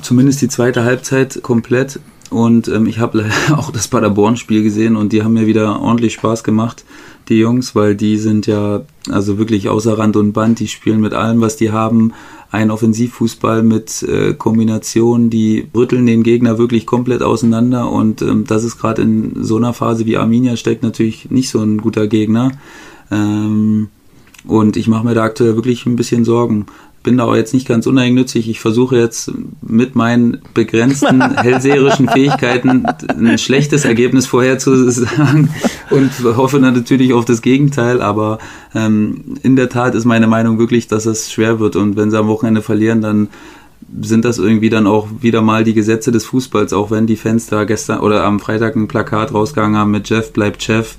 Zumindest 0.00 0.40
die 0.42 0.48
zweite 0.48 0.84
Halbzeit 0.84 1.40
komplett. 1.42 2.00
Und 2.30 2.68
ähm, 2.68 2.86
ich 2.86 2.98
habe 2.98 3.26
auch 3.56 3.70
das 3.70 3.88
Paderborn-Spiel 3.88 4.62
gesehen 4.62 4.96
und 4.96 5.12
die 5.12 5.22
haben 5.22 5.34
mir 5.34 5.46
wieder 5.46 5.80
ordentlich 5.80 6.14
Spaß 6.14 6.44
gemacht, 6.44 6.84
die 7.28 7.38
Jungs, 7.38 7.74
weil 7.74 7.94
die 7.94 8.18
sind 8.18 8.46
ja 8.46 8.82
also 9.10 9.38
wirklich 9.38 9.68
außer 9.68 9.98
Rand 9.98 10.16
und 10.16 10.32
Band. 10.32 10.60
Die 10.60 10.68
spielen 10.68 11.00
mit 11.00 11.12
allem, 11.12 11.40
was 11.40 11.56
die 11.56 11.72
haben. 11.72 12.12
Ein 12.50 12.70
Offensivfußball 12.70 13.62
mit 13.62 14.02
äh, 14.04 14.34
Kombinationen, 14.34 15.30
die 15.30 15.66
rütteln 15.74 16.06
den 16.06 16.22
Gegner 16.22 16.58
wirklich 16.58 16.86
komplett 16.86 17.22
auseinander. 17.22 17.90
Und 17.90 18.22
ähm, 18.22 18.44
das 18.46 18.64
ist 18.64 18.78
gerade 18.78 19.02
in 19.02 19.42
so 19.42 19.56
einer 19.56 19.72
Phase 19.72 20.06
wie 20.06 20.16
Arminia 20.16 20.56
steckt 20.56 20.82
natürlich 20.82 21.30
nicht 21.30 21.48
so 21.48 21.60
ein 21.60 21.78
guter 21.78 22.06
Gegner. 22.06 22.52
Ähm, 23.10 23.88
und 24.46 24.76
ich 24.76 24.86
mache 24.86 25.04
mir 25.04 25.14
da 25.14 25.24
aktuell 25.24 25.56
wirklich 25.56 25.86
ein 25.86 25.96
bisschen 25.96 26.24
Sorgen 26.24 26.66
bin 27.06 27.18
da 27.18 27.24
auch 27.24 27.36
jetzt 27.36 27.54
nicht 27.54 27.68
ganz 27.68 27.86
uneigennützig. 27.86 28.50
Ich 28.50 28.58
versuche 28.58 28.96
jetzt 28.96 29.30
mit 29.62 29.94
meinen 29.94 30.38
begrenzten 30.54 31.22
hellseherischen 31.36 32.08
Fähigkeiten 32.08 32.84
ein 33.08 33.38
schlechtes 33.38 33.84
Ergebnis 33.84 34.26
vorherzusagen 34.26 35.50
und 35.90 36.10
hoffe 36.36 36.58
dann 36.58 36.74
natürlich 36.74 37.12
auf 37.12 37.24
das 37.24 37.42
Gegenteil. 37.42 38.02
Aber 38.02 38.40
ähm, 38.74 39.36
in 39.44 39.54
der 39.54 39.68
Tat 39.68 39.94
ist 39.94 40.04
meine 40.04 40.26
Meinung 40.26 40.58
wirklich, 40.58 40.88
dass 40.88 41.06
es 41.06 41.30
schwer 41.30 41.60
wird. 41.60 41.76
Und 41.76 41.96
wenn 41.96 42.10
sie 42.10 42.18
am 42.18 42.26
Wochenende 42.26 42.60
verlieren, 42.60 43.02
dann 43.02 43.28
sind 44.02 44.24
das 44.24 44.38
irgendwie 44.38 44.68
dann 44.68 44.88
auch 44.88 45.06
wieder 45.20 45.42
mal 45.42 45.62
die 45.62 45.74
Gesetze 45.74 46.10
des 46.10 46.24
Fußballs, 46.24 46.72
auch 46.72 46.90
wenn 46.90 47.06
die 47.06 47.14
Fans 47.14 47.46
da 47.46 47.62
gestern 47.62 48.00
oder 48.00 48.24
am 48.24 48.40
Freitag 48.40 48.74
ein 48.74 48.88
Plakat 48.88 49.32
rausgegangen 49.32 49.78
haben 49.78 49.92
mit 49.92 50.10
Jeff 50.10 50.32
bleibt 50.32 50.60
Chef 50.60 50.96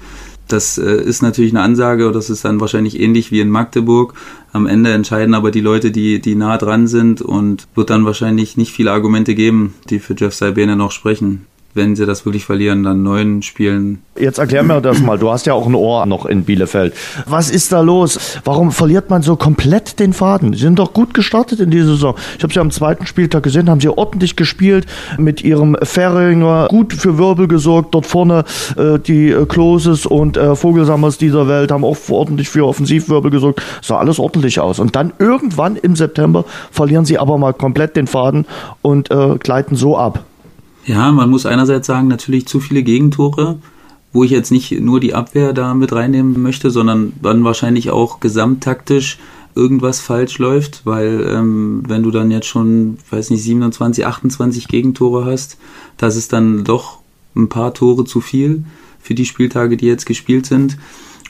das 0.47 0.77
äh, 0.77 1.01
ist 1.01 1.21
natürlich 1.21 1.51
eine 1.51 1.61
Ansage 1.61 2.07
und 2.07 2.13
das 2.13 2.29
ist 2.29 2.45
dann 2.45 2.59
wahrscheinlich 2.59 2.99
ähnlich 2.99 3.31
wie 3.31 3.41
in 3.41 3.49
Magdeburg. 3.49 4.13
Am 4.53 4.65
Ende 4.65 4.93
entscheiden 4.93 5.33
aber 5.33 5.51
die 5.51 5.61
Leute, 5.61 5.91
die, 5.91 6.19
die 6.19 6.35
nah 6.35 6.57
dran 6.57 6.87
sind 6.87 7.21
und 7.21 7.67
wird 7.75 7.89
dann 7.89 8.05
wahrscheinlich 8.05 8.57
nicht 8.57 8.71
viele 8.71 8.91
Argumente 8.91 9.35
geben, 9.35 9.75
die 9.89 9.99
für 9.99 10.15
Jeff 10.17 10.33
Saibene 10.33 10.75
noch 10.75 10.91
sprechen 10.91 11.45
wenn 11.77 11.95
sie 11.95 12.05
das 12.05 12.25
wirklich 12.25 12.43
verlieren, 12.43 12.83
dann 12.83 13.03
neun 13.03 13.41
Spielen. 13.41 14.01
Jetzt 14.19 14.39
erklär 14.39 14.63
mir 14.63 14.81
das 14.81 14.99
mal. 14.99 15.17
Du 15.17 15.29
hast 15.31 15.45
ja 15.45 15.53
auch 15.53 15.67
ein 15.67 15.75
Ohr 15.75 16.05
noch 16.05 16.25
in 16.25 16.43
Bielefeld. 16.43 16.93
Was 17.25 17.49
ist 17.49 17.71
da 17.71 17.81
los? 17.81 18.39
Warum 18.43 18.71
verliert 18.71 19.09
man 19.09 19.21
so 19.21 19.35
komplett 19.35 19.99
den 19.99 20.11
Faden? 20.11 20.53
Sie 20.53 20.59
sind 20.59 20.79
doch 20.79 20.91
gut 20.91 21.13
gestartet 21.13 21.59
in 21.59 21.71
dieser 21.71 21.91
Saison. 21.91 22.15
Ich 22.37 22.43
habe 22.43 22.51
sie 22.51 22.59
am 22.59 22.71
zweiten 22.71 23.05
Spieltag 23.05 23.43
gesehen, 23.43 23.69
haben 23.69 23.79
sie 23.79 23.89
ordentlich 23.89 24.35
gespielt 24.35 24.87
mit 25.17 25.43
ihrem 25.43 25.77
Ferringer, 25.81 26.67
gut 26.69 26.93
für 26.93 27.17
Wirbel 27.17 27.47
gesorgt. 27.47 27.93
Dort 27.93 28.07
vorne 28.07 28.43
äh, 28.75 28.99
die 28.99 29.29
äh, 29.29 29.45
Kloses 29.45 30.05
und 30.05 30.35
äh, 30.35 30.55
Vogelsammers 30.55 31.17
dieser 31.17 31.47
Welt 31.47 31.71
haben 31.71 31.85
auch 31.85 31.97
ordentlich 32.09 32.49
für 32.49 32.65
Offensivwirbel 32.65 33.31
gesorgt. 33.31 33.61
Sah 33.81 33.99
alles 33.99 34.19
ordentlich 34.19 34.59
aus. 34.59 34.79
Und 34.79 34.95
dann 34.95 35.13
irgendwann 35.19 35.75
im 35.75 35.95
September 35.95 36.43
verlieren 36.71 37.05
sie 37.05 37.19
aber 37.19 37.37
mal 37.37 37.53
komplett 37.53 37.95
den 37.95 38.07
Faden 38.07 38.45
und 38.81 39.11
äh, 39.11 39.37
gleiten 39.37 39.75
so 39.75 39.97
ab. 39.97 40.23
Ja, 40.87 41.11
man 41.11 41.29
muss 41.29 41.45
einerseits 41.45 41.85
sagen, 41.85 42.07
natürlich 42.07 42.47
zu 42.47 42.61
viele 42.61 42.81
Gegentore, 42.81 43.59
wo 44.13 44.23
ich 44.23 44.31
jetzt 44.31 44.51
nicht 44.51 44.71
nur 44.79 45.01
die 45.01 45.13
Abwehr 45.13 45.51
da 45.51 45.73
mit 45.73 45.91
reinnehmen 45.91 46.41
möchte, 46.41 46.71
sondern 46.71 47.11
dann 47.21 47.43
wahrscheinlich 47.43 47.89
auch 47.89 48.21
gesamttaktisch 48.21 49.19
irgendwas 49.53 49.99
falsch 49.99 50.37
läuft, 50.37 50.85
weil 50.85 51.27
ähm, 51.29 51.83
wenn 51.87 52.03
du 52.03 52.11
dann 52.11 52.31
jetzt 52.31 52.47
schon, 52.47 52.97
weiß 53.09 53.31
nicht, 53.31 53.43
27, 53.43 54.05
28 54.05 54.69
Gegentore 54.69 55.25
hast, 55.25 55.57
das 55.97 56.15
ist 56.15 56.31
dann 56.31 56.63
doch 56.63 56.99
ein 57.35 57.49
paar 57.49 57.73
Tore 57.73 58.05
zu 58.05 58.21
viel 58.21 58.63
für 59.01 59.13
die 59.13 59.25
Spieltage, 59.25 59.75
die 59.75 59.87
jetzt 59.87 60.05
gespielt 60.05 60.45
sind. 60.45 60.77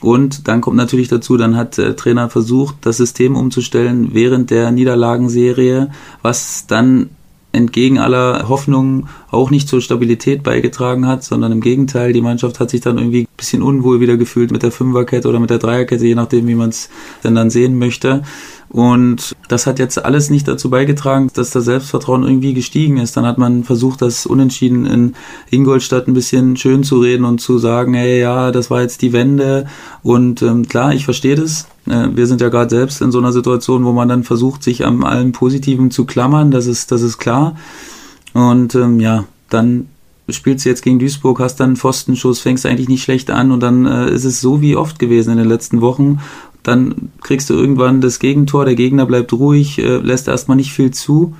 Und 0.00 0.46
dann 0.46 0.60
kommt 0.60 0.76
natürlich 0.76 1.08
dazu, 1.08 1.36
dann 1.36 1.56
hat 1.56 1.78
der 1.78 1.96
Trainer 1.96 2.30
versucht, 2.30 2.76
das 2.82 2.98
System 2.98 3.34
umzustellen 3.34 4.10
während 4.12 4.50
der 4.50 4.70
Niederlagenserie, 4.70 5.90
was 6.22 6.68
dann 6.68 7.10
entgegen 7.58 7.98
aller 7.98 8.48
Hoffnungen 8.48 9.08
auch 9.30 9.50
nicht 9.50 9.68
zur 9.68 9.82
Stabilität 9.82 10.42
beigetragen 10.42 11.06
hat, 11.06 11.22
sondern 11.24 11.52
im 11.52 11.60
Gegenteil, 11.60 12.12
die 12.12 12.22
Mannschaft 12.22 12.60
hat 12.60 12.70
sich 12.70 12.80
dann 12.80 12.96
irgendwie 12.96 13.22
ein 13.22 13.36
bisschen 13.36 13.62
unwohl 13.62 14.00
wieder 14.00 14.16
gefühlt 14.16 14.50
mit 14.50 14.62
der 14.62 14.72
Fünferkette 14.72 15.28
oder 15.28 15.40
mit 15.40 15.50
der 15.50 15.58
Dreierkette, 15.58 16.06
je 16.06 16.14
nachdem, 16.14 16.46
wie 16.46 16.54
man 16.54 16.70
es 16.70 16.88
denn 17.24 17.34
dann 17.34 17.50
sehen 17.50 17.78
möchte. 17.78 18.22
Und 18.70 19.34
das 19.48 19.66
hat 19.66 19.78
jetzt 19.78 20.04
alles 20.04 20.28
nicht 20.28 20.46
dazu 20.46 20.68
beigetragen, 20.68 21.30
dass 21.32 21.50
das 21.50 21.64
Selbstvertrauen 21.64 22.22
irgendwie 22.22 22.52
gestiegen 22.52 22.98
ist. 22.98 23.16
Dann 23.16 23.24
hat 23.24 23.38
man 23.38 23.64
versucht, 23.64 24.02
das 24.02 24.26
Unentschieden 24.26 24.84
in 24.84 25.14
Ingolstadt 25.50 26.06
ein 26.06 26.14
bisschen 26.14 26.56
schön 26.56 26.84
zu 26.84 27.00
reden 27.00 27.24
und 27.24 27.40
zu 27.40 27.58
sagen, 27.58 27.94
hey, 27.94 28.20
ja, 28.20 28.52
das 28.52 28.70
war 28.70 28.82
jetzt 28.82 29.00
die 29.00 29.14
Wende. 29.14 29.66
Und 30.02 30.42
ähm, 30.42 30.68
klar, 30.68 30.92
ich 30.92 31.06
verstehe 31.06 31.34
das. 31.34 31.66
Äh, 31.86 32.08
wir 32.14 32.26
sind 32.26 32.42
ja 32.42 32.50
gerade 32.50 32.70
selbst 32.70 33.00
in 33.00 33.10
so 33.10 33.18
einer 33.18 33.32
Situation, 33.32 33.84
wo 33.84 33.92
man 33.92 34.08
dann 34.08 34.22
versucht, 34.22 34.62
sich 34.62 34.84
am 34.84 35.02
allem 35.02 35.32
Positiven 35.32 35.90
zu 35.90 36.04
klammern. 36.04 36.50
Das 36.50 36.66
ist, 36.66 36.92
das 36.92 37.00
ist 37.00 37.16
klar. 37.16 37.56
Und 38.34 38.74
ähm, 38.74 39.00
ja, 39.00 39.24
dann 39.48 39.88
spielst 40.28 40.64
du 40.64 40.68
jetzt 40.68 40.82
gegen 40.82 40.98
Duisburg, 40.98 41.40
hast 41.40 41.56
dann 41.56 41.70
einen 41.70 41.76
Pfostenschuss, 41.76 42.40
fängst 42.40 42.66
eigentlich 42.66 42.88
nicht 42.88 43.02
schlecht 43.02 43.30
an 43.30 43.50
und 43.50 43.60
dann 43.60 43.86
äh, 43.86 44.10
ist 44.10 44.24
es 44.24 44.40
so 44.40 44.60
wie 44.60 44.76
oft 44.76 44.98
gewesen 44.98 45.32
in 45.32 45.38
den 45.38 45.48
letzten 45.48 45.80
Wochen 45.80 46.20
dann 46.68 47.10
kriegst 47.22 47.48
du 47.50 47.54
irgendwann 47.54 48.00
das 48.00 48.18
Gegentor, 48.18 48.64
der 48.64 48.74
Gegner 48.74 49.06
bleibt 49.06 49.32
ruhig, 49.32 49.78
äh, 49.78 49.96
lässt 49.96 50.28
erstmal 50.28 50.56
nicht 50.56 50.72
viel 50.72 50.90
zu 50.90 51.34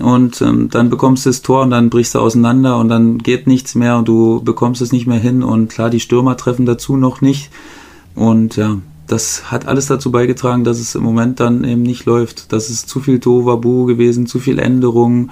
und 0.00 0.40
ähm, 0.40 0.70
dann 0.70 0.88
bekommst 0.88 1.26
du 1.26 1.30
das 1.30 1.42
Tor 1.42 1.62
und 1.62 1.70
dann 1.70 1.90
brichst 1.90 2.14
du 2.14 2.18
auseinander 2.18 2.78
und 2.78 2.88
dann 2.88 3.18
geht 3.18 3.46
nichts 3.46 3.74
mehr 3.74 3.98
und 3.98 4.08
du 4.08 4.42
bekommst 4.42 4.80
es 4.80 4.90
nicht 4.90 5.06
mehr 5.06 5.18
hin 5.18 5.42
und 5.42 5.68
klar, 5.68 5.90
die 5.90 6.00
Stürmer 6.00 6.36
treffen 6.36 6.64
dazu 6.64 6.96
noch 6.96 7.20
nicht 7.20 7.50
und 8.14 8.56
ja, 8.56 8.78
das 9.06 9.50
hat 9.50 9.68
alles 9.68 9.86
dazu 9.86 10.10
beigetragen, 10.10 10.64
dass 10.64 10.80
es 10.80 10.94
im 10.94 11.02
Moment 11.02 11.38
dann 11.38 11.64
eben 11.64 11.82
nicht 11.82 12.06
läuft. 12.06 12.52
Das 12.52 12.70
ist 12.70 12.88
zu 12.88 13.00
viel 13.00 13.20
Tovabu 13.20 13.84
gewesen, 13.84 14.26
zu 14.26 14.38
viel 14.38 14.58
Änderungen, 14.58 15.30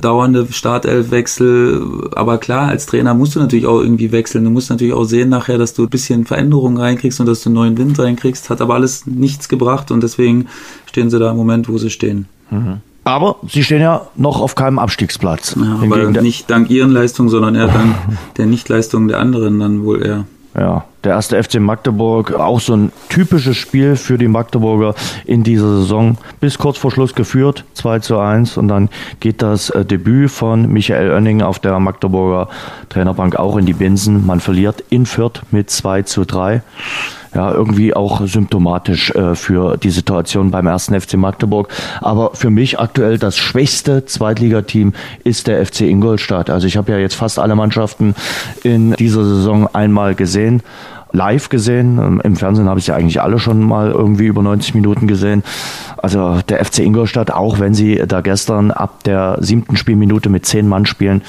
dauernde 0.00 0.46
Startelfwechsel. 0.50 2.10
Aber 2.14 2.38
klar, 2.38 2.68
als 2.68 2.86
Trainer 2.86 3.14
musst 3.14 3.36
du 3.36 3.40
natürlich 3.40 3.66
auch 3.66 3.80
irgendwie 3.80 4.12
wechseln. 4.12 4.44
Du 4.44 4.50
musst 4.50 4.70
natürlich 4.70 4.94
auch 4.94 5.04
sehen 5.04 5.28
nachher, 5.28 5.58
dass 5.58 5.74
du 5.74 5.84
ein 5.84 5.88
bisschen 5.90 6.26
Veränderungen 6.26 6.78
reinkriegst 6.78 7.20
und 7.20 7.26
dass 7.26 7.42
du 7.42 7.48
einen 7.48 7.54
neuen 7.54 7.78
Wind 7.78 7.98
reinkriegst. 7.98 8.50
Hat 8.50 8.60
aber 8.60 8.74
alles 8.74 9.06
nichts 9.06 9.48
gebracht 9.48 9.90
und 9.90 10.02
deswegen 10.02 10.46
stehen 10.86 11.10
sie 11.10 11.18
da 11.18 11.30
im 11.30 11.36
Moment, 11.36 11.68
wo 11.68 11.78
sie 11.78 11.90
stehen. 11.90 12.26
Mhm. 12.50 12.78
Aber 13.04 13.36
sie 13.48 13.64
stehen 13.64 13.80
ja 13.80 14.08
noch 14.16 14.40
auf 14.40 14.54
keinem 14.54 14.78
Abstiegsplatz. 14.78 15.56
Ja, 15.58 15.80
aber 15.82 16.10
nicht 16.22 16.50
dank 16.50 16.70
ihren 16.70 16.90
Leistungen, 16.90 17.28
sondern 17.28 17.54
eher 17.54 17.68
dank 17.68 17.96
der 18.36 18.46
Nichtleistungen 18.46 19.08
der 19.08 19.18
anderen 19.18 19.58
dann 19.58 19.84
wohl 19.84 20.04
eher. 20.04 20.26
Ja, 20.58 20.84
der 21.04 21.12
erste 21.12 21.40
FC 21.40 21.60
Magdeburg, 21.60 22.32
auch 22.32 22.58
so 22.58 22.74
ein 22.74 22.92
typisches 23.08 23.56
Spiel 23.56 23.94
für 23.94 24.18
die 24.18 24.26
Magdeburger 24.26 24.94
in 25.24 25.44
dieser 25.44 25.78
Saison. 25.78 26.18
Bis 26.40 26.58
kurz 26.58 26.76
vor 26.76 26.90
Schluss 26.90 27.14
geführt, 27.14 27.64
2 27.74 28.00
zu 28.00 28.18
1. 28.18 28.56
Und 28.56 28.66
dann 28.68 28.88
geht 29.20 29.42
das 29.42 29.70
äh, 29.70 29.84
Debüt 29.84 30.30
von 30.30 30.70
Michael 30.70 31.12
Oenning 31.12 31.42
auf 31.42 31.60
der 31.60 31.78
Magdeburger 31.78 32.48
Trainerbank 32.88 33.36
auch 33.36 33.56
in 33.56 33.66
die 33.66 33.74
Binsen. 33.74 34.26
Man 34.26 34.40
verliert 34.40 34.82
in 34.90 35.06
Fürth 35.06 35.42
mit 35.52 35.70
2 35.70 36.02
zu 36.02 36.24
3 36.24 36.62
ja, 37.34 37.52
irgendwie 37.52 37.94
auch 37.94 38.26
symptomatisch 38.26 39.10
äh, 39.10 39.34
für 39.34 39.76
die 39.76 39.90
Situation 39.90 40.50
beim 40.50 40.66
ersten 40.66 40.98
FC 41.00 41.14
Magdeburg. 41.14 41.68
Aber 42.00 42.32
für 42.34 42.50
mich 42.50 42.78
aktuell 42.78 43.18
das 43.18 43.36
schwächste 43.38 44.04
Zweitligateam 44.04 44.92
ist 45.24 45.46
der 45.46 45.64
FC 45.64 45.82
Ingolstadt. 45.82 46.50
Also 46.50 46.66
ich 46.66 46.76
habe 46.76 46.92
ja 46.92 46.98
jetzt 46.98 47.14
fast 47.14 47.38
alle 47.38 47.54
Mannschaften 47.54 48.14
in 48.62 48.92
dieser 48.92 49.24
Saison 49.24 49.68
einmal 49.72 50.14
gesehen 50.14 50.62
live 51.12 51.48
gesehen. 51.48 52.20
Im 52.22 52.36
Fernsehen 52.36 52.68
habe 52.68 52.78
ich 52.78 52.86
sie 52.86 52.92
eigentlich 52.92 53.20
alle 53.20 53.38
schon 53.38 53.62
mal 53.62 53.90
irgendwie 53.90 54.26
über 54.26 54.42
90 54.42 54.74
Minuten 54.74 55.06
gesehen. 55.06 55.42
Also 55.96 56.38
der 56.48 56.64
FC 56.64 56.80
Ingolstadt, 56.80 57.32
auch 57.32 57.58
wenn 57.58 57.74
sie 57.74 58.02
da 58.06 58.20
gestern 58.20 58.70
ab 58.70 59.02
der 59.04 59.38
siebten 59.40 59.76
Spielminute 59.76 60.28
mit 60.28 60.46
zehn 60.46 60.68
Mann 60.68 60.86
spielen, 60.86 61.22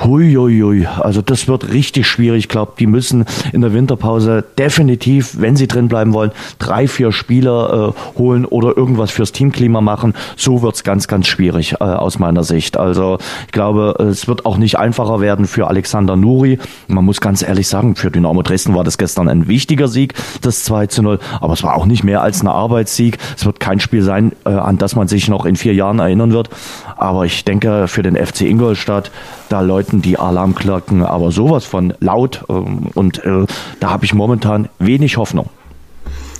Huiuiui, 0.00 0.86
also 0.86 1.22
das 1.22 1.48
wird 1.48 1.72
richtig 1.72 2.06
schwierig. 2.06 2.44
Ich 2.44 2.48
glaube, 2.48 2.72
die 2.78 2.86
müssen 2.86 3.24
in 3.52 3.62
der 3.62 3.72
Winterpause 3.72 4.44
definitiv, 4.56 5.40
wenn 5.40 5.56
sie 5.56 5.66
drin 5.66 5.88
bleiben 5.88 6.12
wollen, 6.12 6.30
drei, 6.58 6.86
vier 6.86 7.12
Spieler 7.12 7.94
äh, 7.94 8.18
holen 8.18 8.44
oder 8.44 8.76
irgendwas 8.76 9.10
fürs 9.10 9.32
Teamklima 9.32 9.80
machen. 9.80 10.14
So 10.36 10.62
wird's 10.62 10.84
ganz, 10.84 11.08
ganz 11.08 11.26
schwierig 11.26 11.74
äh, 11.80 11.84
aus 11.84 12.18
meiner 12.18 12.44
Sicht. 12.44 12.76
Also 12.76 13.18
ich 13.46 13.52
glaube, 13.52 13.96
es 13.98 14.28
wird 14.28 14.46
auch 14.46 14.56
nicht 14.56 14.78
einfacher 14.78 15.20
werden 15.20 15.46
für 15.46 15.66
Alexander 15.66 16.16
Nuri. 16.16 16.58
Man 16.86 17.04
muss 17.04 17.20
ganz 17.20 17.42
ehrlich 17.42 17.66
sagen, 17.66 17.96
für 17.96 18.10
Dynamo 18.10 18.42
Dresden 18.42 18.74
war 18.74 18.84
das 18.84 18.98
gestern 18.98 19.28
ein 19.28 19.48
wichtiger 19.48 19.88
Sieg, 19.88 20.14
das 20.42 20.64
2 20.64 20.86
zu 20.86 21.02
0. 21.02 21.18
Aber 21.40 21.54
es 21.54 21.62
war 21.62 21.76
auch 21.76 21.86
nicht 21.86 22.04
mehr 22.04 22.22
als 22.22 22.42
ein 22.42 22.48
Arbeitssieg. 22.48 23.18
Es 23.36 23.44
wird 23.44 23.60
kein 23.60 23.80
Spiel 23.80 24.02
sein, 24.02 24.32
äh, 24.44 24.50
an 24.50 24.78
das 24.78 24.94
man 24.94 25.08
sich 25.08 25.28
noch 25.28 25.44
in 25.44 25.56
vier 25.56 25.74
Jahren 25.74 25.98
erinnern 25.98 26.32
wird. 26.32 26.50
Aber 26.96 27.24
ich 27.24 27.44
denke, 27.44 27.88
für 27.88 28.02
den 28.02 28.16
FC 28.16 28.42
Ingolstadt, 28.42 29.10
da 29.48 29.60
läuten 29.88 30.02
die 30.02 30.18
Alarmglocken 30.18 31.02
aber 31.02 31.30
sowas 31.30 31.64
von 31.64 31.94
laut 32.00 32.44
ähm, 32.48 32.88
und 32.94 33.24
äh, 33.24 33.46
da 33.80 33.90
habe 33.90 34.04
ich 34.04 34.14
momentan 34.14 34.68
wenig 34.78 35.16
Hoffnung. 35.16 35.48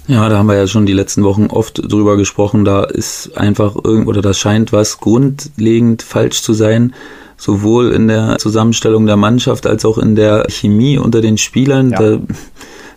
Ja, 0.06 0.28
da 0.28 0.38
haben 0.38 0.48
wir 0.48 0.56
ja 0.56 0.66
schon 0.66 0.86
die 0.86 0.94
letzten 0.94 1.22
Wochen 1.22 1.46
oft 1.48 1.80
drüber 1.82 2.16
gesprochen. 2.16 2.64
Da 2.64 2.84
ist 2.84 3.36
einfach 3.36 3.76
irgend 3.82 4.06
oder 4.06 4.22
da 4.22 4.32
scheint 4.32 4.72
was 4.72 5.00
grundlegend 5.00 6.02
falsch 6.02 6.40
zu 6.40 6.54
sein, 6.54 6.94
sowohl 7.36 7.92
in 7.92 8.08
der 8.08 8.38
Zusammenstellung 8.38 9.06
der 9.06 9.16
Mannschaft 9.16 9.66
als 9.66 9.84
auch 9.84 9.98
in 9.98 10.14
der 10.14 10.46
Chemie 10.48 10.98
unter 10.98 11.20
den 11.20 11.36
Spielern. 11.36 11.90
Ja. 11.90 11.98
Da, 11.98 12.18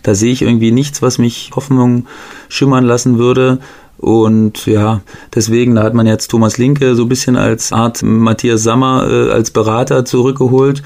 da 0.03 0.15
sehe 0.15 0.31
ich 0.31 0.41
irgendwie 0.41 0.71
nichts, 0.71 1.01
was 1.01 1.17
mich 1.17 1.51
Hoffnung 1.53 2.05
schimmern 2.47 2.85
lassen 2.85 3.17
würde. 3.17 3.59
Und 4.01 4.65
ja, 4.65 5.01
deswegen, 5.33 5.75
da 5.75 5.83
hat 5.83 5.93
man 5.93 6.07
jetzt 6.07 6.29
Thomas 6.29 6.57
Linke 6.57 6.95
so 6.95 7.03
ein 7.03 7.09
bisschen 7.09 7.37
als 7.37 7.71
Art 7.71 8.01
Matthias 8.01 8.63
Sammer 8.63 9.07
äh, 9.07 9.31
als 9.31 9.51
Berater 9.51 10.05
zurückgeholt, 10.05 10.81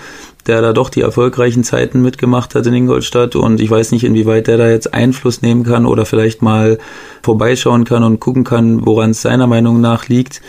der 0.48 0.62
da 0.62 0.74
doch 0.74 0.90
die 0.90 1.00
erfolgreichen 1.00 1.64
Zeiten 1.64 2.02
mitgemacht 2.02 2.56
hat 2.56 2.68
in 2.68 2.74
Ingolstadt. 2.74 3.38
Und 3.38 3.62
ich 3.62 3.72
weiß 3.72 3.94
nicht, 3.94 4.04
inwieweit 4.04 4.48
der 4.48 4.58
da 4.58 4.68
jetzt 4.68 4.94
Einfluss 4.94 5.42
nehmen 5.42 5.64
kann 5.64 5.86
oder 5.86 6.06
vielleicht 6.06 6.42
mal 6.42 6.78
vorbeischauen 7.24 7.86
kann 7.86 8.04
und 8.04 8.20
gucken 8.20 8.44
kann, 8.44 8.86
woran 8.86 9.12
es 9.12 9.22
seiner 9.22 9.48
Meinung 9.48 9.80
nach 9.80 10.10
liegt. 10.10 10.42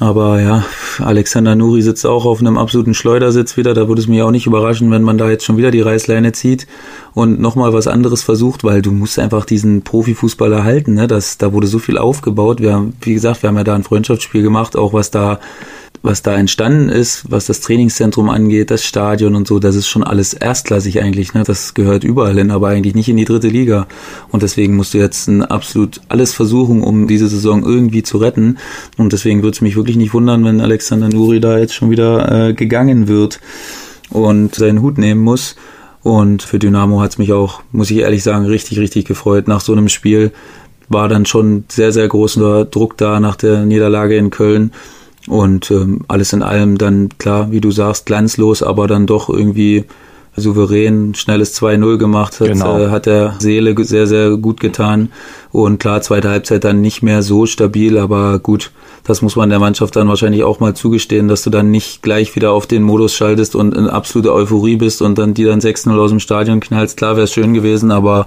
Aber 0.00 0.40
ja, 0.40 0.64
Alexander 1.00 1.56
Nuri 1.56 1.82
sitzt 1.82 2.06
auch 2.06 2.24
auf 2.24 2.40
einem 2.40 2.56
absoluten 2.56 2.94
Schleudersitz 2.94 3.56
wieder. 3.56 3.74
Da 3.74 3.88
würde 3.88 4.00
es 4.00 4.06
mich 4.06 4.22
auch 4.22 4.30
nicht 4.30 4.46
überraschen, 4.46 4.90
wenn 4.92 5.02
man 5.02 5.18
da 5.18 5.28
jetzt 5.28 5.44
schon 5.44 5.56
wieder 5.56 5.72
die 5.72 5.80
Reißleine 5.80 6.32
zieht 6.32 6.68
und 7.14 7.40
nochmal 7.40 7.72
was 7.72 7.88
anderes 7.88 8.22
versucht, 8.22 8.62
weil 8.62 8.80
du 8.80 8.92
musst 8.92 9.18
einfach 9.18 9.44
diesen 9.44 9.82
Profifußball 9.82 10.52
erhalten. 10.52 10.94
Ne? 10.94 11.08
Das, 11.08 11.38
da 11.38 11.52
wurde 11.52 11.66
so 11.66 11.80
viel 11.80 11.98
aufgebaut. 11.98 12.60
Wir 12.60 12.74
haben, 12.74 12.94
wie 13.00 13.14
gesagt, 13.14 13.42
wir 13.42 13.48
haben 13.48 13.56
ja 13.56 13.64
da 13.64 13.74
ein 13.74 13.82
Freundschaftsspiel 13.82 14.42
gemacht, 14.42 14.76
auch 14.76 14.92
was 14.92 15.10
da 15.10 15.40
was 16.02 16.22
da 16.22 16.36
entstanden 16.36 16.88
ist, 16.88 17.30
was 17.30 17.46
das 17.46 17.60
Trainingszentrum 17.60 18.30
angeht, 18.30 18.70
das 18.70 18.84
Stadion 18.84 19.34
und 19.34 19.46
so, 19.46 19.58
das 19.58 19.74
ist 19.74 19.88
schon 19.88 20.04
alles 20.04 20.32
erstklassig 20.32 21.02
eigentlich. 21.02 21.34
Ne? 21.34 21.42
Das 21.44 21.74
gehört 21.74 22.04
überall 22.04 22.36
hin, 22.36 22.50
aber 22.50 22.68
eigentlich 22.68 22.94
nicht 22.94 23.08
in 23.08 23.16
die 23.16 23.24
dritte 23.24 23.48
Liga. 23.48 23.86
Und 24.30 24.42
deswegen 24.42 24.76
musst 24.76 24.94
du 24.94 24.98
jetzt 24.98 25.28
absolut 25.28 26.00
alles 26.08 26.34
versuchen, 26.34 26.82
um 26.82 27.08
diese 27.08 27.28
Saison 27.28 27.64
irgendwie 27.64 28.02
zu 28.02 28.18
retten. 28.18 28.58
Und 28.96 29.12
deswegen 29.12 29.42
würde 29.42 29.56
es 29.56 29.60
mich 29.60 29.76
wirklich 29.76 29.96
nicht 29.96 30.14
wundern, 30.14 30.44
wenn 30.44 30.60
Alexander 30.60 31.08
Nuri 31.08 31.40
da 31.40 31.58
jetzt 31.58 31.74
schon 31.74 31.90
wieder 31.90 32.48
äh, 32.48 32.54
gegangen 32.54 33.08
wird 33.08 33.40
und 34.10 34.54
seinen 34.54 34.82
Hut 34.82 34.98
nehmen 34.98 35.22
muss. 35.22 35.56
Und 36.02 36.42
für 36.42 36.58
Dynamo 36.58 37.00
hat 37.00 37.10
es 37.10 37.18
mich 37.18 37.32
auch, 37.32 37.62
muss 37.72 37.90
ich 37.90 37.98
ehrlich 37.98 38.22
sagen, 38.22 38.46
richtig, 38.46 38.78
richtig 38.78 39.04
gefreut. 39.06 39.48
Nach 39.48 39.60
so 39.60 39.72
einem 39.72 39.88
Spiel 39.88 40.32
war 40.88 41.08
dann 41.08 41.26
schon 41.26 41.64
sehr, 41.68 41.92
sehr 41.92 42.08
großer 42.08 42.64
Druck 42.64 42.96
da 42.96 43.20
nach 43.20 43.36
der 43.36 43.66
Niederlage 43.66 44.16
in 44.16 44.30
Köln. 44.30 44.72
Und 45.28 45.70
ähm, 45.70 46.00
alles 46.08 46.32
in 46.32 46.42
allem 46.42 46.78
dann, 46.78 47.10
klar, 47.18 47.50
wie 47.50 47.60
du 47.60 47.70
sagst, 47.70 48.06
glanzlos, 48.06 48.62
aber 48.62 48.86
dann 48.86 49.06
doch 49.06 49.28
irgendwie 49.28 49.84
souverän, 50.40 51.14
schnelles 51.14 51.60
2-0 51.60 51.98
gemacht, 51.98 52.40
hat, 52.40 52.48
genau. 52.48 52.78
äh, 52.78 52.90
hat 52.90 53.06
der 53.06 53.34
Seele 53.38 53.74
sehr, 53.84 54.06
sehr 54.06 54.36
gut 54.36 54.60
getan. 54.60 55.10
Und 55.50 55.78
klar, 55.78 56.00
zweite 56.00 56.28
Halbzeit 56.28 56.64
dann 56.64 56.80
nicht 56.80 57.02
mehr 57.02 57.22
so 57.22 57.46
stabil, 57.46 57.98
aber 57.98 58.38
gut, 58.38 58.70
das 59.04 59.22
muss 59.22 59.36
man 59.36 59.50
der 59.50 59.58
Mannschaft 59.58 59.96
dann 59.96 60.08
wahrscheinlich 60.08 60.44
auch 60.44 60.60
mal 60.60 60.74
zugestehen, 60.74 61.28
dass 61.28 61.42
du 61.42 61.50
dann 61.50 61.70
nicht 61.70 62.02
gleich 62.02 62.36
wieder 62.36 62.52
auf 62.52 62.66
den 62.66 62.82
Modus 62.82 63.14
schaltest 63.14 63.56
und 63.56 63.74
in 63.74 63.88
absoluter 63.88 64.34
Euphorie 64.34 64.76
bist 64.76 65.02
und 65.02 65.18
dann 65.18 65.34
die 65.34 65.44
dann 65.44 65.60
6-0 65.60 65.98
aus 65.98 66.10
dem 66.10 66.20
Stadion 66.20 66.60
knallst. 66.60 66.96
Klar 66.96 67.16
wäre 67.16 67.24
es 67.24 67.32
schön 67.32 67.54
gewesen, 67.54 67.90
aber 67.90 68.26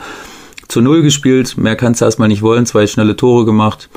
zu 0.68 0.82
Null 0.82 1.02
gespielt, 1.02 1.58
mehr 1.58 1.76
kannst 1.76 2.02
du 2.02 2.06
erstmal 2.06 2.30
nicht 2.30 2.42
wollen, 2.42 2.66
zwei 2.66 2.88
schnelle 2.88 3.16
Tore 3.16 3.46
gemacht 3.46 3.90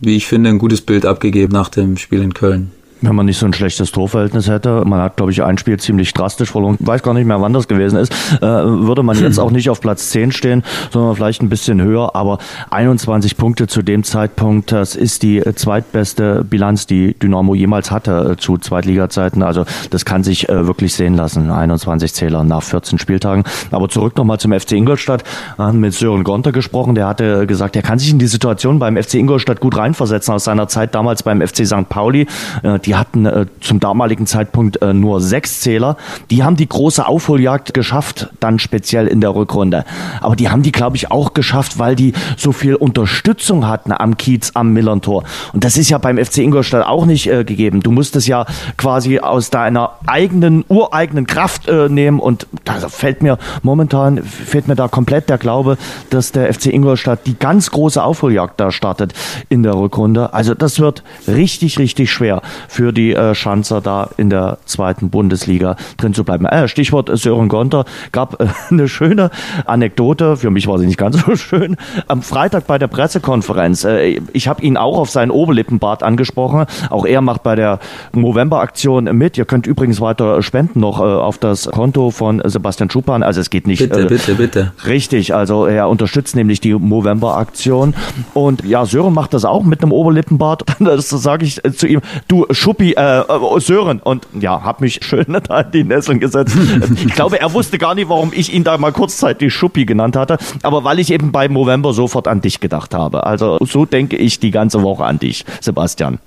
wie 0.00 0.16
ich 0.16 0.26
finde, 0.26 0.50
ein 0.50 0.58
gutes 0.58 0.80
Bild 0.80 1.06
abgegeben 1.06 1.52
nach 1.52 1.68
dem 1.68 1.96
Spiel 1.96 2.22
in 2.22 2.34
Köln. 2.34 2.72
Wenn 3.02 3.14
man 3.14 3.26
nicht 3.26 3.38
so 3.38 3.46
ein 3.46 3.52
schlechtes 3.52 3.92
Torverhältnis 3.92 4.48
hätte, 4.48 4.84
man 4.84 5.00
hat, 5.00 5.16
glaube 5.16 5.32
ich, 5.32 5.42
ein 5.42 5.58
Spiel 5.58 5.78
ziemlich 5.78 6.12
drastisch 6.12 6.50
verloren, 6.50 6.76
weiß 6.80 7.02
gar 7.02 7.14
nicht 7.14 7.26
mehr, 7.26 7.40
wann 7.40 7.52
das 7.52 7.66
gewesen 7.66 7.98
ist, 7.98 8.12
äh, 8.36 8.40
würde 8.40 9.02
man 9.02 9.18
jetzt 9.18 9.38
auch 9.38 9.50
nicht 9.50 9.70
auf 9.70 9.80
Platz 9.80 10.10
10 10.10 10.32
stehen, 10.32 10.62
sondern 10.90 11.16
vielleicht 11.16 11.42
ein 11.42 11.48
bisschen 11.48 11.80
höher. 11.80 12.14
Aber 12.14 12.38
21 12.70 13.36
Punkte 13.36 13.66
zu 13.66 13.82
dem 13.82 14.04
Zeitpunkt, 14.04 14.72
das 14.72 14.96
ist 14.96 15.22
die 15.22 15.42
zweitbeste 15.54 16.44
Bilanz, 16.44 16.86
die 16.86 17.14
Dynamo 17.14 17.54
jemals 17.54 17.90
hatte 17.90 18.32
äh, 18.32 18.36
zu 18.36 18.58
Zweitliga-Zeiten. 18.58 19.42
Also 19.42 19.64
das 19.90 20.04
kann 20.04 20.22
sich 20.22 20.48
äh, 20.48 20.66
wirklich 20.66 20.94
sehen 20.94 21.14
lassen. 21.14 21.50
21 21.50 22.12
Zähler 22.12 22.44
nach 22.44 22.62
14 22.62 22.98
Spieltagen. 22.98 23.44
Aber 23.70 23.88
zurück 23.88 24.16
nochmal 24.16 24.38
zum 24.38 24.52
FC 24.52 24.72
Ingolstadt. 24.72 25.24
Wir 25.56 25.66
haben 25.66 25.80
mit 25.80 25.94
Sören 25.94 26.24
Gonter 26.24 26.52
gesprochen. 26.52 26.94
Der 26.94 27.06
hatte 27.06 27.46
gesagt, 27.46 27.76
er 27.76 27.82
kann 27.82 27.98
sich 27.98 28.10
in 28.10 28.18
die 28.18 28.26
Situation 28.26 28.78
beim 28.78 28.96
FC 28.96 29.14
Ingolstadt 29.14 29.60
gut 29.60 29.76
reinversetzen 29.76 30.34
aus 30.34 30.44
seiner 30.44 30.68
Zeit 30.68 30.94
damals 30.94 31.22
beim 31.22 31.40
FC 31.40 31.66
St. 31.66 31.88
Pauli. 31.88 32.26
Äh, 32.62 32.78
die 32.90 32.96
hatten 32.96 33.24
äh, 33.24 33.46
zum 33.60 33.78
damaligen 33.78 34.26
Zeitpunkt 34.26 34.82
äh, 34.82 34.92
nur 34.92 35.20
sechs 35.20 35.60
Zähler. 35.60 35.96
Die 36.28 36.42
haben 36.42 36.56
die 36.56 36.68
große 36.68 37.06
Aufholjagd 37.06 37.72
geschafft, 37.72 38.30
dann 38.40 38.58
speziell 38.58 39.06
in 39.06 39.20
der 39.20 39.32
Rückrunde. 39.32 39.84
Aber 40.20 40.34
die 40.34 40.48
haben 40.48 40.64
die, 40.64 40.72
glaube 40.72 40.96
ich, 40.96 41.12
auch 41.12 41.32
geschafft, 41.32 41.78
weil 41.78 41.94
die 41.94 42.14
so 42.36 42.50
viel 42.50 42.74
Unterstützung 42.74 43.68
hatten 43.68 43.92
am 43.92 44.16
Kiez, 44.16 44.50
am 44.54 44.72
Millern-Tor. 44.72 45.22
Und 45.52 45.62
das 45.62 45.76
ist 45.76 45.88
ja 45.88 45.98
beim 45.98 46.18
FC 46.18 46.38
Ingolstadt 46.38 46.84
auch 46.84 47.06
nicht 47.06 47.28
äh, 47.28 47.44
gegeben. 47.44 47.78
Du 47.78 47.92
musst 47.92 48.16
es 48.16 48.26
ja 48.26 48.44
quasi 48.76 49.20
aus 49.20 49.50
deiner 49.50 49.92
eigenen, 50.08 50.64
ureigenen 50.66 51.28
Kraft 51.28 51.68
äh, 51.68 51.88
nehmen. 51.88 52.18
Und 52.18 52.48
da 52.64 52.72
fällt 52.88 53.22
mir 53.22 53.38
momentan, 53.62 54.20
fehlt 54.24 54.66
mir 54.66 54.74
da 54.74 54.88
komplett 54.88 55.28
der 55.28 55.38
Glaube, 55.38 55.78
dass 56.10 56.32
der 56.32 56.52
FC 56.52 56.66
Ingolstadt 56.66 57.20
die 57.26 57.38
ganz 57.38 57.70
große 57.70 58.02
Aufholjagd 58.02 58.58
da 58.58 58.72
startet 58.72 59.12
in 59.48 59.62
der 59.62 59.74
Rückrunde. 59.74 60.34
Also 60.34 60.54
das 60.54 60.80
wird 60.80 61.04
richtig, 61.28 61.78
richtig 61.78 62.10
schwer 62.10 62.42
für 62.66 62.79
die 62.80 63.14
äh, 63.14 63.34
Schanzer 63.34 63.80
da 63.80 64.10
in 64.16 64.30
der 64.30 64.58
zweiten 64.64 65.10
Bundesliga 65.10 65.76
drin 65.96 66.14
zu 66.14 66.24
bleiben. 66.24 66.46
Äh, 66.46 66.68
Stichwort 66.68 67.10
Sören 67.12 67.48
Gonter 67.48 67.84
gab 68.12 68.40
äh, 68.40 68.46
eine 68.70 68.88
schöne 68.88 69.30
Anekdote. 69.66 70.36
Für 70.36 70.50
mich 70.50 70.66
war 70.66 70.78
sie 70.78 70.86
nicht 70.86 70.98
ganz 70.98 71.20
so 71.24 71.36
schön. 71.36 71.76
Am 72.08 72.22
Freitag 72.22 72.66
bei 72.66 72.78
der 72.78 72.88
Pressekonferenz. 72.88 73.84
Äh, 73.84 74.20
ich 74.32 74.48
habe 74.48 74.62
ihn 74.62 74.76
auch 74.76 74.98
auf 74.98 75.10
seinen 75.10 75.30
Oberlippenbart 75.30 76.02
angesprochen. 76.02 76.66
Auch 76.88 77.04
er 77.04 77.20
macht 77.20 77.42
bei 77.42 77.54
der 77.54 77.78
Movember-Aktion 78.12 79.04
mit. 79.16 79.38
Ihr 79.38 79.44
könnt 79.44 79.66
übrigens 79.66 80.00
weiter 80.00 80.42
spenden 80.42 80.80
noch 80.80 81.00
äh, 81.00 81.02
auf 81.02 81.38
das 81.38 81.68
Konto 81.68 82.10
von 82.10 82.42
Sebastian 82.44 82.90
Schupan. 82.90 83.22
Also 83.22 83.40
es 83.40 83.50
geht 83.50 83.66
nicht. 83.66 83.80
Bitte, 83.80 84.02
äh, 84.02 84.06
bitte, 84.06 84.34
bitte. 84.34 84.72
Richtig. 84.86 85.34
Also 85.34 85.66
er 85.66 85.88
unterstützt 85.88 86.34
nämlich 86.36 86.60
die 86.60 86.74
Movember-Aktion. 86.74 87.94
Und 88.34 88.64
ja, 88.64 88.86
Sören 88.86 89.14
macht 89.14 89.34
das 89.34 89.44
auch 89.44 89.62
mit 89.62 89.82
einem 89.82 89.92
Oberlippenbart. 89.92 90.64
Das 90.90 91.10
sage 91.10 91.44
ich 91.44 91.60
zu 91.76 91.86
ihm. 91.86 92.00
Du 92.26 92.46
Schuppi, 92.70 92.92
äh, 92.92 93.24
Sören. 93.58 93.98
Und 93.98 94.28
ja, 94.38 94.62
hab 94.62 94.80
mich 94.80 95.00
schön 95.02 95.36
da 95.48 95.60
in 95.60 95.72
die 95.72 95.84
Nesseln 95.84 96.20
gesetzt. 96.20 96.56
ich 96.94 97.14
glaube, 97.14 97.40
er 97.40 97.52
wusste 97.52 97.78
gar 97.78 97.96
nicht, 97.96 98.08
warum 98.08 98.32
ich 98.32 98.54
ihn 98.54 98.62
da 98.62 98.78
mal 98.78 98.92
kurzzeitig 98.92 99.52
Schuppi 99.52 99.84
genannt 99.84 100.14
hatte. 100.14 100.38
Aber 100.62 100.84
weil 100.84 101.00
ich 101.00 101.12
eben 101.12 101.32
bei 101.32 101.48
Movember 101.48 101.92
sofort 101.92 102.28
an 102.28 102.40
dich 102.40 102.60
gedacht 102.60 102.94
habe. 102.94 103.26
Also 103.26 103.58
so 103.60 103.86
denke 103.86 104.16
ich 104.16 104.38
die 104.38 104.52
ganze 104.52 104.82
Woche 104.82 105.04
an 105.04 105.18
dich, 105.18 105.44
Sebastian. 105.60 106.20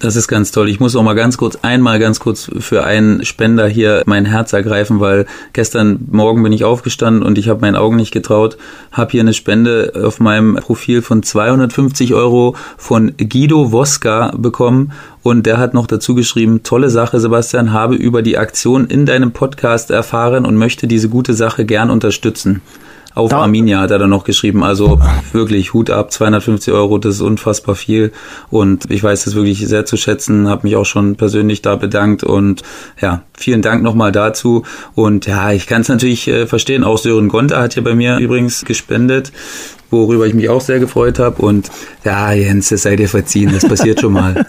Das 0.00 0.16
ist 0.16 0.28
ganz 0.28 0.50
toll. 0.50 0.70
Ich 0.70 0.80
muss 0.80 0.96
auch 0.96 1.02
mal 1.02 1.12
ganz 1.12 1.36
kurz, 1.36 1.58
einmal 1.60 1.98
ganz 1.98 2.20
kurz 2.20 2.50
für 2.60 2.84
einen 2.84 3.22
Spender 3.26 3.68
hier 3.68 4.02
mein 4.06 4.24
Herz 4.24 4.54
ergreifen, 4.54 4.98
weil 4.98 5.26
gestern 5.52 6.08
Morgen 6.10 6.42
bin 6.42 6.54
ich 6.54 6.64
aufgestanden 6.64 7.22
und 7.22 7.36
ich 7.36 7.50
habe 7.50 7.60
meinen 7.60 7.76
Augen 7.76 7.96
nicht 7.96 8.10
getraut, 8.10 8.56
habe 8.92 9.10
hier 9.10 9.20
eine 9.20 9.34
Spende 9.34 9.92
auf 10.02 10.18
meinem 10.18 10.54
Profil 10.54 11.02
von 11.02 11.22
250 11.22 12.14
Euro 12.14 12.56
von 12.78 13.12
Guido 13.18 13.72
Woska 13.72 14.32
bekommen 14.38 14.92
und 15.22 15.44
der 15.46 15.58
hat 15.58 15.74
noch 15.74 15.86
dazu 15.86 16.14
geschrieben, 16.14 16.62
tolle 16.62 16.90
Sache, 16.90 17.20
Sebastian, 17.20 17.72
habe 17.72 17.94
über 17.94 18.22
die 18.22 18.38
Aktion 18.38 18.86
in 18.86 19.06
deinem 19.06 19.32
Podcast 19.32 19.90
erfahren 19.90 20.46
und 20.46 20.56
möchte 20.56 20.86
diese 20.86 21.08
gute 21.08 21.34
Sache 21.34 21.64
gern 21.64 21.90
unterstützen. 21.90 22.62
Auf 23.14 23.30
da, 23.30 23.38
Arminia 23.38 23.80
hat 23.80 23.90
er 23.90 23.98
dann 23.98 24.10
noch 24.10 24.24
geschrieben. 24.24 24.62
Also 24.62 25.00
wirklich 25.32 25.74
Hut 25.74 25.90
ab, 25.90 26.12
250 26.12 26.72
Euro, 26.72 26.98
das 26.98 27.16
ist 27.16 27.20
unfassbar 27.20 27.74
viel. 27.74 28.12
Und 28.50 28.90
ich 28.90 29.02
weiß 29.02 29.24
das 29.24 29.34
wirklich 29.34 29.66
sehr 29.66 29.84
zu 29.84 29.96
schätzen, 29.96 30.48
habe 30.48 30.66
mich 30.66 30.76
auch 30.76 30.86
schon 30.86 31.16
persönlich 31.16 31.60
da 31.60 31.76
bedankt. 31.76 32.22
Und 32.22 32.62
ja, 33.00 33.22
vielen 33.40 33.62
Dank 33.62 33.82
nochmal 33.82 34.12
dazu. 34.12 34.64
Und 34.94 35.26
ja, 35.26 35.52
ich 35.52 35.66
kann 35.66 35.82
es 35.82 35.88
natürlich 35.88 36.28
äh, 36.28 36.46
verstehen. 36.46 36.84
Auch 36.84 36.98
Sören 36.98 37.28
Gonter 37.28 37.60
hat 37.60 37.74
hier 37.74 37.84
bei 37.84 37.94
mir 37.94 38.18
übrigens 38.18 38.64
gespendet 38.64 39.32
worüber 39.90 40.26
ich 40.26 40.34
mich 40.34 40.48
auch 40.48 40.60
sehr 40.60 40.78
gefreut 40.78 41.18
habe. 41.18 41.42
Und 41.42 41.70
ja, 42.04 42.32
Jens, 42.32 42.68
das 42.68 42.82
sei 42.82 42.96
dir 42.96 43.08
verziehen, 43.08 43.50
das 43.52 43.68
passiert 43.68 44.00
schon 44.00 44.12
mal. 44.12 44.46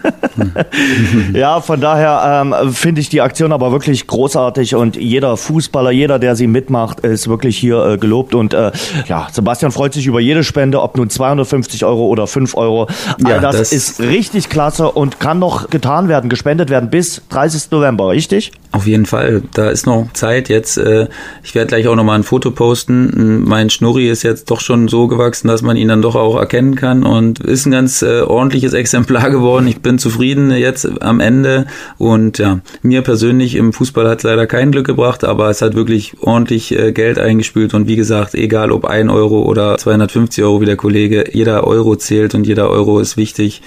ja, 1.34 1.60
von 1.62 1.82
daher 1.82 2.44
ähm, 2.44 2.74
finde 2.74 3.02
ich 3.02 3.10
die 3.10 3.22
Aktion 3.22 3.52
aber 3.52 3.72
wirklich 3.72 4.08
großartig 4.08 4.76
und 4.76 4.96
jeder 4.96 5.38
Fußballer, 5.38 5.92
jeder, 5.92 6.20
der 6.20 6.36
sie 6.36 6.48
mitmacht, 6.48 7.02
ist 7.02 7.28
wirklich 7.28 7.58
hier 7.58 7.84
äh, 7.84 7.98
gelobt. 7.98 8.36
Und 8.36 8.54
äh, 8.54 8.72
ja, 9.08 9.28
Sebastian 9.32 9.72
freut 9.72 9.94
sich 9.94 10.06
über 10.06 10.20
jede 10.20 10.44
Spende, 10.44 10.82
ob 10.82 10.98
nun 10.98 11.10
250 11.10 11.86
Euro 11.86 12.06
oder 12.08 12.28
5 12.28 12.56
Euro. 12.56 12.88
Ja, 13.28 13.40
das, 13.40 13.58
das 13.58 13.74
ist 13.74 14.00
richtig 14.00 14.50
klasse 14.50 14.92
und 14.92 15.20
kann 15.20 15.40
noch 15.40 15.70
getan 15.70 16.08
werden, 16.08 16.30
gespendet 16.30 16.70
werden 16.70 16.90
bis 16.90 17.22
30. 17.30 17.72
November, 17.72 18.10
richtig? 18.10 18.52
Auf 18.72 18.81
jeden 18.88 19.06
Fall, 19.06 19.44
da 19.54 19.70
ist 19.70 19.86
noch 19.86 20.12
Zeit 20.14 20.50
jetzt. 20.50 20.78
Äh, 20.78 21.08
ich 21.44 21.56
werde 21.56 21.68
gleich 21.68 21.88
auch 21.88 21.96
noch 21.96 22.04
mal 22.04 22.16
ein 22.16 22.24
Foto 22.24 22.52
posten. 22.52 23.44
Mein 23.46 23.70
Schnurri 23.70 24.10
ist 24.10 24.24
jetzt 24.24 24.52
doch 24.52 24.62
schon 24.62 24.88
so 24.88 25.08
gewachsen, 25.08 25.48
dass 25.48 25.62
man 25.62 25.78
ihn 25.78 25.88
dann 25.88 26.02
doch 26.02 26.16
auch 26.16 26.38
erkennen 26.38 26.76
kann 26.76 27.04
und 27.04 27.40
ist 27.40 27.66
ein 27.66 27.72
ganz 27.72 28.02
äh, 28.02 28.22
ordentliches 28.22 28.74
Exemplar 28.74 29.30
geworden. 29.32 29.68
Ich 29.68 29.82
bin 29.82 30.00
zufrieden 30.00 30.52
jetzt 30.52 31.02
am 31.02 31.20
Ende 31.20 31.66
und 31.98 32.38
ja, 32.38 32.60
mir 32.82 33.02
persönlich 33.02 33.56
im 33.56 33.74
Fußball 33.74 34.08
hat 34.08 34.20
es 34.20 34.24
leider 34.24 34.48
kein 34.48 34.72
Glück 34.72 34.88
gebracht, 34.88 35.24
aber 35.24 35.50
es 35.50 35.62
hat 35.62 35.76
wirklich 35.76 36.16
ordentlich 36.22 36.78
äh, 36.78 36.92
Geld 36.92 37.20
eingespült 37.20 37.74
und 37.74 37.88
wie 37.88 37.96
gesagt, 37.96 38.36
egal 38.36 38.72
ob 38.72 38.86
ein 38.86 39.10
Euro 39.10 39.42
oder 39.44 39.78
250 39.78 40.44
Euro 40.44 40.62
wie 40.62 40.66
der 40.66 40.78
Kollege, 40.78 41.26
jeder 41.32 41.66
Euro 41.68 41.96
zählt 41.96 42.36
und 42.36 42.48
jeder 42.48 42.70
Euro 42.70 43.00
ist 43.00 43.18
wichtig. 43.18 43.62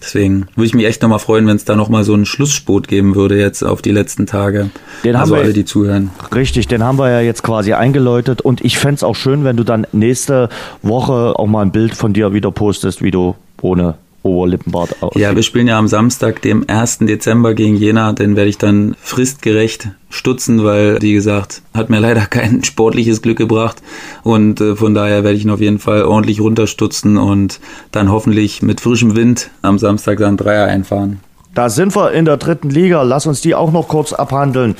Deswegen 0.00 0.48
würde 0.54 0.66
ich 0.66 0.74
mich 0.74 0.86
echt 0.86 1.02
nochmal 1.02 1.18
freuen, 1.18 1.46
wenn 1.46 1.56
es 1.56 1.64
da 1.64 1.76
nochmal 1.76 2.04
so 2.04 2.14
einen 2.14 2.26
Schlussspot 2.26 2.88
geben 2.88 3.14
würde 3.14 3.38
jetzt 3.38 3.62
auf 3.62 3.82
die 3.82 3.92
letzten 3.92 4.26
Tage. 4.26 4.57
Tage. 4.58 4.70
Den 5.04 5.16
also 5.16 5.34
haben 5.34 5.38
wir, 5.38 5.44
alle, 5.44 5.52
die 5.52 5.64
zuhören. 5.64 6.10
Richtig, 6.34 6.68
den 6.68 6.82
haben 6.82 6.98
wir 6.98 7.10
ja 7.10 7.20
jetzt 7.20 7.42
quasi 7.42 7.72
eingeläutet 7.72 8.40
und 8.40 8.64
ich 8.64 8.78
fände 8.78 8.96
es 8.96 9.02
auch 9.04 9.14
schön, 9.14 9.44
wenn 9.44 9.56
du 9.56 9.64
dann 9.64 9.86
nächste 9.92 10.48
Woche 10.82 11.38
auch 11.38 11.46
mal 11.46 11.62
ein 11.62 11.72
Bild 11.72 11.94
von 11.94 12.12
dir 12.12 12.32
wieder 12.32 12.50
postest, 12.50 13.02
wie 13.02 13.10
du 13.10 13.34
ohne 13.62 13.94
Oberlippenbart 14.22 15.02
aussieht. 15.02 15.22
Ja, 15.22 15.34
wir 15.34 15.42
spielen 15.42 15.68
ja 15.68 15.78
am 15.78 15.88
Samstag, 15.88 16.42
dem 16.42 16.64
1. 16.68 16.98
Dezember 17.00 17.54
gegen 17.54 17.76
Jena. 17.76 18.12
Den 18.12 18.36
werde 18.36 18.50
ich 18.50 18.58
dann 18.58 18.96
fristgerecht 19.00 19.88
stutzen, 20.10 20.64
weil, 20.64 21.00
wie 21.00 21.12
gesagt, 21.12 21.62
hat 21.72 21.88
mir 21.88 22.00
leider 22.00 22.26
kein 22.26 22.64
sportliches 22.64 23.22
Glück 23.22 23.38
gebracht. 23.38 23.80
Und 24.24 24.60
äh, 24.60 24.76
von 24.76 24.94
daher 24.94 25.22
werde 25.24 25.36
ich 25.36 25.44
ihn 25.44 25.50
auf 25.50 25.60
jeden 25.60 25.78
Fall 25.78 26.02
ordentlich 26.02 26.40
runterstutzen 26.40 27.16
und 27.16 27.60
dann 27.92 28.10
hoffentlich 28.10 28.60
mit 28.62 28.80
frischem 28.80 29.14
Wind 29.14 29.50
am 29.62 29.78
Samstag 29.78 30.18
dann 30.18 30.36
Dreier 30.36 30.66
einfahren. 30.66 31.20
Da 31.58 31.70
sind 31.70 31.96
wir 31.96 32.12
in 32.12 32.24
der 32.24 32.36
dritten 32.36 32.70
Liga. 32.70 33.02
Lass 33.02 33.26
uns 33.26 33.40
die 33.40 33.56
auch 33.56 33.72
noch 33.72 33.88
kurz 33.88 34.12
abhandeln. 34.12 34.76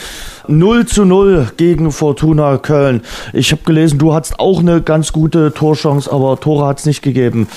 0 0.46 0.86
zu 0.86 1.04
0 1.04 1.48
gegen 1.56 1.90
Fortuna 1.90 2.56
Köln. 2.58 3.00
Ich 3.32 3.50
habe 3.50 3.62
gelesen, 3.64 3.98
du 3.98 4.14
hattest 4.14 4.38
auch 4.38 4.60
eine 4.60 4.80
ganz 4.80 5.12
gute 5.12 5.52
Torchance, 5.52 6.08
aber 6.08 6.38
Tore 6.38 6.68
hat 6.68 6.78
es 6.78 6.86
nicht 6.86 7.02
gegeben 7.02 7.48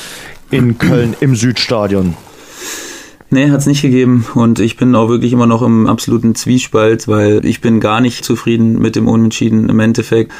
in 0.49 0.79
Köln 0.79 1.15
im 1.19 1.35
Südstadion. 1.35 2.15
Nee, 3.29 3.51
hat's 3.51 3.67
nicht 3.67 3.83
gegeben 3.83 4.25
und 4.33 4.59
ich 4.59 4.75
bin 4.75 4.95
auch 4.95 5.07
wirklich 5.07 5.33
immer 5.33 5.45
noch 5.45 5.61
im 5.61 5.85
absoluten 5.85 6.33
Zwiespalt, 6.33 7.07
weil 7.07 7.45
ich 7.45 7.61
bin 7.61 7.79
gar 7.79 8.01
nicht 8.01 8.25
zufrieden 8.25 8.79
mit 8.79 8.95
dem 8.95 9.07
Unentschieden 9.07 9.69
im 9.69 9.79
Endeffekt 9.79 10.31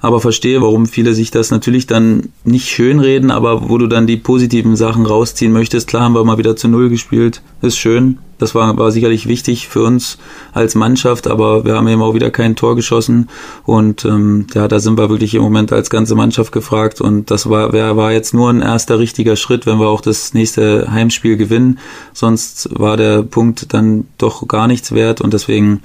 aber 0.00 0.20
verstehe, 0.20 0.62
warum 0.62 0.86
viele 0.86 1.14
sich 1.14 1.30
das 1.30 1.50
natürlich 1.50 1.86
dann 1.86 2.32
nicht 2.44 2.68
schönreden, 2.68 3.30
aber 3.30 3.68
wo 3.68 3.78
du 3.78 3.86
dann 3.86 4.06
die 4.06 4.16
positiven 4.16 4.76
Sachen 4.76 5.06
rausziehen 5.06 5.52
möchtest. 5.52 5.88
Klar 5.88 6.04
haben 6.04 6.14
wir 6.14 6.24
mal 6.24 6.38
wieder 6.38 6.56
zu 6.56 6.68
Null 6.68 6.88
gespielt, 6.88 7.42
ist 7.62 7.78
schön. 7.78 8.18
Das 8.38 8.54
war, 8.54 8.76
war 8.76 8.92
sicherlich 8.92 9.26
wichtig 9.26 9.66
für 9.66 9.82
uns 9.82 10.16
als 10.52 10.76
Mannschaft, 10.76 11.26
aber 11.26 11.64
wir 11.64 11.74
haben 11.74 11.88
eben 11.88 12.02
auch 12.02 12.14
wieder 12.14 12.30
kein 12.30 12.54
Tor 12.54 12.76
geschossen 12.76 13.28
und 13.64 14.04
ähm, 14.04 14.46
ja, 14.54 14.68
da 14.68 14.78
sind 14.78 14.96
wir 14.96 15.10
wirklich 15.10 15.34
im 15.34 15.42
Moment 15.42 15.72
als 15.72 15.90
ganze 15.90 16.14
Mannschaft 16.14 16.52
gefragt 16.52 17.00
und 17.00 17.32
das 17.32 17.50
war, 17.50 17.72
war 17.72 18.12
jetzt 18.12 18.34
nur 18.34 18.48
ein 18.48 18.62
erster 18.62 19.00
richtiger 19.00 19.34
Schritt, 19.34 19.66
wenn 19.66 19.80
wir 19.80 19.88
auch 19.88 20.00
das 20.00 20.34
nächste 20.34 20.88
Heimspiel 20.92 21.36
gewinnen. 21.36 21.80
Sonst 22.12 22.68
war 22.78 22.96
der 22.96 23.24
Punkt 23.24 23.74
dann 23.74 24.06
doch 24.18 24.46
gar 24.46 24.68
nichts 24.68 24.92
wert 24.92 25.20
und 25.20 25.34
deswegen 25.34 25.82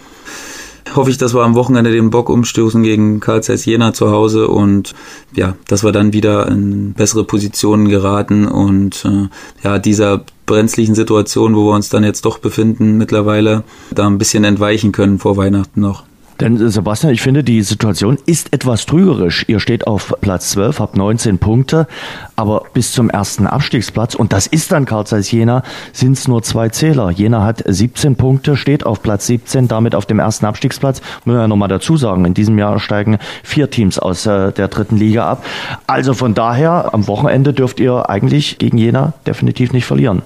hoffe 0.95 1.09
ich, 1.09 1.17
dass 1.17 1.33
wir 1.33 1.43
am 1.43 1.55
Wochenende 1.55 1.91
den 1.91 2.09
Bock 2.09 2.29
umstoßen 2.29 2.83
gegen 2.83 3.19
Karl 3.19 3.43
Zeiss 3.43 3.65
Jena 3.65 3.93
zu 3.93 4.11
Hause 4.11 4.47
und 4.47 4.93
ja, 5.35 5.55
dass 5.67 5.83
wir 5.83 5.91
dann 5.91 6.13
wieder 6.13 6.47
in 6.47 6.93
bessere 6.93 7.23
Positionen 7.23 7.89
geraten 7.89 8.47
und 8.47 9.05
äh, 9.05 9.29
ja, 9.63 9.79
dieser 9.79 10.23
brenzlichen 10.45 10.95
Situation, 10.95 11.55
wo 11.55 11.67
wir 11.67 11.75
uns 11.75 11.89
dann 11.89 12.03
jetzt 12.03 12.25
doch 12.25 12.37
befinden 12.37 12.97
mittlerweile, 12.97 13.63
da 13.91 14.07
ein 14.07 14.17
bisschen 14.17 14.43
entweichen 14.43 14.91
können 14.91 15.19
vor 15.19 15.37
Weihnachten 15.37 15.81
noch. 15.81 16.03
Denn 16.39 16.59
äh, 16.59 16.69
Sebastian, 16.69 17.13
ich 17.13 17.21
finde, 17.21 17.43
die 17.43 17.61
Situation 17.61 18.17
ist 18.25 18.53
etwas 18.53 18.85
trügerisch. 18.85 19.45
Ihr 19.47 19.59
steht 19.59 19.87
auf 19.87 20.13
Platz 20.21 20.51
12, 20.51 20.79
habt 20.79 20.97
19 20.97 21.37
Punkte, 21.37 21.87
aber 22.35 22.63
bis 22.73 22.91
zum 22.91 23.09
ersten 23.09 23.47
Abstiegsplatz, 23.47 24.15
und 24.15 24.33
das 24.33 24.47
ist 24.47 24.71
dann 24.71 24.85
Karl 24.85 25.05
Zeiss 25.05 25.31
Jena, 25.31 25.63
sind 25.91 26.13
es 26.13 26.27
nur 26.27 26.43
zwei 26.43 26.69
Zähler. 26.69 27.09
Jena 27.11 27.43
hat 27.43 27.63
17 27.65 28.15
Punkte, 28.15 28.57
steht 28.57 28.85
auf 28.85 29.01
Platz 29.01 29.27
17, 29.27 29.67
damit 29.67 29.95
auf 29.95 30.05
dem 30.05 30.19
ersten 30.19 30.45
Abstiegsplatz. 30.45 31.01
Müssen 31.25 31.37
wir 31.37 31.41
ja 31.41 31.47
nochmal 31.47 31.69
dazu 31.69 31.97
sagen, 31.97 32.25
in 32.25 32.33
diesem 32.33 32.57
Jahr 32.57 32.79
steigen 32.79 33.17
vier 33.43 33.69
Teams 33.69 33.99
aus 33.99 34.25
äh, 34.25 34.51
der 34.51 34.67
dritten 34.67 34.97
Liga 34.97 35.29
ab. 35.29 35.45
Also 35.87 36.13
von 36.13 36.33
daher, 36.33 36.93
am 36.93 37.07
Wochenende 37.07 37.53
dürft 37.53 37.79
ihr 37.79 38.09
eigentlich 38.09 38.57
gegen 38.57 38.77
Jena 38.77 39.13
definitiv 39.25 39.73
nicht 39.73 39.85
verlieren. 39.85 40.23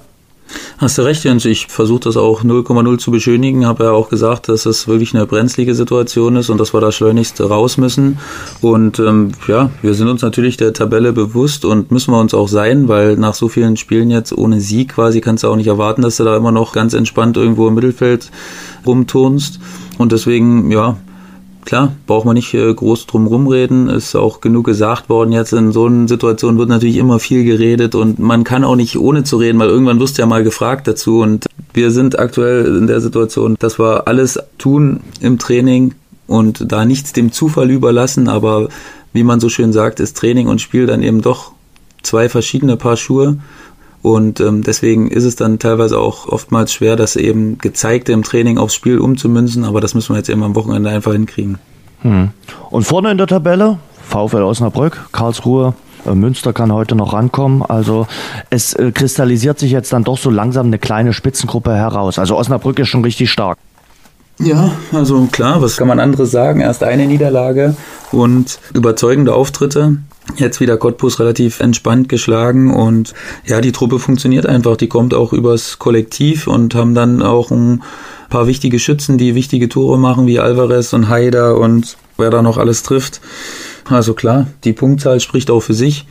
Hast 0.77 0.97
du 0.97 1.01
recht, 1.01 1.23
Jens. 1.23 1.45
Ich 1.45 1.67
versuche 1.67 2.01
das 2.01 2.17
auch 2.17 2.43
0,0 2.43 2.97
zu 2.97 3.11
beschönigen. 3.11 3.65
Habe 3.65 3.85
ja 3.85 3.91
auch 3.91 4.09
gesagt, 4.09 4.49
dass 4.49 4.63
das 4.63 4.87
wirklich 4.87 5.15
eine 5.15 5.25
brenzlige 5.25 5.73
Situation 5.75 6.35
ist 6.35 6.49
und 6.49 6.59
dass 6.59 6.73
wir 6.73 6.81
da 6.81 6.91
schleunigst 6.91 7.41
raus 7.41 7.77
müssen. 7.77 8.19
Und 8.61 8.99
ähm, 8.99 9.31
ja, 9.47 9.71
wir 9.81 9.93
sind 9.93 10.07
uns 10.07 10.21
natürlich 10.21 10.57
der 10.57 10.73
Tabelle 10.73 11.13
bewusst 11.13 11.65
und 11.65 11.91
müssen 11.91 12.11
wir 12.11 12.19
uns 12.19 12.33
auch 12.33 12.47
sein, 12.47 12.87
weil 12.87 13.17
nach 13.17 13.33
so 13.33 13.49
vielen 13.49 13.77
Spielen 13.77 14.11
jetzt 14.11 14.37
ohne 14.37 14.61
Sieg 14.61 14.93
quasi 14.95 15.21
kannst 15.21 15.43
du 15.43 15.47
auch 15.49 15.55
nicht 15.55 15.67
erwarten, 15.67 16.01
dass 16.01 16.17
du 16.17 16.23
da 16.23 16.37
immer 16.37 16.51
noch 16.51 16.73
ganz 16.73 16.93
entspannt 16.93 17.37
irgendwo 17.37 17.67
im 17.67 17.73
Mittelfeld 17.73 18.31
rumturnst. 18.85 19.59
Und 19.97 20.11
deswegen, 20.11 20.71
ja, 20.71 20.97
klar, 21.67 21.91
braucht 22.07 22.25
man 22.25 22.33
nicht 22.33 22.53
äh, 22.53 22.73
groß 22.73 23.07
drum 23.07 23.27
rumreden, 23.27 23.89
ist 23.89 24.15
auch 24.15 24.39
genug 24.39 24.65
gesagt 24.65 25.09
worden. 25.09 25.33
Jetzt 25.33 25.51
in 25.51 25.73
so 25.73 25.85
einer 25.85 26.07
Situation 26.07 26.57
wird 26.57 26.69
natürlich 26.69 26.95
immer 26.95 27.19
viel 27.19 27.43
geredet 27.43 27.93
und 27.93 28.19
man 28.19 28.45
kann 28.45 28.63
auch 28.63 28.77
nicht 28.77 28.97
ohne 28.97 29.23
zu 29.25 29.35
reden, 29.37 29.59
weil 29.59 29.67
irgendwann 29.67 29.99
wirst 29.99 30.17
du 30.17 30.21
ja 30.21 30.25
mal 30.25 30.43
gefragt 30.43 30.87
dazu 30.87 31.19
und 31.19 31.45
wir 31.73 31.91
sind 31.91 32.17
aktuell 32.17 32.77
in 32.77 32.87
der 32.87 33.01
Situation, 33.01 33.57
dass 33.59 33.77
wir 33.77 34.07
alles 34.07 34.39
tun 34.57 35.01
im 35.19 35.37
Training 35.39 35.93
und 36.25 36.71
da 36.71 36.85
nichts 36.85 37.11
dem 37.11 37.33
Zufall 37.33 37.69
überlassen, 37.69 38.29
aber 38.29 38.69
wie 39.11 39.23
man 39.23 39.41
so 39.41 39.49
schön 39.49 39.73
sagt, 39.73 39.99
ist 39.99 40.15
Training 40.15 40.47
und 40.47 40.61
Spiel 40.61 40.85
dann 40.85 41.03
eben 41.03 41.21
doch 41.21 41.51
zwei 42.01 42.29
verschiedene 42.29 42.77
Paar 42.77 42.95
Schuhe. 42.95 43.39
Und 44.01 44.39
ähm, 44.39 44.63
deswegen 44.63 45.09
ist 45.09 45.23
es 45.23 45.35
dann 45.35 45.59
teilweise 45.59 45.99
auch 45.99 46.27
oftmals 46.27 46.71
schwer, 46.71 46.95
das 46.95 47.15
eben 47.15 47.57
gezeigte 47.57 48.11
im 48.11 48.23
Training 48.23 48.57
aufs 48.57 48.75
Spiel 48.75 48.99
umzumünzen, 48.99 49.65
aber 49.65 49.81
das 49.81 49.95
müssen 49.95 50.13
wir 50.13 50.17
jetzt 50.17 50.29
eben 50.29 50.43
am 50.43 50.55
Wochenende 50.55 50.89
einfach 50.89 51.13
hinkriegen. 51.13 51.57
Hm. 52.01 52.29
Und 52.69 52.83
vorne 52.83 53.11
in 53.11 53.17
der 53.17 53.27
Tabelle, 53.27 53.79
VfL 54.07 54.43
Osnabrück, 54.43 55.09
Karlsruhe, 55.11 55.73
äh, 56.05 56.15
Münster 56.15 56.53
kann 56.53 56.71
heute 56.71 56.95
noch 56.95 57.13
rankommen. 57.13 57.63
Also 57.63 58.07
es 58.49 58.73
äh, 58.73 58.91
kristallisiert 58.91 59.59
sich 59.59 59.71
jetzt 59.71 59.91
dann 59.93 60.03
doch 60.03 60.17
so 60.17 60.29
langsam 60.29 60.67
eine 60.67 60.79
kleine 60.79 61.13
Spitzengruppe 61.13 61.73
heraus. 61.73 62.19
Also 62.19 62.37
Osnabrück 62.37 62.79
ist 62.79 62.87
schon 62.87 63.03
richtig 63.03 63.31
stark. 63.31 63.57
Ja, 64.39 64.71
also 64.93 65.27
klar, 65.31 65.61
was 65.61 65.77
kann 65.77 65.87
man 65.87 65.99
anderes 65.99 66.29
sagen? 66.29 66.61
Erst 66.61 66.83
eine 66.83 67.07
Niederlage 67.07 67.75
und 68.11 68.59
überzeugende 68.73 69.33
Auftritte. 69.33 69.97
Jetzt 70.35 70.59
wieder 70.59 70.77
Cottbus 70.77 71.19
relativ 71.19 71.61
entspannt 71.61 72.09
geschlagen 72.09 72.73
und 72.73 73.13
ja, 73.45 73.61
die 73.61 73.71
Truppe 73.71 73.97
funktioniert 73.97 74.45
einfach. 74.45 74.77
Die 74.77 74.89
kommt 74.89 75.13
auch 75.13 75.33
übers 75.33 75.79
Kollektiv 75.79 76.47
und 76.47 76.75
haben 76.75 76.93
dann 76.93 77.23
auch 77.23 77.49
ein 77.49 77.81
paar 78.29 78.45
wichtige 78.45 78.77
Schützen, 78.77 79.17
die 79.17 79.35
wichtige 79.35 79.69
Tore 79.69 79.97
machen, 79.97 80.27
wie 80.27 80.39
Alvarez 80.39 80.93
und 80.93 81.09
Haider 81.09 81.57
und 81.57 81.97
wer 82.17 82.29
da 82.29 82.41
noch 82.41 82.57
alles 82.57 82.83
trifft. 82.83 83.21
Also 83.89 84.13
klar, 84.13 84.47
die 84.63 84.73
Punktzahl 84.73 85.19
spricht 85.19 85.49
auch 85.49 85.61
für 85.61 85.73
sich. 85.73 86.05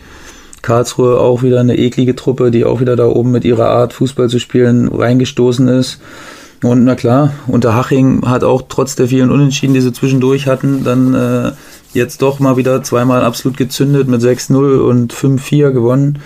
Karlsruhe 0.63 1.21
auch 1.21 1.43
wieder 1.43 1.61
eine 1.61 1.79
eklige 1.79 2.17
Truppe, 2.17 2.51
die 2.51 2.65
auch 2.65 2.81
wieder 2.81 2.97
da 2.97 3.07
oben 3.07 3.31
mit 3.31 3.45
ihrer 3.45 3.69
Art 3.69 3.93
Fußball 3.93 4.29
zu 4.29 4.41
spielen 4.41 4.89
reingestoßen 4.89 5.69
ist. 5.69 6.01
Und 6.63 6.85
na 6.85 6.95
klar, 6.95 7.33
unter 7.47 7.75
Haching 7.75 8.27
hat 8.27 8.43
auch 8.43 8.63
trotz 8.69 8.97
der 8.97 9.09
vielen 9.09 9.31
Unentschieden, 9.31 9.75
die 9.75 9.81
sie 9.81 9.93
zwischendurch 9.93 10.47
hatten, 10.47 10.85
dann 10.85 11.15
äh, 11.15 11.53
jetzt 11.93 12.23
doch 12.23 12.39
mal 12.39 12.57
wieder 12.57 12.83
zweimal 12.83 13.23
absolut 13.23 13.57
gezündet 13.57 14.09
mit 14.09 14.23
6-0 14.23 14.79
und 14.81 15.13
5-4 15.13 15.71
gewonnen. 15.71 16.19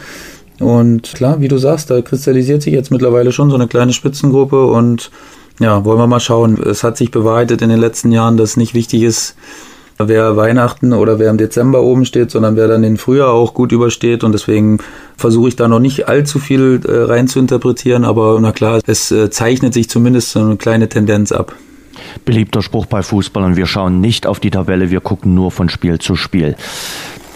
Und 0.61 1.15
klar, 1.15 1.41
wie 1.41 1.49
du 1.49 1.59
sagst, 1.59 1.91
da 1.91 2.01
kristallisiert 2.03 2.63
sich 2.63 2.75
jetzt 2.75 2.91
mittlerweile 2.91 3.33
schon 3.33 3.51
so 3.51 3.57
eine 3.57 3.67
kleine 3.67 3.93
Spitzengruppe 3.93 4.67
und 4.67 5.11
ja, 5.59 5.85
wollen 5.85 5.99
wir 5.99 6.07
mal 6.07 6.21
schauen. 6.21 6.61
Es 6.63 6.85
hat 6.85 6.97
sich 6.97 7.11
bewahrheitet 7.11 7.63
in 7.63 7.69
den 7.69 7.81
letzten 7.81 8.13
Jahren, 8.13 8.37
dass 8.37 8.57
nicht 8.57 8.75
wichtig 8.75 9.03
ist, 9.03 9.37
wer 10.09 10.37
Weihnachten 10.37 10.93
oder 10.93 11.19
wer 11.19 11.31
im 11.31 11.39
Dezember 11.39 11.83
oben 11.83 12.05
steht, 12.05 12.31
sondern 12.31 12.57
wer 12.57 12.69
dann 12.69 12.83
den 12.83 12.97
Frühjahr 12.97 13.31
auch 13.31 13.55
gut 13.55 13.73
übersteht. 13.73 14.25
Und 14.25 14.33
deswegen 14.33 14.79
versuche 15.17 15.49
ich 15.49 15.57
da 15.57 15.69
noch 15.69 15.81
nicht 15.81 16.09
allzu 16.09 16.39
viel 16.39 16.81
äh, 16.87 17.05
rein 17.05 17.29
zu 17.29 17.39
interpretieren, 17.39 18.05
aber 18.05 18.39
na 18.41 18.53
klar, 18.53 18.81
es 18.87 19.11
äh, 19.11 19.31
zeichnet 19.31 19.75
sich 19.75 19.89
zumindest 19.89 20.37
eine 20.37 20.57
kleine 20.57 20.89
Tendenz 20.89 21.33
ab. 21.33 21.55
Beliebter 22.25 22.63
Spruch 22.63 22.87
bei 22.87 23.03
Fußballern, 23.03 23.57
wir 23.57 23.67
schauen 23.67 24.01
nicht 24.01 24.27
auf 24.27 24.41
die 24.41 24.51
Tabelle, 24.51 24.91
wir 24.91 25.01
gucken 25.01 25.35
nur 25.35 25.51
von 25.51 25.69
Spiel 25.69 25.99
zu 25.99 26.17
Spiel. 26.17 26.57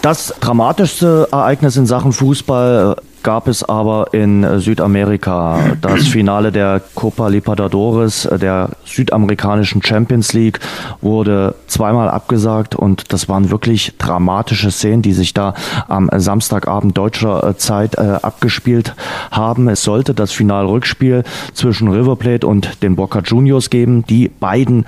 Das 0.02 0.34
dramatischste 0.40 1.28
Ereignis 1.32 1.76
in 1.76 1.86
Sachen 1.86 2.12
Fußball 2.12 2.96
gab 3.24 3.48
es 3.48 3.64
aber 3.64 4.12
in 4.12 4.60
Südamerika 4.60 5.58
das 5.80 6.06
Finale 6.06 6.52
der 6.52 6.80
Copa 6.94 7.26
Libertadores, 7.28 8.26
äh, 8.26 8.38
der 8.38 8.70
südamerikanischen 8.84 9.82
Champions 9.82 10.32
League, 10.34 10.60
wurde 11.00 11.56
zweimal 11.66 12.08
abgesagt 12.08 12.76
und 12.76 13.12
das 13.12 13.28
waren 13.28 13.50
wirklich 13.50 13.94
dramatische 13.98 14.70
Szenen, 14.70 15.02
die 15.02 15.14
sich 15.14 15.34
da 15.34 15.54
am 15.88 16.08
Samstagabend 16.14 16.96
deutscher 16.96 17.48
äh, 17.48 17.56
Zeit 17.56 17.96
äh, 17.96 18.18
abgespielt 18.22 18.94
haben. 19.30 19.68
Es 19.68 19.82
sollte 19.82 20.14
das 20.14 20.30
Finalrückspiel 20.30 21.24
zwischen 21.54 21.88
River 21.88 22.16
Plate 22.16 22.46
und 22.46 22.82
den 22.82 22.94
Boca 22.94 23.20
Juniors 23.20 23.70
geben. 23.70 24.04
Die 24.06 24.28
beiden 24.28 24.84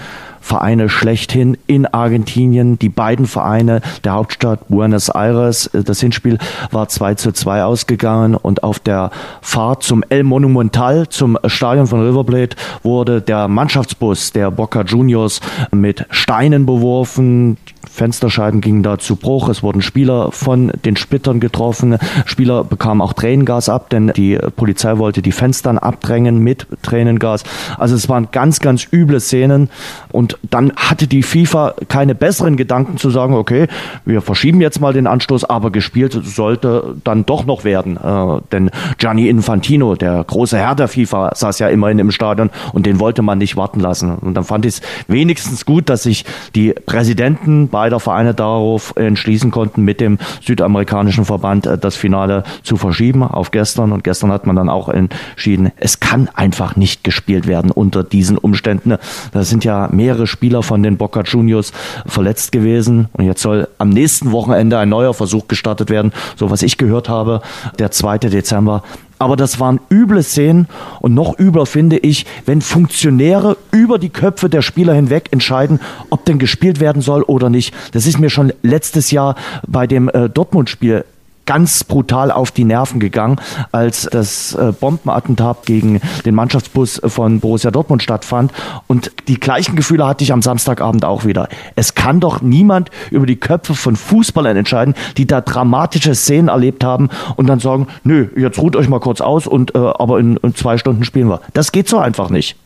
Vereine 0.46 0.88
schlechthin 0.88 1.58
in 1.66 1.86
Argentinien. 1.86 2.78
Die 2.78 2.88
beiden 2.88 3.26
Vereine 3.26 3.80
der 4.04 4.12
Hauptstadt 4.12 4.68
Buenos 4.68 5.08
Aires. 5.08 5.68
Das 5.72 5.98
Hinspiel 5.98 6.38
war 6.70 6.88
2 6.88 7.14
zu 7.16 7.32
2 7.32 7.64
ausgegangen 7.64 8.36
und 8.36 8.62
auf 8.62 8.78
der 8.78 9.10
Fahrt 9.40 9.82
zum 9.82 10.04
El 10.08 10.22
Monumental, 10.22 11.08
zum 11.08 11.36
Stadion 11.46 11.88
von 11.88 12.06
River 12.06 12.22
Plate, 12.22 12.56
wurde 12.84 13.20
der 13.20 13.48
Mannschaftsbus 13.48 14.30
der 14.30 14.52
Boca 14.52 14.82
Juniors 14.82 15.40
mit 15.72 16.06
Steinen 16.10 16.64
beworfen. 16.64 17.56
Fensterscheiben 17.90 18.60
gingen 18.60 18.82
da 18.82 18.98
zu 18.98 19.16
Bruch. 19.16 19.48
Es 19.48 19.62
wurden 19.62 19.80
Spieler 19.82 20.30
von 20.30 20.70
den 20.84 20.96
Splittern 20.96 21.40
getroffen. 21.40 21.98
Spieler 22.26 22.62
bekamen 22.62 23.00
auch 23.00 23.14
Tränengas 23.14 23.68
ab, 23.68 23.90
denn 23.90 24.12
die 24.14 24.38
Polizei 24.54 24.98
wollte 24.98 25.22
die 25.22 25.32
Fenstern 25.32 25.78
abdrängen 25.78 26.38
mit 26.38 26.66
Tränengas. 26.82 27.42
Also 27.78 27.96
es 27.96 28.08
waren 28.08 28.28
ganz, 28.32 28.60
ganz 28.60 28.86
üble 28.92 29.18
Szenen. 29.18 29.70
Und 30.12 30.35
dann 30.42 30.72
hatte 30.76 31.06
die 31.06 31.22
FIFA 31.22 31.74
keine 31.88 32.14
besseren 32.14 32.56
Gedanken 32.56 32.98
zu 32.98 33.10
sagen, 33.10 33.34
okay, 33.34 33.66
wir 34.04 34.20
verschieben 34.20 34.60
jetzt 34.60 34.80
mal 34.80 34.92
den 34.92 35.06
Anstoß, 35.06 35.44
aber 35.44 35.70
gespielt 35.70 36.18
sollte 36.22 36.96
dann 37.04 37.24
doch 37.24 37.46
noch 37.46 37.64
werden. 37.64 37.96
Äh, 37.96 38.40
denn 38.52 38.70
Gianni 38.98 39.28
Infantino, 39.28 39.94
der 39.94 40.22
große 40.22 40.58
Herr 40.58 40.74
der 40.74 40.88
FIFA, 40.88 41.34
saß 41.34 41.58
ja 41.60 41.68
immerhin 41.68 41.98
im 41.98 42.10
Stadion 42.10 42.50
und 42.72 42.84
den 42.84 43.00
wollte 43.00 43.22
man 43.22 43.38
nicht 43.38 43.56
warten 43.56 43.80
lassen. 43.80 44.16
Und 44.16 44.34
dann 44.34 44.44
fand 44.44 44.66
ich 44.66 44.74
es 44.74 44.80
wenigstens 45.08 45.64
gut, 45.64 45.88
dass 45.88 46.02
sich 46.02 46.24
die 46.54 46.72
Präsidenten 46.72 47.68
bei 47.68 47.86
beider 47.86 48.00
Vereine 48.00 48.34
darauf 48.34 48.94
entschließen 48.96 49.52
konnten, 49.52 49.82
mit 49.82 50.00
dem 50.00 50.18
südamerikanischen 50.42 51.24
Verband 51.24 51.66
äh, 51.66 51.78
das 51.78 51.94
Finale 51.94 52.42
zu 52.64 52.76
verschieben 52.76 53.22
auf 53.22 53.52
gestern. 53.52 53.92
Und 53.92 54.02
gestern 54.02 54.32
hat 54.32 54.44
man 54.44 54.56
dann 54.56 54.68
auch 54.68 54.88
entschieden, 54.88 55.70
es 55.76 56.00
kann 56.00 56.28
einfach 56.34 56.74
nicht 56.74 57.04
gespielt 57.04 57.46
werden 57.46 57.70
unter 57.70 58.02
diesen 58.02 58.38
Umständen. 58.38 58.96
Da 59.30 59.44
sind 59.44 59.62
ja 59.62 59.88
mehrere 59.92 60.25
Spieler 60.26 60.62
von 60.62 60.82
den 60.82 60.96
Boca 60.96 61.22
Juniors 61.22 61.72
verletzt 62.06 62.52
gewesen. 62.52 63.08
Und 63.12 63.24
jetzt 63.24 63.42
soll 63.42 63.68
am 63.78 63.90
nächsten 63.90 64.32
Wochenende 64.32 64.78
ein 64.78 64.88
neuer 64.88 65.14
Versuch 65.14 65.48
gestartet 65.48 65.90
werden. 65.90 66.12
So 66.36 66.50
was 66.50 66.62
ich 66.62 66.78
gehört 66.78 67.08
habe, 67.08 67.42
der 67.78 67.90
2. 67.90 68.18
Dezember. 68.18 68.82
Aber 69.18 69.36
das 69.36 69.60
waren 69.60 69.80
üble 69.90 70.22
Szenen 70.22 70.68
und 71.00 71.14
noch 71.14 71.38
übler 71.38 71.66
finde 71.66 71.96
ich, 71.96 72.26
wenn 72.44 72.60
Funktionäre 72.60 73.56
über 73.72 73.98
die 73.98 74.10
Köpfe 74.10 74.50
der 74.50 74.62
Spieler 74.62 74.92
hinweg 74.92 75.28
entscheiden, 75.30 75.80
ob 76.10 76.24
denn 76.26 76.38
gespielt 76.38 76.80
werden 76.80 77.00
soll 77.00 77.22
oder 77.22 77.48
nicht. 77.48 77.74
Das 77.92 78.06
ist 78.06 78.18
mir 78.18 78.28
schon 78.28 78.52
letztes 78.62 79.10
Jahr 79.10 79.36
bei 79.66 79.86
dem 79.86 80.08
äh, 80.08 80.28
Dortmund-Spiel 80.28 81.04
ganz 81.46 81.84
brutal 81.84 82.30
auf 82.30 82.50
die 82.50 82.64
Nerven 82.64 83.00
gegangen, 83.00 83.40
als 83.72 84.08
das 84.10 84.54
äh, 84.54 84.72
Bombenattentat 84.72 85.64
gegen 85.64 86.00
den 86.24 86.34
Mannschaftsbus 86.34 87.00
von 87.06 87.40
Borussia 87.40 87.70
Dortmund 87.70 88.02
stattfand. 88.02 88.52
Und 88.86 89.12
die 89.28 89.40
gleichen 89.40 89.76
Gefühle 89.76 90.06
hatte 90.06 90.24
ich 90.24 90.32
am 90.32 90.42
Samstagabend 90.42 91.04
auch 91.04 91.24
wieder. 91.24 91.48
Es 91.76 91.94
kann 91.94 92.20
doch 92.20 92.42
niemand 92.42 92.90
über 93.10 93.26
die 93.26 93.36
Köpfe 93.36 93.74
von 93.74 93.96
Fußballern 93.96 94.56
entscheiden, 94.56 94.94
die 95.16 95.26
da 95.26 95.40
dramatische 95.40 96.14
Szenen 96.14 96.48
erlebt 96.48 96.84
haben 96.84 97.08
und 97.36 97.46
dann 97.46 97.60
sagen, 97.60 97.86
nö, 98.04 98.28
jetzt 98.36 98.58
ruht 98.58 98.76
euch 98.76 98.88
mal 98.88 99.00
kurz 99.00 99.20
aus 99.20 99.46
und 99.46 99.74
äh, 99.74 99.78
aber 99.78 100.18
in, 100.18 100.36
in 100.38 100.54
zwei 100.54 100.78
Stunden 100.78 101.04
spielen 101.04 101.28
wir. 101.28 101.40
Das 101.54 101.72
geht 101.72 101.88
so 101.88 101.98
einfach 101.98 102.30
nicht. 102.30 102.56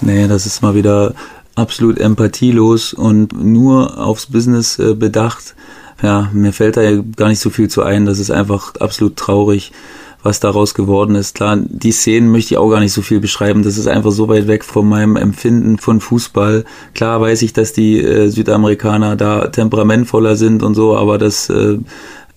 Nee, 0.00 0.28
das 0.28 0.46
ist 0.46 0.62
mal 0.62 0.74
wieder 0.74 1.14
absolut 1.54 1.98
empathielos 1.98 2.94
und 2.94 3.32
nur 3.32 3.98
aufs 3.98 4.26
Business 4.26 4.78
äh, 4.78 4.94
bedacht 4.94 5.54
ja, 6.02 6.30
mir 6.32 6.52
fällt 6.52 6.76
da 6.76 6.82
ja 6.82 7.02
gar 7.16 7.28
nicht 7.28 7.40
so 7.40 7.50
viel 7.50 7.68
zu 7.68 7.82
ein. 7.82 8.06
Das 8.06 8.18
ist 8.18 8.30
einfach 8.30 8.74
absolut 8.76 9.16
traurig, 9.16 9.72
was 10.22 10.40
daraus 10.40 10.74
geworden 10.74 11.14
ist. 11.14 11.34
Klar, 11.34 11.58
die 11.58 11.92
Szenen 11.92 12.30
möchte 12.30 12.54
ich 12.54 12.58
auch 12.58 12.70
gar 12.70 12.80
nicht 12.80 12.92
so 12.92 13.02
viel 13.02 13.20
beschreiben. 13.20 13.62
Das 13.62 13.78
ist 13.78 13.86
einfach 13.86 14.10
so 14.10 14.28
weit 14.28 14.48
weg 14.48 14.64
von 14.64 14.88
meinem 14.88 15.16
Empfinden 15.16 15.78
von 15.78 16.00
Fußball. 16.00 16.64
Klar 16.94 17.20
weiß 17.20 17.42
ich, 17.42 17.52
dass 17.52 17.72
die 17.72 18.00
äh, 18.00 18.28
Südamerikaner 18.28 19.16
da 19.16 19.48
temperamentvoller 19.48 20.36
sind 20.36 20.62
und 20.62 20.74
so, 20.74 20.96
aber 20.96 21.18
das 21.18 21.48
äh, 21.50 21.78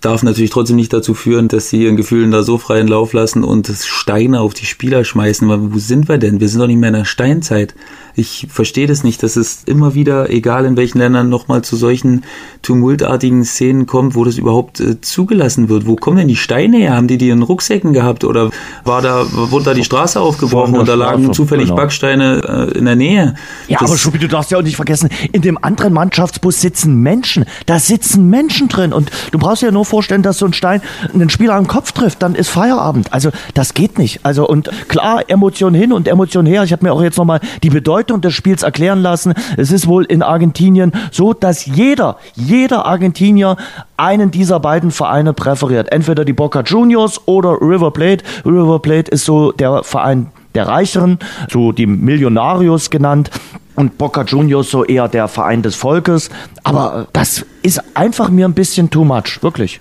darf 0.04 0.22
natürlich 0.22 0.50
trotzdem 0.50 0.76
nicht 0.76 0.92
dazu 0.92 1.14
führen, 1.14 1.48
dass 1.48 1.68
sie 1.68 1.82
ihren 1.82 1.96
Gefühlen 1.96 2.30
da 2.30 2.42
so 2.42 2.58
freien 2.58 2.88
Lauf 2.88 3.12
lassen 3.12 3.42
und 3.44 3.68
Steine 3.68 4.40
auf 4.40 4.54
die 4.54 4.66
Spieler 4.66 5.04
schmeißen. 5.04 5.72
Wo 5.72 5.78
sind 5.78 6.08
wir 6.08 6.18
denn? 6.18 6.40
Wir 6.40 6.48
sind 6.48 6.60
doch 6.60 6.66
nicht 6.66 6.78
mehr 6.78 6.90
in 6.90 6.94
der 6.94 7.04
Steinzeit. 7.04 7.74
Ich 8.16 8.46
verstehe 8.48 8.86
das 8.86 9.02
nicht, 9.02 9.22
dass 9.22 9.34
es 9.34 9.64
immer 9.64 9.94
wieder, 9.94 10.30
egal 10.30 10.66
in 10.66 10.76
welchen 10.76 10.98
Ländern, 10.98 11.28
nochmal 11.28 11.62
zu 11.62 11.74
solchen 11.74 12.22
tumultartigen 12.62 13.44
Szenen 13.44 13.86
kommt, 13.86 14.14
wo 14.14 14.24
das 14.24 14.38
überhaupt 14.38 14.78
äh, 14.78 15.00
zugelassen 15.00 15.68
wird. 15.68 15.86
Wo 15.86 15.96
kommen 15.96 16.18
denn 16.18 16.28
die 16.28 16.36
Steine 16.36 16.76
her? 16.76 16.94
Haben 16.94 17.08
die 17.08 17.18
die 17.18 17.30
in 17.30 17.42
Rucksäcken 17.42 17.92
gehabt 17.92 18.22
oder 18.22 18.50
war 18.84 19.02
da, 19.02 19.26
wurde 19.32 19.64
da 19.64 19.74
die 19.74 19.82
Straße 19.82 20.20
aufgebrochen 20.20 20.76
und 20.76 20.88
da 20.88 20.94
lagen 20.94 21.32
zufällig 21.32 21.66
genau. 21.66 21.76
Backsteine 21.76 22.70
äh, 22.72 22.78
in 22.78 22.84
der 22.84 22.94
Nähe? 22.94 23.34
Ja, 23.66 23.78
das 23.80 23.90
aber 23.90 23.98
Schubi, 23.98 24.18
du 24.18 24.28
darfst 24.28 24.52
ja 24.52 24.58
auch 24.58 24.62
nicht 24.62 24.76
vergessen, 24.76 25.08
in 25.32 25.42
dem 25.42 25.58
anderen 25.62 25.92
Mannschaftsbus 25.92 26.60
sitzen 26.60 26.94
Menschen. 26.96 27.46
Da 27.66 27.80
sitzen 27.80 28.30
Menschen 28.30 28.68
drin 28.68 28.92
und 28.92 29.10
du 29.32 29.38
brauchst 29.38 29.62
ja 29.62 29.72
nur 29.72 29.84
vorstellen, 29.94 30.22
dass 30.22 30.38
so 30.38 30.46
ein 30.46 30.52
Stein 30.52 30.82
einen 31.12 31.30
Spieler 31.30 31.54
am 31.54 31.68
Kopf 31.68 31.92
trifft, 31.92 32.20
dann 32.20 32.34
ist 32.34 32.48
Feierabend. 32.48 33.12
Also 33.12 33.30
das 33.54 33.74
geht 33.74 33.96
nicht. 33.96 34.18
Also 34.24 34.44
und 34.44 34.68
klar, 34.88 35.22
Emotion 35.28 35.72
hin 35.72 35.92
und 35.92 36.08
Emotion 36.08 36.46
her. 36.46 36.64
Ich 36.64 36.72
habe 36.72 36.84
mir 36.84 36.92
auch 36.92 37.00
jetzt 37.00 37.16
nochmal 37.16 37.38
die 37.62 37.70
Bedeutung 37.70 38.20
des 38.20 38.34
Spiels 38.34 38.64
erklären 38.64 39.02
lassen. 39.02 39.34
Es 39.56 39.70
ist 39.70 39.86
wohl 39.86 40.04
in 40.04 40.22
Argentinien 40.22 40.90
so, 41.12 41.32
dass 41.32 41.64
jeder, 41.64 42.16
jeder 42.34 42.86
Argentinier 42.86 43.56
einen 43.96 44.32
dieser 44.32 44.58
beiden 44.58 44.90
Vereine 44.90 45.32
präferiert. 45.32 45.92
Entweder 45.92 46.24
die 46.24 46.32
Boca 46.32 46.62
Juniors 46.62 47.20
oder 47.28 47.60
River 47.60 47.92
Plate. 47.92 48.24
River 48.44 48.80
Plate 48.80 49.12
ist 49.12 49.24
so 49.24 49.52
der 49.52 49.84
Verein 49.84 50.32
der 50.54 50.68
Reicheren, 50.68 51.18
so 51.50 51.72
die 51.72 51.86
Millionarios 51.86 52.90
genannt 52.90 53.30
und 53.74 53.98
Boca 53.98 54.22
Juniors 54.22 54.70
so 54.70 54.84
eher 54.84 55.08
der 55.08 55.28
Verein 55.28 55.62
des 55.62 55.74
Volkes. 55.74 56.30
Aber 56.62 57.08
das 57.12 57.44
ist 57.62 57.82
einfach 57.94 58.30
mir 58.30 58.46
ein 58.46 58.54
bisschen 58.54 58.90
too 58.90 59.04
much, 59.04 59.42
wirklich. 59.42 59.80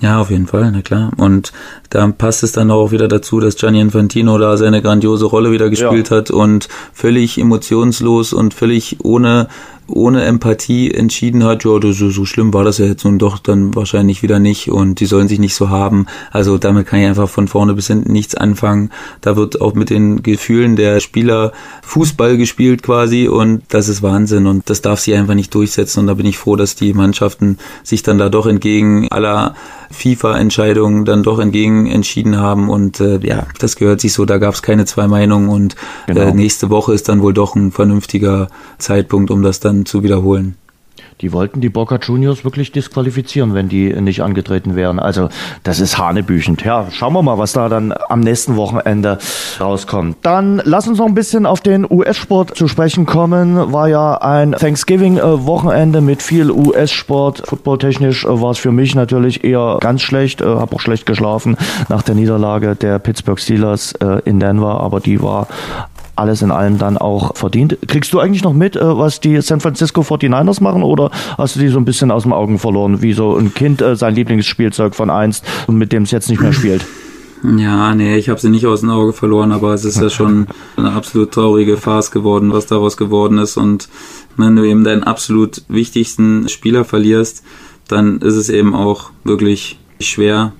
Ja, 0.00 0.20
auf 0.20 0.30
jeden 0.30 0.46
Fall, 0.46 0.70
na 0.70 0.82
klar. 0.82 1.12
Und 1.16 1.52
da 1.88 2.06
passt 2.08 2.42
es 2.42 2.52
dann 2.52 2.70
auch 2.70 2.90
wieder 2.90 3.08
dazu, 3.08 3.40
dass 3.40 3.56
Gianni 3.56 3.80
Infantino 3.80 4.36
da 4.38 4.56
seine 4.56 4.82
grandiose 4.82 5.24
Rolle 5.24 5.50
wieder 5.50 5.70
gespielt 5.70 6.10
ja. 6.10 6.16
hat 6.16 6.30
und 6.30 6.68
völlig 6.92 7.38
emotionslos 7.38 8.32
und 8.32 8.52
völlig 8.52 8.98
ohne 9.02 9.48
ohne 9.86 10.24
Empathie 10.24 10.90
entschieden 10.90 11.44
hat, 11.44 11.64
ja, 11.64 11.78
so, 11.80 12.10
so 12.10 12.24
schlimm 12.24 12.54
war 12.54 12.64
das 12.64 12.78
ja 12.78 12.86
jetzt 12.86 13.04
nun 13.04 13.18
doch 13.18 13.38
dann 13.38 13.74
wahrscheinlich 13.74 14.22
wieder 14.22 14.38
nicht 14.38 14.70
und 14.70 15.00
die 15.00 15.06
sollen 15.06 15.28
sich 15.28 15.38
nicht 15.38 15.54
so 15.54 15.68
haben. 15.68 16.06
Also 16.30 16.58
damit 16.58 16.86
kann 16.86 17.00
ich 17.00 17.06
einfach 17.06 17.28
von 17.28 17.48
vorne 17.48 17.74
bis 17.74 17.88
hinten 17.88 18.12
nichts 18.12 18.34
anfangen. 18.34 18.90
Da 19.20 19.36
wird 19.36 19.60
auch 19.60 19.74
mit 19.74 19.90
den 19.90 20.22
Gefühlen 20.22 20.76
der 20.76 21.00
Spieler 21.00 21.52
Fußball 21.82 22.36
gespielt 22.36 22.82
quasi 22.82 23.28
und 23.28 23.62
das 23.68 23.88
ist 23.88 24.02
Wahnsinn 24.02 24.46
und 24.46 24.68
das 24.70 24.82
darf 24.82 25.00
sich 25.00 25.14
einfach 25.14 25.34
nicht 25.34 25.54
durchsetzen 25.54 26.00
und 26.00 26.06
da 26.06 26.14
bin 26.14 26.26
ich 26.26 26.38
froh, 26.38 26.56
dass 26.56 26.74
die 26.74 26.94
Mannschaften 26.94 27.58
sich 27.82 28.02
dann 28.02 28.18
da 28.18 28.28
doch 28.28 28.46
entgegen 28.46 29.08
aller 29.10 29.54
FIFA-Entscheidungen 29.90 31.04
dann 31.04 31.22
doch 31.22 31.38
entgegen 31.38 31.86
entschieden 31.86 32.38
haben 32.38 32.68
und 32.68 33.00
äh, 33.00 33.18
ja, 33.26 33.46
das 33.58 33.76
gehört 33.76 34.00
sich 34.00 34.12
so, 34.12 34.24
da 34.24 34.38
gab 34.38 34.54
es 34.54 34.62
keine 34.62 34.84
zwei 34.84 35.06
Meinungen 35.06 35.48
und 35.48 35.76
genau. 36.06 36.20
äh, 36.20 36.32
nächste 36.32 36.70
Woche 36.70 36.94
ist 36.94 37.08
dann 37.08 37.22
wohl 37.22 37.34
doch 37.34 37.54
ein 37.54 37.72
vernünftiger 37.72 38.48
Zeitpunkt, 38.78 39.30
um 39.30 39.42
das 39.42 39.60
dann 39.60 39.86
zu 39.86 40.02
wiederholen. 40.02 40.56
Die 41.20 41.32
wollten 41.32 41.60
die 41.60 41.68
Boca 41.68 41.98
Juniors 42.02 42.44
wirklich 42.44 42.72
disqualifizieren, 42.72 43.54
wenn 43.54 43.68
die 43.68 43.92
nicht 44.00 44.22
angetreten 44.22 44.74
wären. 44.74 44.98
Also 44.98 45.28
das 45.62 45.80
ist 45.80 45.98
hanebüchend. 45.98 46.64
Ja, 46.64 46.86
schauen 46.90 47.12
wir 47.12 47.22
mal, 47.22 47.38
was 47.38 47.52
da 47.52 47.68
dann 47.68 47.94
am 48.08 48.20
nächsten 48.20 48.56
Wochenende 48.56 49.18
rauskommt. 49.60 50.16
Dann 50.22 50.60
lass 50.64 50.88
uns 50.88 50.98
noch 50.98 51.06
ein 51.06 51.14
bisschen 51.14 51.46
auf 51.46 51.60
den 51.60 51.86
US-Sport 51.88 52.56
zu 52.56 52.68
sprechen 52.68 53.06
kommen. 53.06 53.72
War 53.72 53.88
ja 53.88 54.16
ein 54.16 54.52
Thanksgiving-Wochenende 54.52 56.00
mit 56.00 56.22
viel 56.22 56.50
US-Sport. 56.50 57.44
Footballtechnisch 57.46 58.26
war 58.28 58.50
es 58.50 58.58
für 58.58 58.72
mich 58.72 58.94
natürlich 58.94 59.44
eher 59.44 59.78
ganz 59.80 60.02
schlecht. 60.02 60.40
Äh, 60.40 60.46
Habe 60.46 60.74
auch 60.76 60.80
schlecht 60.80 61.06
geschlafen 61.06 61.56
nach 61.88 62.02
der 62.02 62.14
Niederlage 62.14 62.74
der 62.74 62.98
Pittsburgh 62.98 63.38
Steelers 63.38 63.92
äh, 63.92 64.20
in 64.24 64.40
Denver. 64.40 64.80
Aber 64.80 65.00
die 65.00 65.22
war 65.22 65.48
alles 66.16 66.42
in 66.42 66.50
allem 66.50 66.78
dann 66.78 66.98
auch 66.98 67.36
verdient. 67.36 67.78
Kriegst 67.86 68.12
du 68.12 68.20
eigentlich 68.20 68.44
noch 68.44 68.52
mit, 68.52 68.76
äh, 68.76 68.98
was 68.98 69.20
die 69.20 69.40
San 69.40 69.60
Francisco 69.60 70.02
49ers 70.02 70.62
machen 70.62 70.82
oder 70.82 71.10
hast 71.38 71.56
du 71.56 71.60
die 71.60 71.68
so 71.68 71.78
ein 71.78 71.84
bisschen 71.84 72.10
aus 72.10 72.22
dem 72.22 72.32
Augen 72.32 72.58
verloren, 72.58 73.02
wie 73.02 73.12
so 73.12 73.36
ein 73.36 73.54
Kind 73.54 73.82
äh, 73.82 73.96
sein 73.96 74.14
Lieblingsspielzeug 74.14 74.94
von 74.94 75.10
einst 75.10 75.44
und 75.66 75.76
mit 75.76 75.92
dem 75.92 76.04
es 76.04 76.10
jetzt 76.10 76.28
nicht 76.28 76.40
mehr 76.40 76.52
spielt? 76.52 76.84
Ja, 77.58 77.94
nee, 77.94 78.16
ich 78.16 78.30
habe 78.30 78.40
sie 78.40 78.48
nicht 78.48 78.64
aus 78.64 78.80
dem 78.80 78.88
Auge 78.88 79.12
verloren, 79.12 79.52
aber 79.52 79.74
es 79.74 79.84
ist 79.84 80.00
ja 80.00 80.08
schon 80.10 80.46
eine 80.78 80.92
absolut 80.92 81.32
traurige 81.32 81.76
Farce 81.76 82.10
geworden, 82.10 82.54
was 82.54 82.64
daraus 82.64 82.96
geworden 82.96 83.36
ist. 83.36 83.58
Und 83.58 83.90
wenn 84.38 84.56
du 84.56 84.64
eben 84.64 84.82
deinen 84.82 85.04
absolut 85.04 85.62
wichtigsten 85.68 86.48
Spieler 86.48 86.86
verlierst, 86.86 87.44
dann 87.86 88.18
ist 88.20 88.36
es 88.36 88.48
eben 88.48 88.74
auch 88.74 89.10
wirklich 89.24 89.78
schwer, 90.00 90.52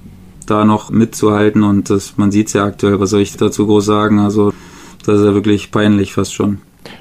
da 0.46 0.66
noch 0.66 0.90
mitzuhalten. 0.90 1.62
Und 1.62 1.88
das, 1.88 2.18
man 2.18 2.30
sieht 2.30 2.48
es 2.48 2.52
ja 2.52 2.64
aktuell, 2.64 3.00
was 3.00 3.10
soll 3.10 3.22
ich 3.22 3.34
dazu 3.34 3.66
groß 3.66 3.86
sagen? 3.86 4.18
Also 4.18 4.52
das 5.06 5.20
ist 5.20 5.26
ja 5.26 5.34
wirklich 5.34 5.70
peinlich 5.70 6.14
fast 6.14 6.34
schon. 6.34 6.58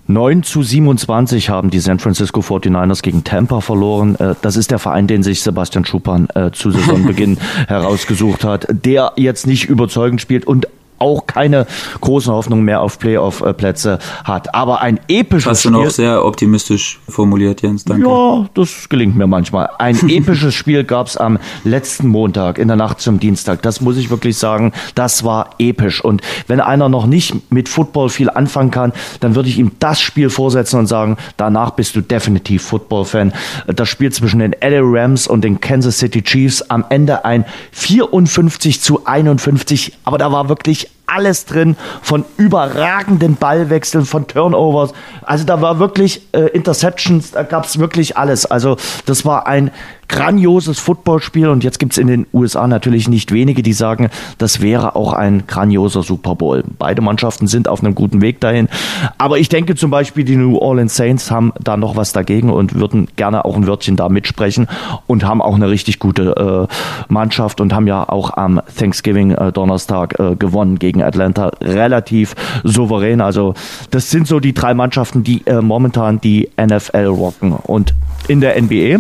9 0.08 0.44
zu 0.44 0.64
27 0.64 1.50
haben 1.50 1.70
die 1.70 1.80
San 1.80 2.00
Francisco 2.00 2.42
49ers 2.42 3.02
gegen 3.02 3.24
Tampa 3.24 3.62
verloren. 3.62 4.16
Äh, 4.16 4.36
das 4.42 4.56
ist 4.56 4.72
der 4.72 4.80
Verein, 4.80 5.08
den 5.08 5.24
sich 5.24 5.42
Sebastian 5.42 5.86
Schuppan 5.86 6.28
äh, 6.36 6.52
zu 6.52 6.72
Saisonbeginn 6.72 7.38
herausgesucht 7.68 8.44
hat, 8.44 8.68
der 8.70 9.14
jetzt 9.16 9.48
nicht 9.48 9.66
überzeugend 9.66 10.22
spielt 10.22 10.46
und 10.46 10.68
auch 11.00 11.28
keine 11.28 11.68
großen 12.02 12.32
Hoffnungen 12.32 12.66
mehr 12.66 12.82
auf 12.82 13.00
Playoff-Plätze 13.00 14.00
hat. 14.24 14.54
Aber 14.56 14.82
ein 14.82 15.00
episches 15.08 15.50
Hast 15.50 15.66
du 15.66 15.70
noch 15.72 15.82
Spiel, 15.82 15.92
sehr 15.92 16.26
optimistisch 16.26 17.00
formuliert, 17.08 17.62
Jens, 17.62 17.84
danke. 17.84 18.08
Ja, 18.08 18.48
das 18.54 18.90
gelingt 18.90 19.16
mir 19.16 19.28
manchmal. 19.28 19.70
Ein 19.80 19.98
episches 20.10 20.54
Spiel 20.54 20.84
gab 20.84 21.08
es 21.08 21.18
am 21.18 21.40
letzten 21.64 22.08
Montag 22.08 22.58
in 22.58 22.68
der 22.68 22.78
Nacht 22.78 23.02
zum 23.02 23.20
Dienstag. 23.20 23.62
Das 23.62 23.82
muss 23.82 23.98
ich 23.98 24.10
wirklich 24.10 24.38
sagen, 24.38 24.72
das 24.96 25.24
war 25.24 25.52
episch. 25.60 26.04
Und 26.04 26.22
wenn 26.48 26.60
einer 26.60 26.90
noch 26.90 27.06
nicht 27.06 27.52
mit 27.52 27.70
Football 27.70 28.10
viel 28.10 28.30
anfangen 28.30 28.72
kann, 28.72 28.94
dann 29.20 29.36
würde 29.36 29.50
ich 29.50 29.58
ihm 29.58 29.72
das 29.80 30.02
Spiel 30.02 30.30
vorsetzen 30.30 30.80
und 30.80 30.88
sagen, 30.88 31.18
danach 31.38 31.72
bist 31.72 31.96
du 31.96 32.02
definitiv 32.02 32.64
Football-Fan. 32.64 33.34
Das 33.68 33.90
Spiel 33.90 34.12
zwischen 34.12 34.40
den 34.40 34.56
LA 34.62 34.82
Rams 34.82 35.28
und 35.28 35.44
den 35.44 35.60
Kansas 35.60 35.98
City 35.98 36.22
Chiefs 36.22 36.62
am 36.64 36.86
Ende 36.90 37.26
ein 37.26 37.46
54 37.72 38.82
zu 38.82 39.06
51, 39.06 39.94
aber 40.04 40.18
da 40.18 40.32
war 40.32 40.50
wirklich 40.50 40.83
ich 40.84 41.03
alles 41.06 41.46
drin, 41.46 41.76
von 42.02 42.26
überragenden 42.38 43.36
Ballwechseln, 43.36 44.06
von 44.06 44.28
Turnovers. 44.28 44.94
Also 45.22 45.46
da 45.46 45.62
war 45.62 45.80
wirklich 45.80 46.22
äh, 46.32 46.48
Interceptions, 46.48 47.32
da 47.32 47.44
gab 47.44 47.66
es 47.66 47.80
wirklich 47.80 48.18
alles. 48.18 48.46
Also 48.46 48.78
das 49.06 49.26
war 49.26 49.48
ein 49.48 49.72
grandioses 50.08 50.80
Footballspiel 50.80 51.48
und 51.48 51.64
jetzt 51.64 51.80
gibt 51.80 51.94
es 51.94 51.98
in 51.98 52.08
den 52.08 52.28
USA 52.34 52.68
natürlich 52.68 53.08
nicht 53.08 53.32
wenige, 53.32 53.64
die 53.64 53.74
sagen, 53.74 54.10
das 54.38 54.62
wäre 54.62 54.96
auch 54.96 55.14
ein 55.14 55.48
grandioser 55.48 56.04
Super 56.04 56.36
Bowl. 56.36 56.64
Beide 56.78 57.02
Mannschaften 57.02 57.48
sind 57.48 57.68
auf 57.68 57.84
einem 57.84 57.96
guten 57.96 58.22
Weg 58.22 58.40
dahin. 58.40 58.70
Aber 59.18 59.40
ich 59.40 59.50
denke 59.50 59.76
zum 59.76 59.90
Beispiel, 59.90 60.24
die 60.24 60.36
New 60.36 60.58
Orleans 60.58 60.96
Saints 60.96 61.32
haben 61.32 61.52
da 61.60 61.78
noch 61.78 61.96
was 61.96 62.14
dagegen 62.14 62.52
und 62.52 62.76
würden 62.76 63.08
gerne 63.16 63.46
auch 63.46 63.56
ein 63.56 63.66
Wörtchen 63.66 63.96
da 63.96 64.10
mitsprechen 64.10 64.68
und 65.08 65.26
haben 65.26 65.42
auch 65.42 65.56
eine 65.56 65.70
richtig 65.70 66.00
gute 66.00 66.68
äh, 66.70 67.12
Mannschaft 67.12 67.60
und 67.60 67.74
haben 67.74 67.88
ja 67.88 68.08
auch 68.08 68.38
am 68.38 68.62
Thanksgiving 68.78 69.32
äh, 69.32 69.52
Donnerstag 69.52 70.20
äh, 70.20 70.36
gewonnen 70.36 70.78
gegen 70.80 71.02
Atlanta 71.04 71.52
relativ 71.62 72.36
souverän. 72.64 73.22
Also 73.22 73.54
das 73.92 74.10
sind 74.10 74.28
so 74.28 74.40
die 74.40 74.54
drei 74.54 74.74
Mannschaften, 74.74 75.24
die 75.24 75.42
äh, 75.46 75.62
momentan 75.62 76.22
die 76.22 76.50
NFL 76.60 77.06
rocken. 77.06 77.54
Und 77.54 77.94
in 78.28 78.42
der 78.42 78.62
NBA 78.62 79.00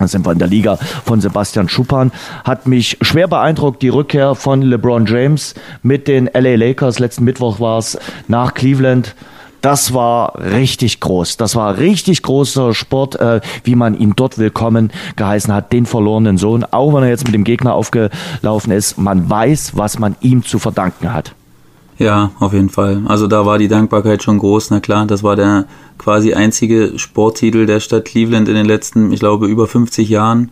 da 0.00 0.08
sind 0.08 0.24
wir 0.24 0.32
in 0.32 0.38
der 0.38 0.48
Liga 0.48 0.76
von 0.76 1.20
Sebastian 1.20 1.68
Schuppan. 1.68 2.10
Hat 2.44 2.66
mich 2.66 2.96
schwer 3.02 3.28
beeindruckt, 3.28 3.82
die 3.82 3.90
Rückkehr 3.90 4.34
von 4.34 4.62
LeBron 4.62 5.04
James 5.04 5.54
mit 5.82 6.08
den 6.08 6.24
LA 6.32 6.54
Lakers. 6.54 6.98
Letzten 6.98 7.24
Mittwoch 7.24 7.60
war 7.60 7.76
es 7.78 7.98
nach 8.26 8.54
Cleveland. 8.54 9.14
Das 9.60 9.92
war 9.92 10.38
richtig 10.38 11.00
groß. 11.00 11.36
Das 11.36 11.54
war 11.54 11.78
richtig 11.78 12.22
großer 12.22 12.74
Sport, 12.74 13.16
äh, 13.16 13.40
wie 13.64 13.74
man 13.74 13.98
ihn 13.98 14.14
dort 14.16 14.38
willkommen 14.38 14.90
geheißen 15.16 15.52
hat, 15.52 15.72
den 15.72 15.86
verlorenen 15.86 16.38
Sohn. 16.38 16.64
Auch 16.64 16.94
wenn 16.94 17.02
er 17.02 17.10
jetzt 17.10 17.24
mit 17.24 17.34
dem 17.34 17.44
Gegner 17.44 17.74
aufgelaufen 17.74 18.72
ist, 18.72 18.96
man 18.98 19.28
weiß, 19.28 19.72
was 19.74 19.98
man 19.98 20.16
ihm 20.20 20.44
zu 20.44 20.58
verdanken 20.58 21.12
hat. 21.12 21.34
Ja, 21.98 22.30
auf 22.40 22.54
jeden 22.54 22.70
Fall. 22.70 23.02
Also 23.06 23.26
da 23.26 23.44
war 23.44 23.58
die 23.58 23.68
Dankbarkeit 23.68 24.22
schon 24.22 24.38
groß. 24.38 24.70
Na 24.70 24.80
klar, 24.80 25.04
das 25.04 25.22
war 25.22 25.36
der 25.36 25.66
quasi 25.98 26.32
einzige 26.32 26.98
Sporttitel 26.98 27.66
der 27.66 27.80
Stadt 27.80 28.06
Cleveland 28.06 28.48
in 28.48 28.54
den 28.54 28.64
letzten, 28.64 29.12
ich 29.12 29.20
glaube, 29.20 29.46
über 29.46 29.66
50 29.66 30.08
Jahren. 30.08 30.50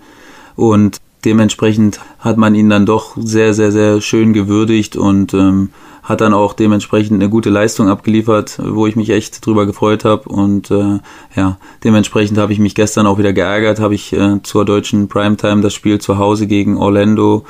Und 0.56 0.98
dementsprechend 1.24 2.00
hat 2.18 2.36
man 2.36 2.54
ihn 2.54 2.68
dann 2.68 2.84
doch 2.84 3.16
sehr, 3.16 3.54
sehr, 3.54 3.72
sehr 3.72 4.02
schön 4.02 4.34
gewürdigt 4.34 4.96
und 4.96 5.32
ähm, 5.32 5.70
hat 6.02 6.20
dann 6.20 6.34
auch 6.34 6.52
dementsprechend 6.52 7.20
eine 7.20 7.30
gute 7.30 7.50
Leistung 7.50 7.88
abgeliefert, 7.88 8.58
wo 8.62 8.86
ich 8.86 8.96
mich 8.96 9.10
echt 9.10 9.44
drüber 9.44 9.66
gefreut 9.66 10.04
habe. 10.04 10.28
Und 10.28 10.70
äh, 10.70 10.98
ja, 11.34 11.58
dementsprechend 11.84 12.38
habe 12.38 12.52
ich 12.52 12.58
mich 12.58 12.74
gestern 12.74 13.06
auch 13.06 13.18
wieder 13.18 13.32
geärgert, 13.32 13.80
habe 13.80 13.94
ich 13.94 14.12
äh, 14.12 14.42
zur 14.42 14.64
deutschen 14.64 15.08
Primetime 15.08 15.60
das 15.60 15.74
Spiel 15.74 16.00
zu 16.00 16.18
Hause 16.18 16.46
gegen 16.46 16.76
Orlando 16.76 17.44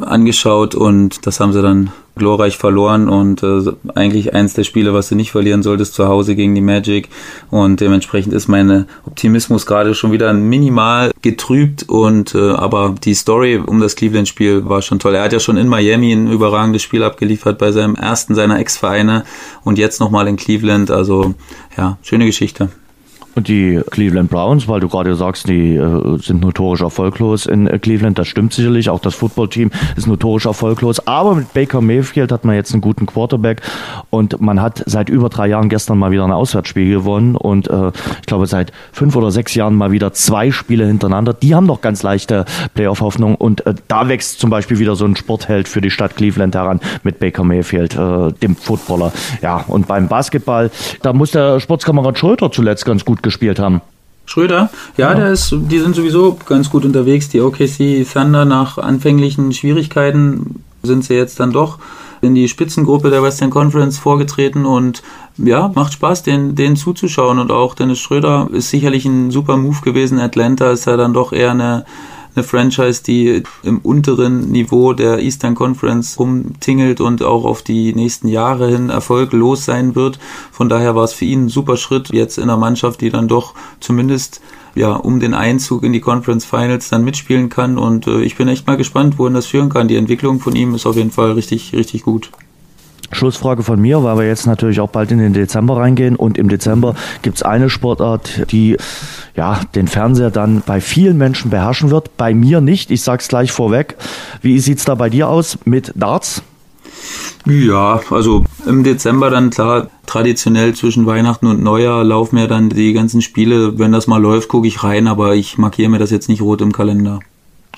angeschaut 0.00 0.74
und 0.74 1.26
das 1.26 1.40
haben 1.40 1.52
sie 1.52 1.62
dann 1.62 1.92
glorreich 2.16 2.56
verloren 2.56 3.08
und 3.08 3.42
äh, 3.42 3.60
eigentlich 3.94 4.34
eins 4.34 4.54
der 4.54 4.64
Spiele, 4.64 4.94
was 4.94 5.08
du 5.08 5.14
nicht 5.14 5.30
verlieren 5.30 5.62
solltest, 5.62 5.94
zu 5.94 6.08
Hause 6.08 6.34
gegen 6.34 6.54
die 6.54 6.62
Magic. 6.62 7.08
Und 7.50 7.80
dementsprechend 7.80 8.32
ist 8.32 8.48
mein 8.48 8.86
Optimismus 9.06 9.66
gerade 9.66 9.94
schon 9.94 10.12
wieder 10.12 10.32
minimal 10.32 11.12
getrübt 11.20 11.88
und 11.88 12.34
äh, 12.34 12.52
aber 12.52 12.94
die 13.04 13.14
Story 13.14 13.60
um 13.64 13.80
das 13.80 13.96
Cleveland-Spiel 13.96 14.66
war 14.66 14.80
schon 14.82 14.98
toll. 14.98 15.14
Er 15.14 15.24
hat 15.24 15.32
ja 15.32 15.40
schon 15.40 15.58
in 15.58 15.68
Miami 15.68 16.12
ein 16.12 16.30
überragendes 16.30 16.82
Spiel 16.82 17.02
abgeliefert 17.02 17.58
bei 17.58 17.70
seinem 17.70 17.94
ersten 17.94 18.34
seiner 18.34 18.58
Ex-Vereine 18.58 19.24
und 19.64 19.78
jetzt 19.78 20.00
nochmal 20.00 20.26
in 20.26 20.36
Cleveland. 20.36 20.90
Also 20.90 21.34
ja, 21.76 21.98
schöne 22.02 22.24
Geschichte. 22.24 22.70
Und 23.36 23.48
die 23.48 23.82
Cleveland 23.90 24.30
Browns, 24.30 24.66
weil 24.66 24.80
du 24.80 24.88
gerade 24.88 25.14
sagst, 25.14 25.46
die 25.46 25.76
äh, 25.76 26.18
sind 26.18 26.40
notorisch 26.40 26.80
erfolglos 26.80 27.44
in 27.44 27.66
äh, 27.66 27.78
Cleveland, 27.78 28.18
das 28.18 28.28
stimmt 28.28 28.54
sicherlich. 28.54 28.88
Auch 28.88 28.98
das 28.98 29.14
Footballteam 29.14 29.70
ist 29.94 30.06
notorisch 30.06 30.46
erfolglos. 30.46 31.06
Aber 31.06 31.34
mit 31.34 31.52
Baker 31.52 31.82
Mayfield 31.82 32.32
hat 32.32 32.46
man 32.46 32.54
jetzt 32.54 32.72
einen 32.72 32.80
guten 32.80 33.04
Quarterback 33.04 33.60
und 34.08 34.40
man 34.40 34.62
hat 34.62 34.82
seit 34.86 35.10
über 35.10 35.28
drei 35.28 35.48
Jahren 35.48 35.68
gestern 35.68 35.98
mal 35.98 36.12
wieder 36.12 36.24
ein 36.24 36.32
Auswärtsspiel 36.32 36.88
gewonnen 36.88 37.36
und 37.36 37.68
äh, 37.68 37.88
ich 38.20 38.26
glaube 38.26 38.46
seit 38.46 38.72
fünf 38.90 39.14
oder 39.16 39.30
sechs 39.30 39.54
Jahren 39.54 39.74
mal 39.74 39.92
wieder 39.92 40.14
zwei 40.14 40.50
Spiele 40.50 40.86
hintereinander. 40.86 41.34
Die 41.34 41.54
haben 41.54 41.66
doch 41.66 41.82
ganz 41.82 42.02
leichte 42.02 42.46
Playoff-Hoffnung 42.72 43.34
und 43.34 43.66
äh, 43.66 43.74
da 43.86 44.08
wächst 44.08 44.40
zum 44.40 44.48
Beispiel 44.48 44.78
wieder 44.78 44.96
so 44.96 45.04
ein 45.04 45.14
Sportheld 45.14 45.68
für 45.68 45.82
die 45.82 45.90
Stadt 45.90 46.16
Cleveland 46.16 46.54
heran 46.54 46.80
mit 47.02 47.18
Baker 47.18 47.44
Mayfield, 47.44 47.96
äh, 47.96 48.32
dem 48.32 48.56
Footballer. 48.56 49.12
Ja, 49.42 49.62
und 49.68 49.86
beim 49.86 50.08
Basketball, 50.08 50.70
da 51.02 51.12
muss 51.12 51.32
der 51.32 51.60
Sportskamerad 51.60 52.18
Schröter 52.18 52.50
zuletzt 52.50 52.86
ganz 52.86 53.04
gut 53.04 53.25
gespielt 53.26 53.58
haben. 53.58 53.82
Schröder, 54.24 54.70
ja, 54.96 55.10
ja, 55.10 55.14
Der 55.14 55.30
ist, 55.30 55.52
die 55.52 55.78
sind 55.78 55.94
sowieso 55.94 56.36
ganz 56.46 56.68
gut 56.70 56.84
unterwegs. 56.84 57.28
Die 57.28 57.40
OKC 57.40 58.04
Thunder 58.12 58.44
nach 58.44 58.78
anfänglichen 58.78 59.52
Schwierigkeiten 59.52 60.64
sind 60.82 61.04
sie 61.04 61.14
jetzt 61.14 61.38
dann 61.38 61.52
doch 61.52 61.78
in 62.22 62.34
die 62.34 62.48
Spitzengruppe 62.48 63.10
der 63.10 63.22
Western 63.22 63.50
Conference 63.50 63.98
vorgetreten 63.98 64.64
und 64.64 65.02
ja, 65.38 65.70
macht 65.74 65.92
Spaß, 65.92 66.22
den, 66.22 66.54
den 66.54 66.76
zuzuschauen 66.76 67.38
und 67.38 67.52
auch 67.52 67.74
Dennis 67.74 67.98
Schröder 67.98 68.48
ist 68.52 68.70
sicherlich 68.70 69.04
ein 69.04 69.30
super 69.30 69.56
Move 69.56 69.80
gewesen. 69.82 70.18
Atlanta 70.18 70.70
ist 70.70 70.86
ja 70.86 70.96
dann 70.96 71.12
doch 71.12 71.32
eher 71.32 71.50
eine 71.50 71.84
eine 72.36 72.44
Franchise, 72.44 73.02
die 73.02 73.42
im 73.62 73.78
unteren 73.78 74.50
Niveau 74.50 74.92
der 74.92 75.18
Eastern 75.20 75.54
Conference 75.54 76.18
rumtingelt 76.18 77.00
und 77.00 77.22
auch 77.22 77.44
auf 77.44 77.62
die 77.62 77.94
nächsten 77.94 78.28
Jahre 78.28 78.68
hin 78.68 78.90
erfolglos 78.90 79.64
sein 79.64 79.94
wird. 79.94 80.18
Von 80.52 80.68
daher 80.68 80.94
war 80.94 81.04
es 81.04 81.12
für 81.12 81.24
ihn 81.24 81.46
ein 81.46 81.48
super 81.48 81.76
Schritt, 81.76 82.10
jetzt 82.12 82.38
in 82.38 82.44
einer 82.44 82.56
Mannschaft, 82.56 83.00
die 83.00 83.10
dann 83.10 83.28
doch 83.28 83.54
zumindest 83.80 84.40
ja, 84.74 84.92
um 84.92 85.20
den 85.20 85.32
Einzug 85.32 85.82
in 85.84 85.94
die 85.94 86.00
Conference 86.00 86.44
Finals 86.44 86.90
dann 86.90 87.02
mitspielen 87.02 87.48
kann. 87.48 87.78
Und 87.78 88.06
äh, 88.06 88.20
ich 88.20 88.36
bin 88.36 88.46
echt 88.46 88.66
mal 88.66 88.76
gespannt, 88.76 89.18
wohin 89.18 89.32
das 89.32 89.46
führen 89.46 89.70
kann. 89.70 89.88
Die 89.88 89.96
Entwicklung 89.96 90.38
von 90.38 90.54
ihm 90.54 90.74
ist 90.74 90.86
auf 90.86 90.96
jeden 90.96 91.10
Fall 91.10 91.32
richtig, 91.32 91.72
richtig 91.72 92.02
gut. 92.02 92.30
Schlussfrage 93.12 93.62
von 93.62 93.80
mir, 93.80 94.02
weil 94.02 94.18
wir 94.18 94.26
jetzt 94.26 94.46
natürlich 94.46 94.80
auch 94.80 94.90
bald 94.90 95.10
in 95.12 95.18
den 95.18 95.32
Dezember 95.32 95.76
reingehen. 95.76 96.16
Und 96.16 96.38
im 96.38 96.48
Dezember 96.48 96.94
gibt 97.22 97.36
es 97.36 97.42
eine 97.42 97.70
Sportart, 97.70 98.50
die 98.50 98.76
ja 99.36 99.60
den 99.74 99.88
Fernseher 99.88 100.30
dann 100.30 100.62
bei 100.64 100.80
vielen 100.80 101.16
Menschen 101.16 101.50
beherrschen 101.50 101.90
wird. 101.90 102.16
Bei 102.16 102.34
mir 102.34 102.60
nicht. 102.60 102.90
Ich 102.90 103.02
sag's 103.02 103.28
gleich 103.28 103.52
vorweg. 103.52 103.96
Wie 104.42 104.58
sieht's 104.58 104.84
da 104.84 104.94
bei 104.94 105.08
dir 105.08 105.28
aus 105.28 105.58
mit 105.64 105.92
Darts? 105.94 106.42
Ja, 107.44 108.00
also 108.10 108.44
im 108.66 108.82
Dezember 108.82 109.30
dann 109.30 109.50
klar, 109.50 109.88
traditionell 110.06 110.74
zwischen 110.74 111.06
Weihnachten 111.06 111.46
und 111.46 111.62
Neujahr 111.62 112.02
laufen 112.02 112.38
ja 112.38 112.48
dann 112.48 112.70
die 112.70 112.92
ganzen 112.92 113.22
Spiele. 113.22 113.78
Wenn 113.78 113.92
das 113.92 114.08
mal 114.08 114.20
läuft, 114.20 114.48
gucke 114.48 114.66
ich 114.66 114.82
rein, 114.82 115.06
aber 115.06 115.34
ich 115.36 115.56
markiere 115.56 115.88
mir 115.88 115.98
das 115.98 116.10
jetzt 116.10 116.28
nicht 116.28 116.42
rot 116.42 116.60
im 116.60 116.72
Kalender. 116.72 117.20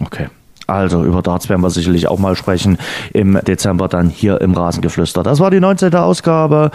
Okay. 0.01 0.29
Also 0.69 1.03
über 1.03 1.23
Darts 1.23 1.49
werden 1.49 1.63
wir 1.63 1.71
sicherlich 1.71 2.09
auch 2.09 2.19
mal 2.19 2.37
sprechen 2.37 2.77
im 3.15 3.39
Dezember 3.47 3.89
dann 3.89 4.11
hier 4.11 4.41
im 4.43 4.53
Rasengeflüster. 4.53 5.23
Das 5.23 5.41
war 5.41 5.51
die 5.51 5.61
19. 5.61 5.95
Ausgabe 5.95 6.71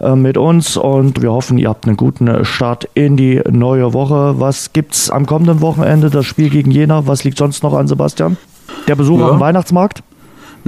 äh, 0.00 0.16
mit 0.16 0.36
uns 0.36 0.76
und 0.76 1.22
wir 1.22 1.32
hoffen, 1.32 1.56
ihr 1.56 1.68
habt 1.68 1.86
einen 1.86 1.96
guten 1.96 2.44
Start 2.44 2.88
in 2.94 3.16
die 3.16 3.40
neue 3.48 3.92
Woche. 3.92 4.40
Was 4.40 4.72
gibt's 4.72 5.10
am 5.10 5.26
kommenden 5.26 5.60
Wochenende? 5.60 6.10
Das 6.10 6.26
Spiel 6.26 6.50
gegen 6.50 6.72
Jena. 6.72 7.06
Was 7.06 7.22
liegt 7.22 7.38
sonst 7.38 7.62
noch 7.62 7.72
an, 7.72 7.86
Sebastian? 7.86 8.36
Der 8.88 8.96
Besuch 8.96 9.20
ja. 9.20 9.30
dem 9.30 9.38
Weihnachtsmarkt? 9.38 10.02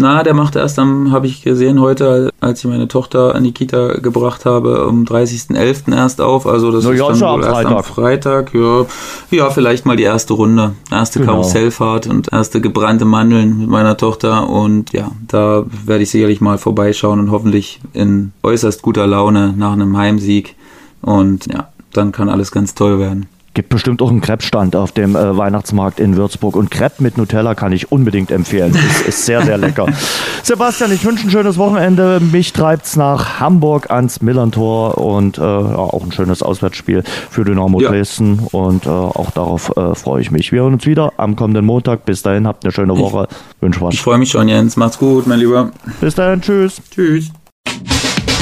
Na, 0.00 0.22
der 0.22 0.32
macht 0.32 0.54
erst 0.54 0.78
am, 0.78 1.10
habe 1.10 1.26
ich 1.26 1.42
gesehen 1.42 1.80
heute, 1.80 2.30
als 2.40 2.60
ich 2.60 2.70
meine 2.70 2.86
Tochter 2.86 3.34
an 3.34 3.42
die 3.42 3.50
Kita 3.50 3.94
gebracht 3.94 4.44
habe, 4.44 4.86
am 4.88 5.02
30.11. 5.02 5.92
erst 5.92 6.20
auf. 6.20 6.46
Also 6.46 6.70
das 6.70 6.84
no, 6.84 6.92
ist 6.92 7.00
dann 7.00 7.20
wohl 7.20 7.42
erst 7.42 7.66
am 7.66 7.82
Freitag. 7.82 8.54
Ja, 8.54 8.86
ja, 9.32 9.50
vielleicht 9.50 9.86
mal 9.86 9.96
die 9.96 10.04
erste 10.04 10.34
Runde. 10.34 10.74
Erste 10.92 11.18
genau. 11.18 11.32
Karussellfahrt 11.32 12.06
und 12.06 12.32
erste 12.32 12.60
gebrannte 12.60 13.06
Mandeln 13.06 13.58
mit 13.58 13.68
meiner 13.68 13.96
Tochter. 13.96 14.48
Und 14.48 14.92
ja, 14.92 15.10
da 15.26 15.64
werde 15.84 16.04
ich 16.04 16.10
sicherlich 16.10 16.40
mal 16.40 16.58
vorbeischauen 16.58 17.18
und 17.18 17.32
hoffentlich 17.32 17.80
in 17.92 18.30
äußerst 18.44 18.82
guter 18.82 19.08
Laune 19.08 19.52
nach 19.56 19.72
einem 19.72 19.96
Heimsieg. 19.96 20.54
Und 21.02 21.52
ja, 21.52 21.70
dann 21.92 22.12
kann 22.12 22.28
alles 22.28 22.52
ganz 22.52 22.76
toll 22.76 23.00
werden. 23.00 23.26
Gibt 23.58 23.70
bestimmt 23.70 24.00
auch 24.02 24.10
einen 24.10 24.20
Krebsstand 24.20 24.76
auf 24.76 24.92
dem 24.92 25.16
äh, 25.16 25.36
Weihnachtsmarkt 25.36 25.98
in 25.98 26.16
Würzburg. 26.16 26.54
Und 26.54 26.70
Crepe 26.70 27.02
mit 27.02 27.18
Nutella 27.18 27.56
kann 27.56 27.72
ich 27.72 27.90
unbedingt 27.90 28.30
empfehlen. 28.30 28.72
Ist, 28.72 29.08
ist 29.08 29.26
sehr, 29.26 29.42
sehr 29.42 29.58
lecker. 29.58 29.88
Sebastian, 30.44 30.92
ich 30.92 31.04
wünsche 31.04 31.26
ein 31.26 31.30
schönes 31.32 31.58
Wochenende. 31.58 32.20
Mich 32.20 32.52
treibt 32.52 32.86
es 32.86 32.94
nach 32.94 33.40
Hamburg 33.40 33.90
ans 33.90 34.22
Millantor 34.22 34.98
und 34.98 35.38
äh, 35.38 35.40
auch 35.40 36.04
ein 36.04 36.12
schönes 36.12 36.40
Auswärtsspiel 36.40 37.02
für 37.02 37.44
Dynamo 37.44 37.80
ja. 37.80 37.88
Dresden. 37.88 38.46
Und 38.52 38.86
äh, 38.86 38.90
auch 38.90 39.32
darauf 39.32 39.76
äh, 39.76 39.96
freue 39.96 40.20
ich 40.20 40.30
mich. 40.30 40.52
Wir 40.52 40.62
hören 40.62 40.74
uns 40.74 40.86
wieder 40.86 41.14
am 41.16 41.34
kommenden 41.34 41.64
Montag. 41.64 42.04
Bis 42.04 42.22
dahin, 42.22 42.46
habt 42.46 42.64
eine 42.64 42.70
schöne 42.70 42.96
Woche. 42.96 43.26
Ich, 43.56 43.62
wünsche 43.62 43.80
was. 43.80 43.92
Ich 43.92 44.02
freue 44.02 44.18
mich 44.18 44.30
schon, 44.30 44.46
Jens. 44.46 44.76
Macht's 44.76 45.00
gut, 45.00 45.26
mein 45.26 45.40
Lieber. 45.40 45.72
Bis 46.00 46.14
dahin, 46.14 46.40
tschüss. 46.40 46.80
Tschüss. 46.94 47.32